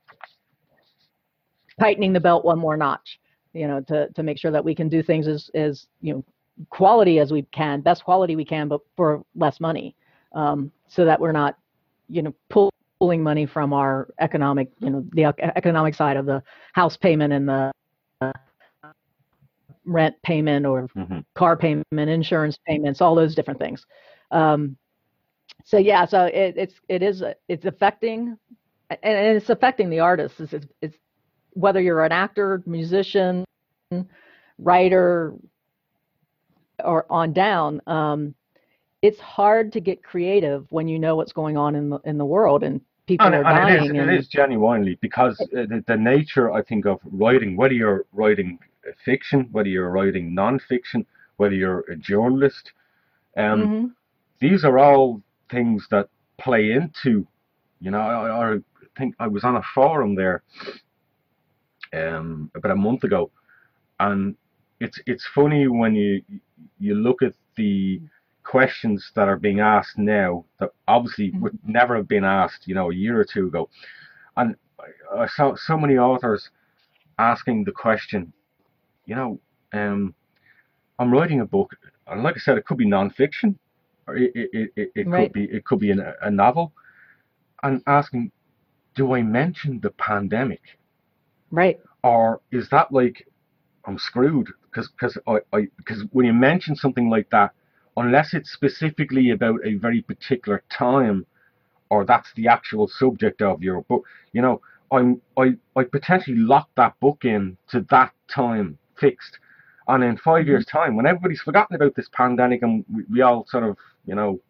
[1.78, 3.20] tightening the belt one more notch,
[3.56, 6.24] you know, to to make sure that we can do things as as you know
[6.70, 9.94] quality as we can, best quality we can, but for less money,
[10.34, 11.58] um, so that we're not,
[12.08, 12.34] you know,
[12.98, 15.24] pulling money from our economic, you know, the
[15.56, 16.42] economic side of the
[16.72, 17.72] house payment and the
[18.20, 18.32] uh,
[19.84, 21.18] rent payment or mm-hmm.
[21.34, 23.84] car payment, insurance payments, all those different things.
[24.30, 24.76] Um,
[25.64, 28.36] so yeah, so it, it's it is it's affecting,
[28.90, 30.40] and, it's affecting the artists.
[30.40, 30.96] It's, it's
[31.56, 33.44] whether you're an actor, musician,
[34.58, 35.32] writer,
[36.84, 37.80] or on down.
[37.86, 38.34] Um,
[39.02, 42.24] it's hard to get creative when you know what's going on in the in the
[42.24, 43.74] world and people and, are and dying.
[43.74, 47.74] It is, and it is genuinely because the, the nature, I think, of writing, whether
[47.74, 48.58] you're writing
[49.04, 51.06] fiction, whether you're writing non-fiction,
[51.38, 52.72] whether you're a journalist,
[53.36, 53.86] um, mm-hmm.
[54.40, 56.08] these are all things that
[56.38, 57.26] play into.
[57.80, 58.58] You know, I, I
[58.98, 60.42] think I was on a forum there
[61.92, 63.30] um, about a month ago,
[64.00, 64.36] and
[64.80, 66.22] it's it's funny when you
[66.78, 68.00] you look at the
[68.42, 71.40] questions that are being asked now that obviously mm-hmm.
[71.42, 73.68] would never have been asked, you know, a year or two ago.
[74.36, 74.54] And
[75.14, 76.50] I saw so many authors
[77.18, 78.32] asking the question,
[79.06, 79.40] you know,
[79.72, 80.14] um,
[80.98, 81.74] I'm writing a book,
[82.06, 83.56] and like I said, it could be nonfiction,
[84.06, 85.24] or it it, it, it right.
[85.24, 86.72] could be it could be an, a novel,
[87.62, 88.30] and asking,
[88.94, 90.62] do I mention the pandemic?
[91.50, 91.78] Right.
[92.02, 93.26] Or is that like
[93.86, 97.52] I'm screwed because because I, I because when you mention something like that,
[97.96, 101.26] unless it's specifically about a very particular time
[101.88, 104.60] or that's the actual subject of your book, you know,
[104.92, 109.38] I'm I, I potentially lock that book in to that time fixed.
[109.88, 110.48] And in 5 mm-hmm.
[110.48, 114.16] years' time, when everybody's forgotten about this pandemic and we, we all sort of, you
[114.16, 114.40] know,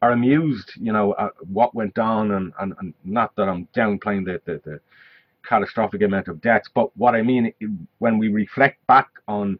[0.00, 4.26] are amused, you know, at what went on, and, and, and not that I'm downplaying
[4.26, 4.80] the, the, the
[5.48, 7.52] catastrophic amount of deaths, but what I mean
[7.98, 9.58] when we reflect back on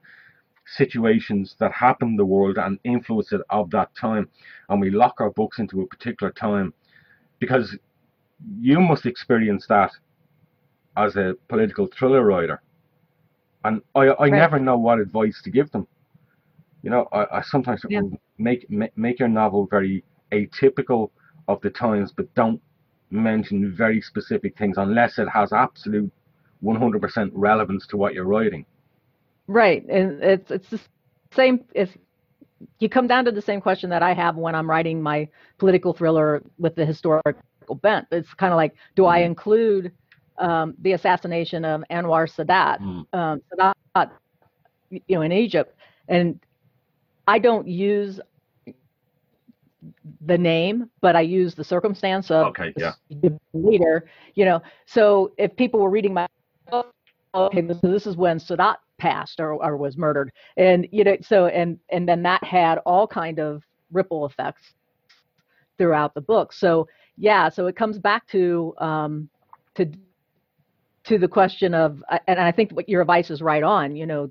[0.67, 4.29] situations that happen in the world and influence it of that time,
[4.69, 6.75] and we lock our books into a particular time,
[7.39, 7.77] because
[8.61, 9.93] you must experience that
[10.97, 12.61] as a political thriller writer,
[13.65, 14.33] and I, I right.
[14.33, 15.87] never know what advice to give them.
[16.83, 18.01] You know, I, I sometimes yeah.
[18.39, 21.11] make, make make your novel very atypical
[21.49, 22.61] of the times, but don't
[23.11, 26.13] mention very specific things unless it has absolute
[26.63, 28.65] 100% relevance to what you're writing.
[29.47, 30.81] Right, and it's it's the
[31.33, 31.65] same.
[31.73, 31.93] It's
[32.81, 35.29] you come down to the same question that I have when I'm writing my
[35.59, 37.43] political thriller with the historical
[37.81, 38.07] bent.
[38.11, 39.11] It's kind of like, do mm.
[39.11, 39.27] I mm-hmm.
[39.27, 39.93] include
[40.39, 43.07] um, the assassination of Anwar Sadat, mm.
[43.13, 44.11] um, Sadat,
[44.91, 45.79] you know, in Egypt,
[46.09, 46.41] and
[47.29, 48.21] I don't use
[50.27, 52.93] the name, but I use the circumstance of okay, yeah.
[53.53, 54.09] leader.
[54.35, 56.27] You know, so if people were reading my
[56.71, 56.95] book,
[57.35, 61.47] okay, this, this is when Sadat passed or, or was murdered and you know so
[61.47, 64.73] and and then that had all kind of ripple effects
[65.79, 66.89] throughout the book so
[67.19, 69.29] yeah so it comes back to um
[69.75, 69.91] to
[71.05, 74.31] to the question of and i think what your advice is right on you know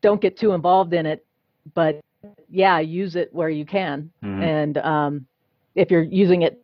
[0.00, 1.26] don't get too involved in it
[1.74, 2.00] but
[2.48, 4.42] yeah use it where you can mm-hmm.
[4.42, 5.26] and um
[5.74, 6.62] if you're using it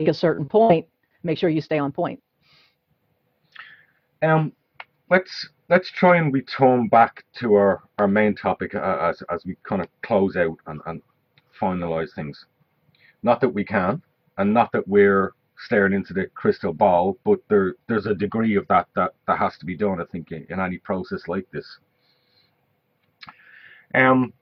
[0.00, 0.86] at a certain point
[1.22, 2.20] make sure you stay on point
[4.22, 4.52] um
[5.10, 9.56] let's let's try and return back to our, our main topic uh, as, as we
[9.62, 11.00] kind of close out and, and
[11.58, 12.44] finalize things.
[13.22, 14.02] Not that we can,
[14.36, 15.32] and not that we're
[15.66, 19.56] staring into the crystal ball, but there there's a degree of that that, that has
[19.58, 21.78] to be done, I think, in, in any process like this.
[23.94, 24.34] Um,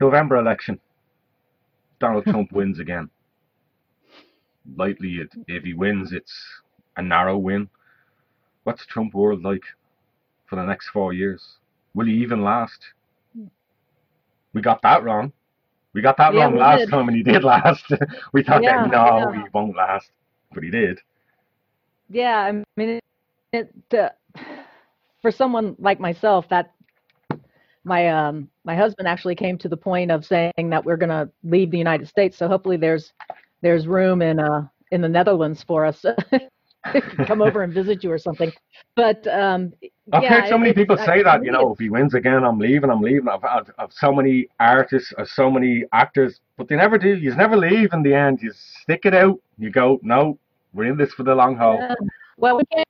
[0.00, 0.80] November election.
[2.00, 3.10] Donald Trump wins again.
[4.76, 6.34] Likely, it, if he wins, it's
[6.96, 7.68] a narrow win.
[8.64, 9.62] What's Trump world like
[10.46, 11.58] for the next four years?
[11.94, 12.80] Will he even last?
[14.52, 15.32] We got that wrong.
[15.92, 16.90] We got that yeah, wrong last did.
[16.90, 17.84] time, and he did last.
[18.32, 19.42] we thought yeah, that no, yeah.
[19.42, 20.10] he won't last,
[20.52, 20.98] but he did.
[22.10, 23.00] Yeah, I mean,
[23.52, 24.40] it, it uh,
[25.22, 26.72] for someone like myself, that
[27.86, 31.30] my um my husband actually came to the point of saying that we're going to
[31.44, 32.36] leave the United States.
[32.36, 33.12] So hopefully there's
[33.62, 36.02] there's room in uh in the Netherlands for us
[36.92, 38.52] to come over and visit you or something.
[38.96, 39.72] But um,
[40.12, 41.44] I've yeah, heard so many people say that.
[41.44, 42.90] You know, if he wins again, I'm leaving.
[42.90, 43.28] I'm leaving.
[43.28, 47.16] I've had I've so many artists, or uh, so many actors, but they never do.
[47.16, 48.40] You never leave in the end.
[48.42, 48.52] You
[48.82, 49.40] stick it out.
[49.58, 50.38] You go, no,
[50.72, 51.82] we're in this for the long haul.
[52.36, 52.86] Well, we can't.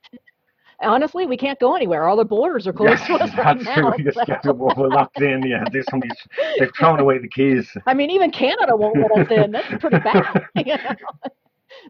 [0.81, 2.07] Honestly, we can't go anywhere.
[2.07, 3.93] All the borders are closed to us right now.
[3.97, 5.41] We just get we're locked in.
[5.43, 6.11] Yeah, there's somebody.
[6.59, 7.67] They've thrown away the keys.
[7.87, 9.51] I mean, even Canada won't let us in.
[9.51, 10.45] That's pretty bad.
[10.65, 10.95] You know?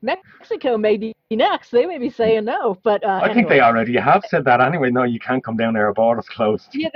[0.01, 1.72] Mexico may be next.
[1.72, 3.34] They may be saying no, but uh, I anyway.
[3.34, 4.91] think they already have said that anyway.
[4.91, 5.88] No, you can't come down there.
[5.88, 6.69] Our border's closed.
[6.73, 6.89] Yeah,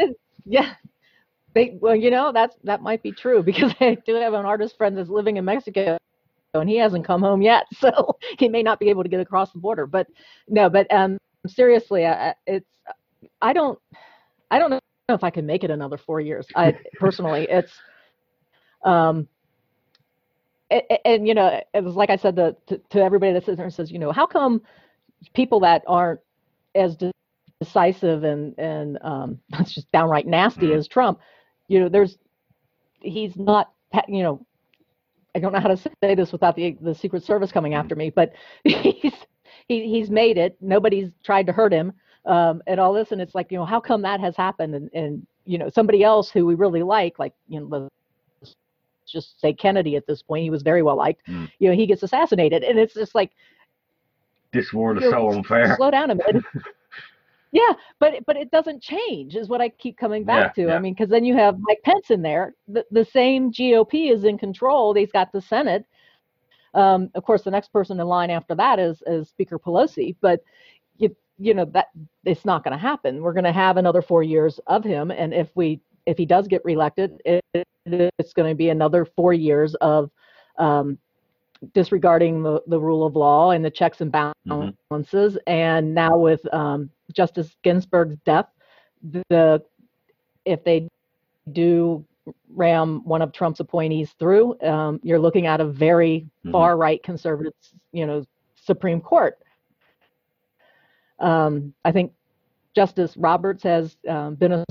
[0.46, 0.74] yeah.
[1.54, 4.78] They well, you know that's that might be true because I do have an artist
[4.78, 5.98] friend that's living in Mexico,
[6.54, 9.52] and he hasn't come home yet, so he may not be able to get across
[9.52, 9.86] the border.
[9.86, 10.08] But
[10.48, 12.68] no, but um, seriously, I, it's
[13.42, 13.80] I don't
[14.50, 16.48] I don't know if I can make it another four years.
[16.56, 17.72] I personally, it's
[18.84, 19.28] um,
[20.72, 23.58] and, and, you know, it was like I said to, to, to everybody that sits
[23.58, 24.62] there and says, you know, how come
[25.34, 26.22] people that aren't
[26.74, 26.98] as
[27.60, 30.80] decisive and and um, that's just downright nasty mm-hmm.
[30.80, 31.20] as Trump,
[31.68, 32.18] you know, there's
[33.02, 33.72] he's not,
[34.08, 34.46] you know,
[35.36, 38.10] I don't know how to say this without the the Secret Service coming after me,
[38.10, 39.14] but he's
[39.72, 40.58] he, he's made it.
[40.62, 41.94] Nobody's tried to hurt him
[42.26, 44.90] um, and all this, and it's like you know how come that has happened, and
[44.94, 47.90] and you know somebody else who we really like, like you know
[49.08, 51.28] just say Kennedy at this point, he was very well liked.
[51.28, 51.50] Mm.
[51.60, 53.32] You know he gets assassinated, and it's just like
[54.54, 55.76] this world is so unfair.
[55.78, 56.44] Slow down a minute.
[57.54, 60.70] Yeah, but but it doesn't change, is what I keep coming back yeah, to.
[60.70, 60.76] Yeah.
[60.78, 62.56] I mean, because then you have Mike Pence in there.
[62.70, 64.94] The, the same GOP is in control.
[64.94, 65.86] He's got the Senate.
[66.74, 70.16] Um, of course, the next person in line after that is is Speaker Pelosi.
[70.22, 70.42] But
[70.98, 71.88] you you know that
[72.26, 73.22] it's not going to happen.
[73.22, 76.48] We're going to have another four years of him, and if we if he does
[76.48, 77.44] get reelected, it,
[77.86, 80.10] it's going to be another four years of
[80.58, 80.98] um,
[81.74, 84.70] disregarding the, the rule of law and the checks and mm-hmm.
[84.90, 85.34] balances.
[85.34, 85.50] Mm-hmm.
[85.50, 88.48] And now with um, Justice Ginsburg's death,
[89.30, 89.64] the
[90.46, 90.88] if they
[91.52, 92.06] do
[92.50, 96.52] ram one of Trump's appointees through, um, you're looking at a very mm-hmm.
[96.52, 97.54] far right conservative,
[97.92, 98.26] you know,
[98.56, 99.38] Supreme Court.
[101.20, 102.12] Um, I think
[102.76, 104.66] Justice Roberts has um, been a.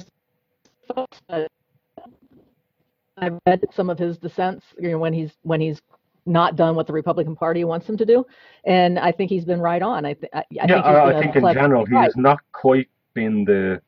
[3.17, 5.81] I read some of his dissents, you know, when he's when he's
[6.27, 8.25] not done what the Republican Party wants him to do,
[8.65, 10.05] and I think he's been right on.
[10.05, 12.89] I, th- I, I yeah, think I, I think in general he has not quite
[13.15, 13.81] been the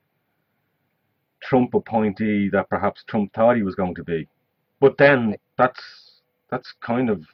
[1.42, 4.28] Trump appointee that perhaps Trump thought he was going to be,
[4.80, 5.82] but then that's
[6.50, 7.24] that's kind of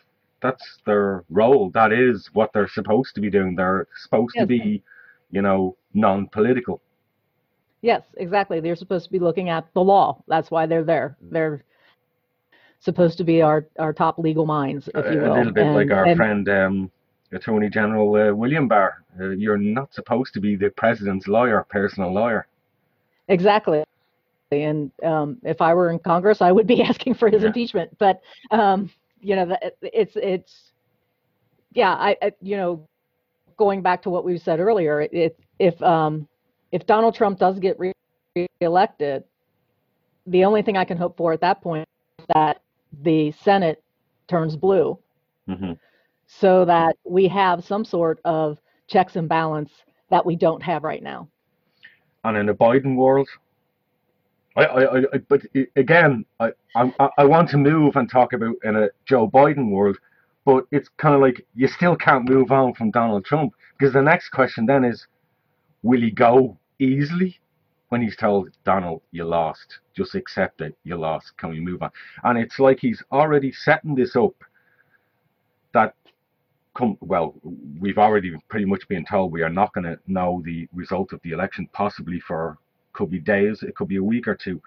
[0.40, 1.70] that's their role.
[1.70, 3.56] That is what they're supposed to be doing.
[3.56, 4.43] They're supposed yes.
[4.43, 4.82] to be,
[5.30, 6.80] you know, non-political.
[7.82, 8.60] Yes, exactly.
[8.60, 10.22] They're supposed to be looking at the law.
[10.28, 11.16] That's why they're there.
[11.20, 11.64] They're
[12.80, 15.32] supposed to be our, our top legal minds, if you will.
[15.32, 16.90] A little bit and, like our and, friend um,
[17.32, 19.05] Attorney General uh, William Barr.
[19.20, 22.47] Uh, you're not supposed to be the president's lawyer, personal lawyer.
[23.28, 23.85] Exactly.
[24.51, 27.49] And um, if I were in Congress, I would be asking for his yeah.
[27.49, 27.97] impeachment.
[27.99, 28.20] But
[28.51, 30.73] um, you know, it's it's
[31.73, 32.89] yeah, I, I, you know,
[33.57, 36.27] going back to what we said earlier, it, if um,
[36.73, 37.79] if Donald Trump does get
[38.61, 39.25] reelected,
[40.27, 41.87] the only thing I can hope for at that point
[42.19, 42.62] is that
[43.03, 43.83] the Senate
[44.29, 44.99] turns blue
[45.49, 45.73] mm-hmm.
[46.27, 49.70] so that we have some sort of checks and balance
[50.11, 51.29] that we don't have right now.
[52.25, 53.29] And in a Biden world,
[54.59, 55.43] I, I, I but
[55.76, 59.98] again, I, I, I want to move and talk about in a Joe Biden world,
[60.44, 64.02] but it's kind of like you still can't move on from Donald Trump because the
[64.02, 65.06] next question then is,
[65.82, 67.39] will he go easily
[67.90, 71.90] when he's told Donald, you lost, just accept it, you lost, can we move on?
[72.24, 74.35] And it's like he's already setting this up
[75.72, 75.94] that
[76.76, 77.35] come well,
[77.80, 81.20] we've already pretty much been told we are not going to know the result of
[81.22, 82.59] the election, possibly for
[82.93, 84.60] could be days, it could be a week or two,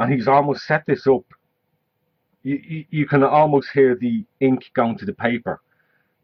[0.00, 1.24] and he's almost set this up.
[2.42, 5.60] You, you, you can almost hear the ink going to the paper,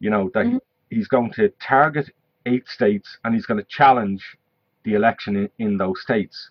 [0.01, 0.59] you know that mm-hmm.
[0.91, 2.11] he's going to target
[2.47, 4.23] eight states and he's going to challenge
[4.85, 6.51] the election in, in those states.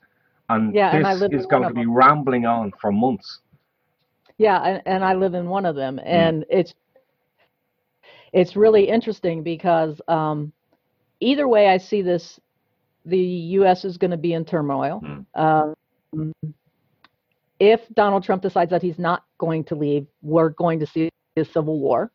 [0.50, 3.40] And yeah, this and is going to be rambling on for months.
[4.38, 6.06] Yeah, and, and I live in one of them, mm.
[6.06, 6.48] and mm.
[6.50, 6.74] it's
[8.34, 10.54] it's really interesting because um,
[11.20, 12.40] either way I see this,
[13.08, 13.86] the U.S.
[13.86, 15.02] is going to be in turmoil.
[15.02, 15.74] Mm.
[16.14, 16.34] Um,
[17.60, 21.46] if Donald Trump decides that he's not going to leave, we're going to see a
[21.46, 22.12] civil war.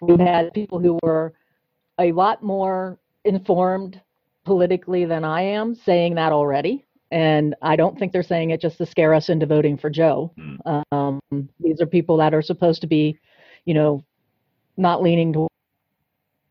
[0.00, 1.32] We've had people who were
[1.98, 4.00] a lot more informed
[4.44, 6.84] politically than I am saying that already.
[7.10, 10.32] And I don't think they're saying it just to scare us into voting for Joe.
[10.38, 10.82] Mm.
[10.92, 13.18] Um, these are people that are supposed to be,
[13.64, 14.04] you know,
[14.76, 15.50] not leaning toward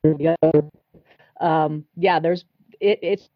[0.04, 0.64] the other.
[1.42, 2.46] Um, yeah, there's
[2.80, 3.30] it, it's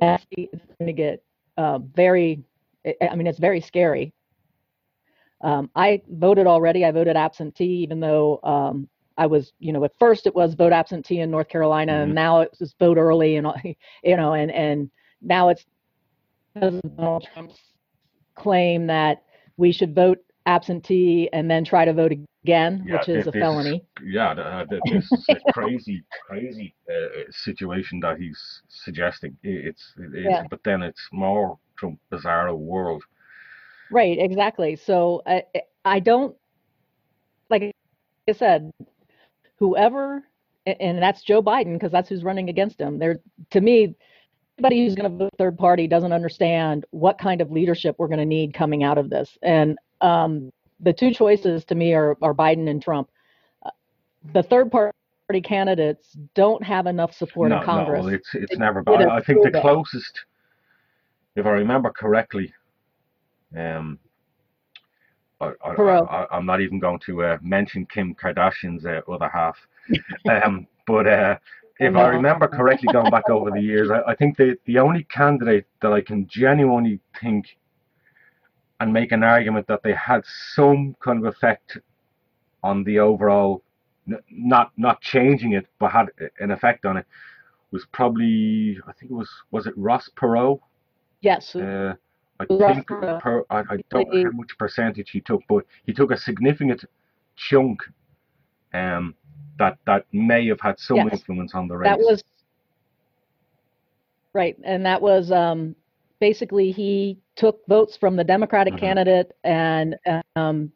[0.00, 0.48] nasty.
[0.52, 1.22] It's going to get
[1.56, 2.42] uh, very.
[3.08, 4.12] I mean, it's very scary.
[5.40, 6.84] Um, I voted already.
[6.84, 10.72] I voted absentee, even though um, I was, you know, at first it was vote
[10.72, 12.02] absentee in North Carolina, mm-hmm.
[12.02, 13.46] and now it's just vote early, and
[14.04, 14.90] you know, and and
[15.20, 15.64] now it's
[16.60, 17.58] Donald Trump's
[18.34, 19.22] claim that
[19.56, 22.12] we should vote absentee and then try to vote
[22.44, 23.84] again, yeah, which is a felony.
[24.00, 29.36] Is, yeah, uh, this is a crazy, crazy uh, situation that he's suggesting.
[29.42, 30.42] It's, it is, yeah.
[30.50, 33.02] but then it's more Trump bizarre world.
[33.90, 34.76] Right, exactly.
[34.76, 35.44] So I,
[35.84, 36.36] I don't
[37.52, 37.74] like
[38.28, 38.72] I said,
[39.56, 40.24] whoever,
[40.66, 42.98] and that's Joe Biden because that's who's running against him.
[42.98, 43.20] There,
[43.50, 43.94] to me,
[44.58, 48.18] anybody who's going to vote third party doesn't understand what kind of leadership we're going
[48.18, 49.36] to need coming out of this.
[49.42, 53.08] And um, the two choices to me are, are Biden and Trump.
[53.64, 53.70] Uh,
[54.34, 54.92] the third party
[55.42, 58.04] candidates don't have enough support no, in Congress.
[58.04, 58.82] No, it's it's never.
[58.82, 60.20] But I, I think the closest,
[61.36, 62.52] if I remember correctly,
[63.56, 63.98] um,
[65.40, 69.56] I, I, am not even going to uh, mention Kim Kardashian's uh, other half.
[70.44, 71.36] um, but uh,
[71.82, 75.04] if I remember correctly, going back over the years, I, I, think the, the only
[75.04, 77.56] candidate that I can genuinely think
[78.80, 80.22] and make an argument that they had
[80.54, 81.78] some kind of effect
[82.62, 83.62] on the overall,
[84.30, 86.06] not not changing it, but had
[86.40, 87.06] an effect on it,
[87.70, 90.60] was probably I think it was was it Ross Perot?
[91.20, 91.54] Yes.
[91.54, 91.94] Uh,
[92.40, 96.10] I think per, I, I, don't know how much percentage he took, but he took
[96.10, 96.84] a significant
[97.36, 97.82] chunk
[98.74, 99.14] um,
[99.62, 101.08] that that may have had some yes.
[101.12, 101.88] influence on the race.
[101.88, 102.22] That was
[104.32, 105.76] right, and that was um,
[106.18, 108.86] basically he took votes from the Democratic mm-hmm.
[108.86, 109.96] candidate and
[110.34, 110.72] um,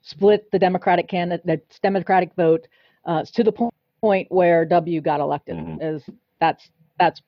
[0.00, 2.66] split the Democratic candidate, the Democratic vote
[3.04, 3.52] uh, to the
[4.00, 5.56] point where W got elected.
[5.56, 5.82] Mm-hmm.
[5.82, 6.02] Is
[6.40, 7.20] that's that's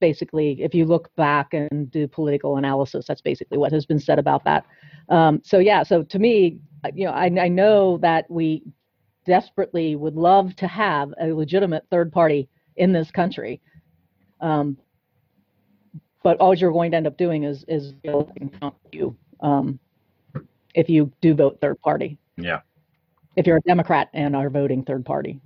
[0.00, 4.18] basically, if you look back and do political analysis, that's basically what has been said
[4.18, 4.64] about that.
[5.08, 6.58] Um, so yeah, so to me,
[6.94, 8.62] you know, I, I know that we
[9.30, 13.60] desperately would love to have a legitimate third party in this country.
[14.40, 14.76] Um,
[16.24, 19.78] but all you're going to end up doing is is you um,
[20.74, 22.18] if you do vote third party.
[22.36, 22.62] Yeah.
[23.36, 25.40] If you're a Democrat and are voting third party.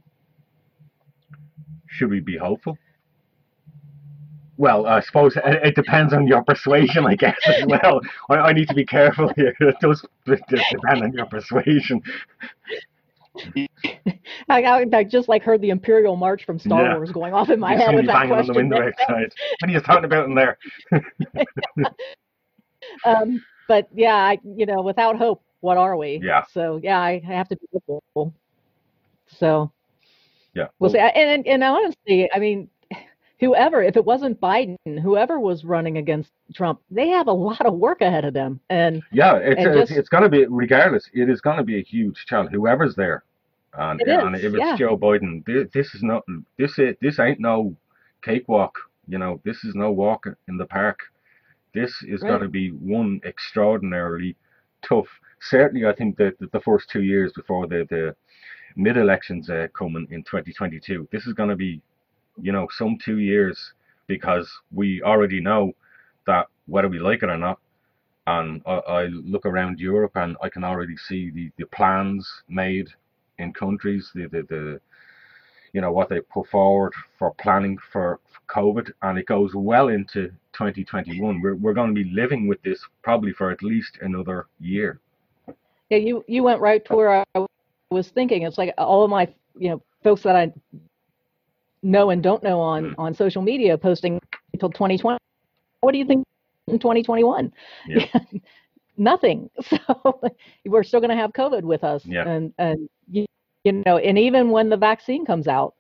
[1.86, 2.78] Should we be hopeful?
[4.56, 8.00] well, I suppose it, depends on your persuasion, I guess, as well.
[8.30, 9.54] I, I need to be careful here.
[9.60, 12.02] It does depend on your persuasion.
[14.48, 16.96] I, I, just like heard the Imperial March from Star yeah.
[16.96, 18.38] Wars going off in my head with that question.
[18.38, 19.32] on the window outside.
[19.60, 20.58] What are you talking about in there?
[23.04, 26.20] um, but yeah, I, you know, without hope, what are we?
[26.22, 26.44] Yeah.
[26.52, 28.32] So yeah, I have to be hopeful.
[29.26, 29.72] So
[30.54, 30.98] yeah, we'll, we'll see.
[30.98, 32.68] And and honestly, I mean,
[33.44, 37.74] whoever, if it wasn't Biden, whoever was running against Trump, they have a lot of
[37.74, 38.60] work ahead of them.
[38.70, 41.08] And yeah, it's and it's, it's going to be regardless.
[41.12, 42.52] It is going to be a huge challenge.
[42.52, 43.24] Whoever's there,
[43.74, 44.76] and, and if it's yeah.
[44.76, 46.22] Joe Biden, this, this is not
[46.58, 47.76] this is, this ain't no
[48.22, 48.78] cakewalk.
[49.06, 51.00] You know, this is no walk in the park.
[51.74, 52.30] This is right.
[52.30, 54.36] going to be one extraordinarily
[54.82, 55.08] tough.
[55.40, 58.16] Certainly, I think that the first two years before the the
[58.76, 61.80] mid elections uh, coming in 2022, this is going to be
[62.40, 63.72] you know, some two years
[64.06, 65.72] because we already know
[66.26, 67.58] that whether we like it or not,
[68.26, 72.88] and I, I look around Europe and I can already see the, the plans made
[73.38, 74.80] in countries, the, the, the
[75.72, 80.28] you know what they put forward for planning for, COVID, and it goes well into
[80.52, 81.40] 2021.
[81.40, 85.00] We're we're going to be living with this probably for at least another year.
[85.90, 87.46] Yeah, you you went right to where I
[87.90, 88.42] was thinking.
[88.42, 90.52] It's like all of my you know folks that I
[91.84, 92.94] know and don't know on mm.
[92.98, 94.20] on social media posting
[94.52, 95.18] until 2020
[95.80, 96.26] what do you think
[96.66, 97.52] in 2021
[97.86, 98.06] yeah.
[98.96, 100.20] nothing so
[100.64, 102.26] we're still going to have covid with us yeah.
[102.28, 103.26] and and you,
[103.64, 105.74] you know and even when the vaccine comes out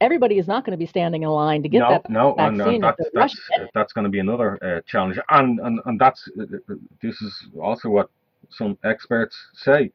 [0.00, 2.80] everybody is not going to be standing in line to get no, that no, vaccine.
[2.80, 3.40] No, that's, that's,
[3.74, 5.18] that's going to be another uh, challenge.
[5.30, 8.10] And, and, and that's, uh, uh, this is also what
[8.50, 9.90] some experts say.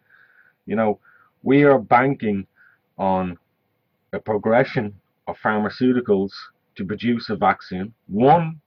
[0.65, 0.99] You know,
[1.43, 2.47] we are banking
[2.97, 3.37] on
[4.13, 4.95] a progression
[5.29, 6.31] of pharmaceuticals
[6.75, 7.93] to produce a vaccine.
[8.07, 8.61] One,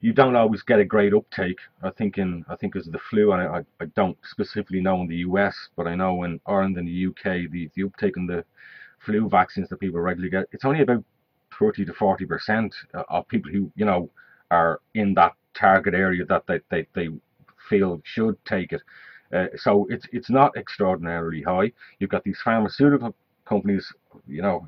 [0.00, 1.58] you don't always get a great uptake.
[1.82, 5.08] I think in I think as the flu, and I, I don't specifically know in
[5.08, 8.44] the US, but I know in Ireland and the UK, the, the uptake in the
[9.04, 11.04] flu vaccines that people regularly get, it's only about
[11.58, 12.74] 30 to 40 percent
[13.08, 14.10] of people who you know
[14.50, 17.08] are in that target area that they, they, they
[17.68, 18.82] feel should take it.
[19.32, 21.70] Uh, so it's it's not extraordinarily high.
[21.98, 23.14] You've got these pharmaceutical
[23.50, 23.92] companies,
[24.26, 24.66] you know,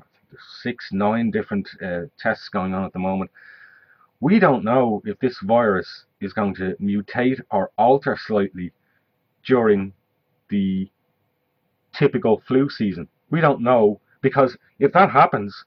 [0.61, 3.31] six, nine different uh, tests going on at the moment.
[4.19, 8.71] We don't know if this virus is going to mutate or alter slightly
[9.45, 9.93] during
[10.49, 10.89] the
[11.93, 13.07] typical flu season.
[13.31, 15.65] We don't know because if that happens,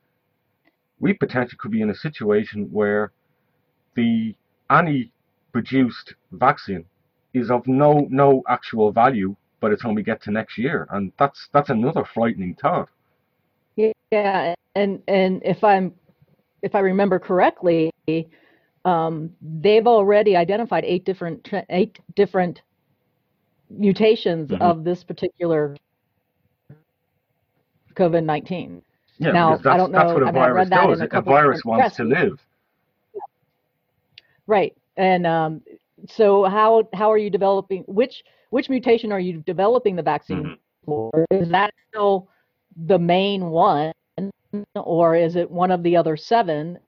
[1.01, 3.13] we potentially could be in a situation where
[3.95, 4.35] the
[4.71, 5.13] any
[5.53, 6.85] produced vaccine
[7.35, 11.13] is of no no actual value by the time we get to next year, and
[11.19, 12.89] that's that's another frightening thought.
[14.11, 15.93] Yeah, and and if I'm
[16.63, 17.91] if I remember correctly,
[18.85, 22.63] um, they've already identified eight different eight different
[23.71, 24.63] mutations mm-hmm.
[24.63, 25.77] of this particular
[27.95, 28.83] COVID nineteen.
[29.19, 31.01] Yeah, Now, that's, I don't that's know- what a I mean, virus does.
[31.01, 32.39] a A virus wants to live.
[34.47, 34.77] Right.
[34.99, 35.63] And um,
[36.07, 40.59] so how how are you developing which which mutation are you developing the vaccine Mhm.
[40.85, 41.27] for?
[41.31, 42.29] Is that still
[42.77, 43.93] the main one
[44.75, 46.79] or is it one of the other seven?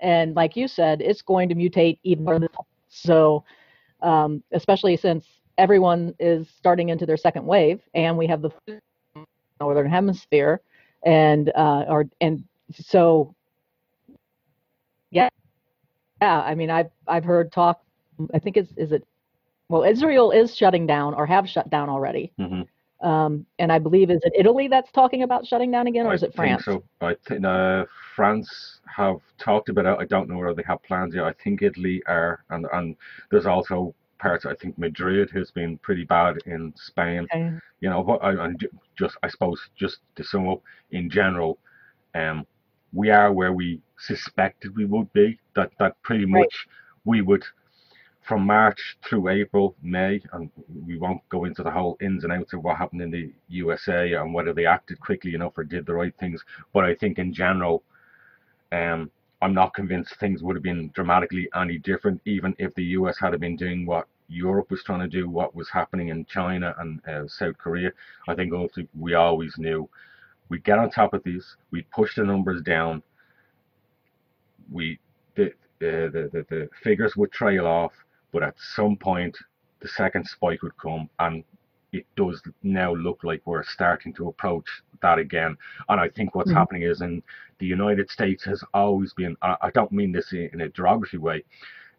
[0.00, 2.66] And like you said, it's going to mutate even more.
[2.88, 3.44] So
[4.02, 5.26] um, especially since
[5.58, 8.50] everyone is starting into their second wave and we have the
[9.60, 10.60] northern hemisphere
[11.04, 13.34] and uh, or and so
[15.10, 15.28] yeah
[16.20, 17.80] yeah i mean i've i've heard talk
[18.34, 19.06] i think it's is it
[19.68, 22.66] well israel is shutting down or have shut down already Mhm.
[23.04, 26.14] Um, and i believe is it italy that's talking about shutting down again or I
[26.14, 26.82] is it think france so.
[27.00, 29.96] I think uh, France have talked about it.
[30.00, 31.24] I don't know whether they have plans yet.
[31.24, 32.96] I think Italy are, and and
[33.30, 34.46] there's also parts.
[34.46, 37.26] I think Madrid has been pretty bad in Spain.
[37.34, 37.50] Okay.
[37.80, 40.62] You know, what I, and just I suppose just to sum up
[40.92, 41.58] in general,
[42.14, 42.46] um,
[42.92, 45.38] we are where we suspected we would be.
[45.56, 46.40] That that pretty Right.
[46.40, 46.66] much
[47.04, 47.44] we would
[48.24, 50.50] from March through April, May, and
[50.86, 54.14] we won't go into the whole ins and outs of what happened in the USA
[54.14, 56.42] and whether they acted quickly enough or did the right things.
[56.72, 57.82] But I think in general,
[58.72, 59.10] um,
[59.42, 63.38] I'm not convinced things would have been dramatically any different, even if the US had
[63.38, 67.28] been doing what Europe was trying to do, what was happening in China and uh,
[67.28, 67.92] South Korea.
[68.26, 68.54] I think
[68.98, 69.88] we always knew
[70.48, 73.02] we'd get on top of these, we'd push the numbers down,
[74.72, 74.98] we
[75.34, 77.92] the the, the, the, the figures would trail off,
[78.34, 79.38] but at some point
[79.80, 81.44] the second spike would come and
[81.92, 84.66] it does now look like we're starting to approach
[85.00, 85.56] that again.
[85.88, 86.56] And I think what's Mhm.
[86.56, 87.22] happening is in
[87.60, 91.44] the United States has always been, I don't mean this in in a derogatory way,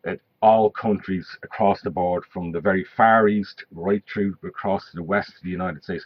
[0.02, 4.98] that all countries across the board, from the very far east right through across to
[4.98, 6.06] the west of the United States,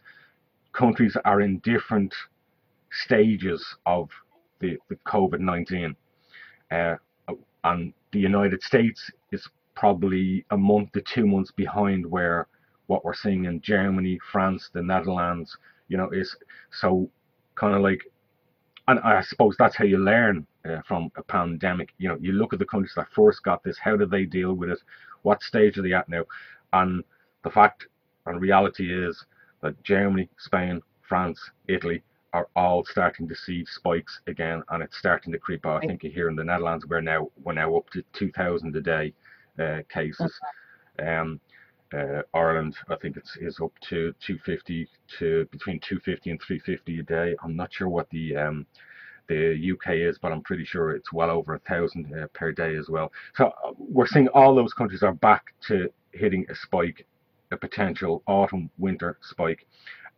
[0.71, 2.13] countries are in different
[2.91, 4.11] stages of
[4.59, 5.95] the, the COVID 19.
[6.69, 6.97] Uh,
[7.63, 9.49] and the United States is
[9.79, 12.47] probably a month to two months behind where
[12.87, 15.57] what we're seeing in Germany, France, the Netherlands,
[15.87, 16.35] you know, is
[16.69, 17.09] so
[17.55, 18.01] kind of like,
[18.89, 21.93] and I suppose that's how you learn uh, from a pandemic.
[21.97, 24.53] You know, you look at the countries that first got this, how did they deal
[24.53, 24.79] with it?
[25.21, 26.25] What stage are they at now?
[26.73, 27.01] And
[27.45, 27.87] the fact
[28.25, 29.25] and reality is
[29.61, 31.39] that Germany, Spain, France,
[31.69, 32.03] Italy
[32.33, 35.83] are all starting to see spikes again, and it's starting to creep up.
[35.83, 39.13] I think here in the Netherlands, we're now we're now up to 2,000 a day
[39.89, 40.39] cases.
[40.99, 41.39] Um,
[41.93, 44.87] uh, Ireland, I think it's is up to 250
[45.19, 47.35] to between 250 and 350 a day.
[47.43, 48.65] I'm not sure what the um,
[49.27, 52.75] the UK is, but I'm pretty sure it's well over a thousand uh, per day
[52.75, 53.11] as well.
[53.35, 57.05] So uh, we're seeing all those countries are back to hitting a spike,
[57.51, 59.65] a potential autumn winter spike,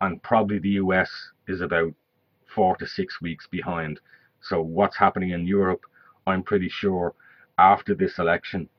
[0.02, 1.12] and probably the US
[1.48, 1.94] is about
[2.54, 4.00] four to six weeks behind.
[4.42, 5.82] So what's happening in Europe,
[6.26, 7.14] I'm pretty sure
[7.58, 8.70] after this election,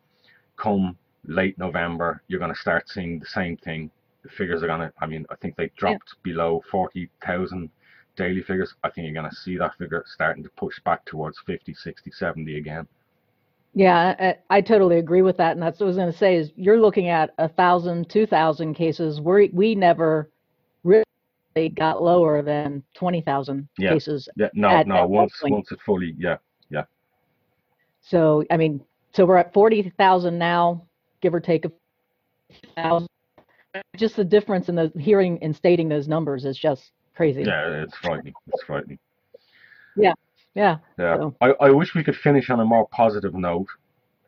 [0.62, 3.90] come late November, you're going to start seeing the same thing.
[4.22, 7.68] The figures are going to, I mean, I think they dropped below 40,000
[8.16, 8.74] daily figures.
[8.84, 12.10] I think you're going to see that figure starting to push back towards 50, 60,
[12.12, 12.86] 70 again.
[13.74, 14.14] Yeah,
[14.50, 16.36] I, I totally agree with that, and that's what I was going to say.
[16.36, 19.18] Is you're looking at a thousand, two thousand cases.
[19.18, 20.28] We we never
[20.84, 21.04] really
[21.74, 23.94] got lower than twenty thousand Yeah.
[23.94, 24.28] cases.
[24.36, 26.36] Yeah, no, At- no, at once once it fully, yeah,
[26.68, 26.84] yeah,
[28.02, 28.84] So I mean,
[29.14, 30.86] so we're at forty thousand now,
[31.20, 31.72] give or take a
[32.76, 33.08] thousand.
[33.96, 37.42] Just the difference in the hearing and stating those numbers is just crazy.
[37.42, 38.34] yeah, it's frightening.
[38.48, 38.98] It's frightening.
[39.96, 40.12] Yeah.
[40.98, 43.68] Yeah, So- I, I wish we could finish on a more positive note,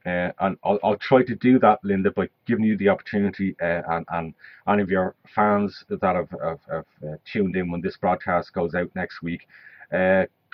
[0.06, 3.82] uh, and I'll, I'll try to do that, Linda, by giving you the opportunity, uh,
[3.88, 4.34] and, and
[4.66, 8.74] any of your fans that have, have, have uh, tuned in when this broadcast goes
[8.74, 9.46] out next week.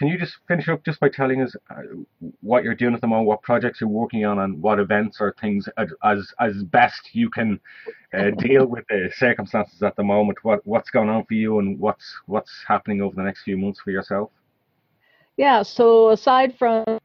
[0.01, 1.83] Can you just finish up just by telling us uh,
[2.41, 5.35] what you're doing at the moment, what projects you're working on, and what events or
[5.39, 7.61] things as as, best you can
[8.15, 10.39] uh, deal with the circumstances at the moment?
[10.43, 13.83] What what's going on for you, and what's what's happening over the next few months
[13.85, 14.31] for yourself?
[15.37, 16.99] Yeah, so aside from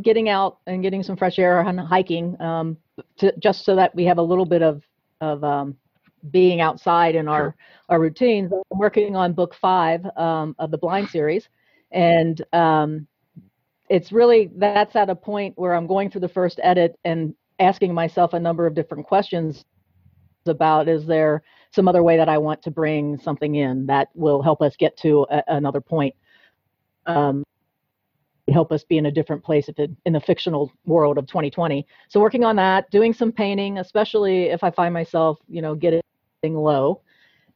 [0.00, 2.76] getting out and getting some fresh air and hiking, um,
[3.16, 4.84] to, just so that we have a little bit of
[5.20, 5.76] of um,
[6.30, 7.56] being outside in our
[7.88, 11.48] our routines, I'm working on book five um, of the Blind series,
[11.90, 13.06] and um,
[13.88, 17.92] it's really that's at a point where I'm going through the first edit and asking
[17.92, 19.64] myself a number of different questions
[20.46, 21.42] about is there
[21.72, 24.96] some other way that I want to bring something in that will help us get
[24.98, 26.14] to a, another point.
[27.06, 27.44] Um,
[28.50, 31.86] help us be in a different place if it, in the fictional world of 2020.
[32.08, 36.02] So working on that, doing some painting, especially if I find myself, you know, getting
[36.42, 37.02] low,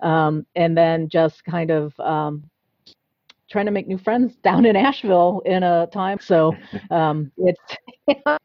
[0.01, 2.45] um, and then just kind of um,
[3.51, 6.19] trying to make new friends down in Asheville in a time.
[6.21, 6.55] So
[6.91, 7.61] um, it's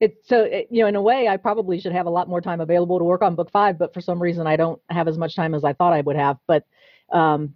[0.00, 2.40] it's so it, you know in a way I probably should have a lot more
[2.40, 5.18] time available to work on book five, but for some reason I don't have as
[5.18, 6.38] much time as I thought I would have.
[6.46, 6.64] But
[7.12, 7.54] um,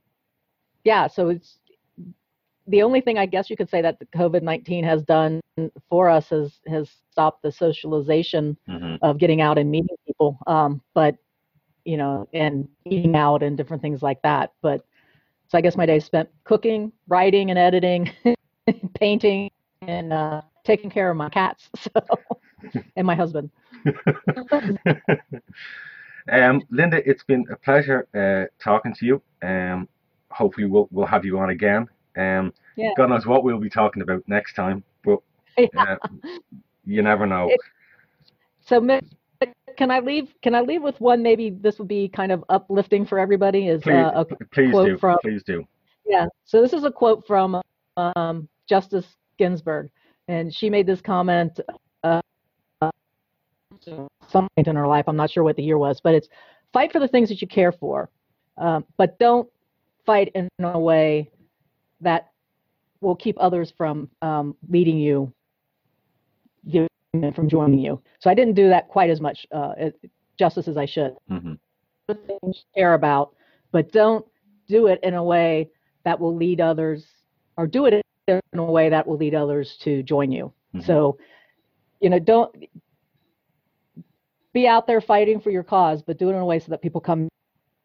[0.84, 1.58] yeah, so it's
[2.66, 5.40] the only thing I guess you could say that the COVID nineteen has done
[5.88, 8.96] for us has has stopped the socialization mm-hmm.
[9.02, 10.38] of getting out and meeting people.
[10.46, 11.16] Um, but
[11.84, 14.52] you know, and eating out and different things like that.
[14.62, 14.84] But
[15.50, 18.08] so I guess my day spent cooking, writing, and editing,
[18.94, 19.50] painting,
[19.82, 21.68] and uh, taking care of my cats.
[22.72, 23.50] So, and my husband.
[26.30, 29.22] um, Linda, it's been a pleasure uh, talking to you.
[29.40, 29.88] Um,
[30.30, 31.88] hopefully we'll we'll have you on again.
[32.18, 32.90] Um, yeah.
[32.98, 35.20] God knows what we'll be talking about next time, but
[35.74, 35.96] uh,
[36.84, 37.48] you never know.
[37.48, 37.60] It,
[38.60, 38.78] so
[39.76, 40.32] can I leave?
[40.42, 41.22] Can I leave with one?
[41.22, 43.68] Maybe this would be kind of uplifting for everybody.
[43.68, 44.98] Is please, uh, a please quote do.
[44.98, 45.64] From, please do.
[46.06, 46.26] Yeah.
[46.44, 47.60] So this is a quote from
[47.96, 49.06] um, Justice
[49.38, 49.90] Ginsburg,
[50.28, 51.60] and she made this comment
[52.02, 52.20] uh,
[53.82, 55.04] some point in her life.
[55.08, 56.28] I'm not sure what the year was, but it's
[56.72, 58.10] fight for the things that you care for,
[58.58, 59.48] um, but don't
[60.06, 61.30] fight in a way
[62.00, 62.30] that
[63.00, 65.32] will keep others from um, leading you
[67.34, 68.00] from joining you.
[68.20, 69.72] So I didn't do that quite as much uh,
[70.38, 71.14] justice as I should.
[71.30, 71.54] Mm-hmm.
[72.26, 73.34] Things care about,
[73.72, 74.24] but don't
[74.68, 75.70] do it in a way
[76.04, 77.04] that will lead others,
[77.56, 80.52] or do it in a way that will lead others to join you.
[80.74, 80.86] Mm-hmm.
[80.86, 81.18] So,
[82.00, 82.54] you know, don't
[84.52, 86.82] be out there fighting for your cause, but do it in a way so that
[86.82, 87.28] people come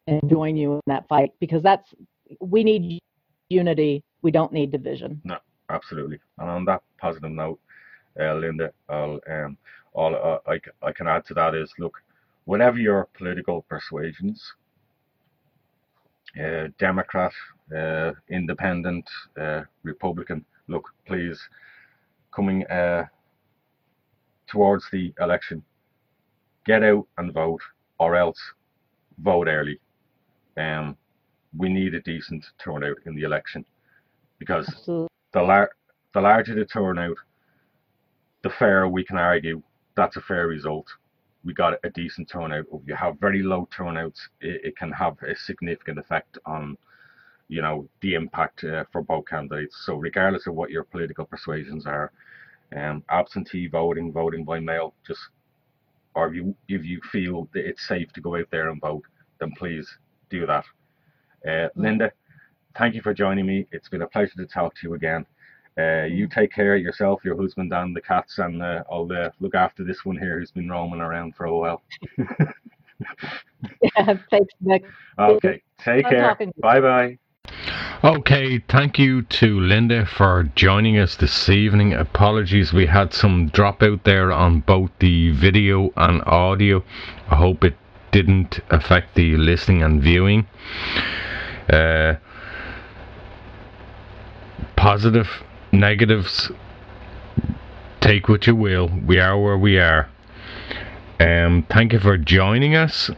[0.08, 1.94] and join you in that fight because that's
[2.40, 3.00] we need
[3.50, 4.04] unity.
[4.22, 5.22] We don't need division.
[5.24, 5.38] No,
[5.70, 6.20] absolutely.
[6.40, 7.60] And on that positive note,
[8.18, 8.72] Linda.
[8.90, 9.58] I'll, um,
[9.94, 12.02] all uh, I, I can add to that is look,
[12.46, 14.54] whatever your political persuasions,
[16.40, 17.32] uh, Democrat,
[17.76, 19.10] uh, Independent,
[19.40, 21.40] uh, Republican, look, please,
[22.34, 23.06] coming uh,
[24.48, 25.64] towards the election,
[26.66, 27.62] get out and vote,
[28.00, 28.40] or else
[29.20, 29.80] vote early.
[30.58, 30.98] Um,
[31.58, 33.66] we need a decent turnout in the election
[34.40, 34.68] because
[35.32, 35.72] the lar-
[36.14, 37.18] the larger the turnout,
[38.46, 39.60] the fair we can argue
[39.96, 40.86] that's a fair result.
[41.44, 42.66] We got a decent turnout.
[42.72, 46.78] If you have very low turnouts, it, it can have a significant effect on,
[47.48, 49.76] you know, the impact uh, for both candidates.
[49.84, 52.12] So regardless of what your political persuasions are,
[52.76, 55.22] um, absentee voting, voting by mail, just
[56.14, 59.06] or if you if you feel that it's safe to go out there and vote,
[59.40, 59.88] then please
[60.30, 60.66] do that.
[61.50, 62.12] Uh, Linda,
[62.78, 63.66] thank you for joining me.
[63.72, 65.26] It's been a pleasure to talk to you again.
[65.78, 69.30] Uh, you take care of yourself, your husband, and the cats, and uh, I'll uh,
[69.40, 71.82] look after this one here who's been roaming around for a while.
[72.18, 74.86] yeah, thanks, Nick.
[75.20, 76.38] Okay, take care.
[76.62, 77.18] Bye bye.
[78.04, 81.94] Okay, thank you to Linda for joining us this evening.
[81.94, 86.84] Apologies, we had some dropout there on both the video and audio.
[87.30, 87.76] I hope it
[88.12, 90.48] didn't affect the listening and viewing.
[91.70, 92.16] Uh,
[94.76, 95.28] positive
[95.80, 96.52] negatives,
[98.02, 98.90] take what you will.
[99.06, 100.10] We are where we are.
[101.20, 103.10] Um, thank you for joining us,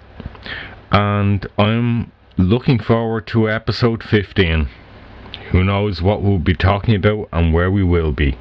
[0.92, 4.70] and I'm looking forward to episode 15.
[5.52, 8.38] Who knows what we'll be talking about and where we will be.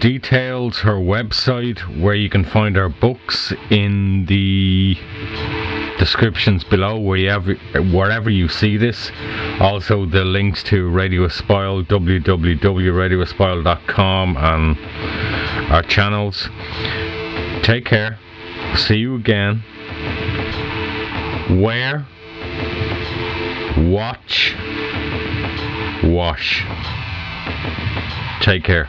[0.00, 4.96] Details, her website, where you can find her books in the
[5.98, 7.54] descriptions below wherever
[7.92, 9.12] wherever you see this.
[9.60, 14.76] Also the links to Radio Aspire, www.radioaspire.com and
[15.72, 16.48] our channels.
[17.62, 18.18] Take care.
[18.76, 19.62] See you again.
[21.50, 22.06] Wear
[23.78, 24.54] watch
[26.04, 26.64] wash.
[28.40, 28.88] Take care.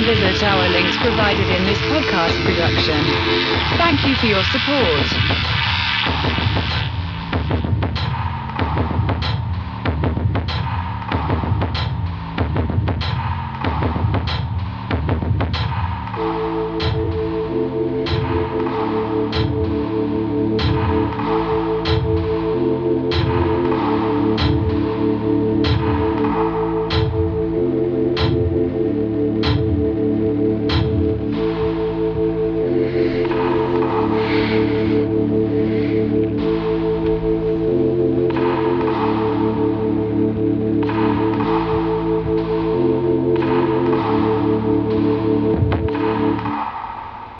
[0.00, 3.04] and visit our links provided in this podcast production.
[3.76, 5.06] Thank you for your support.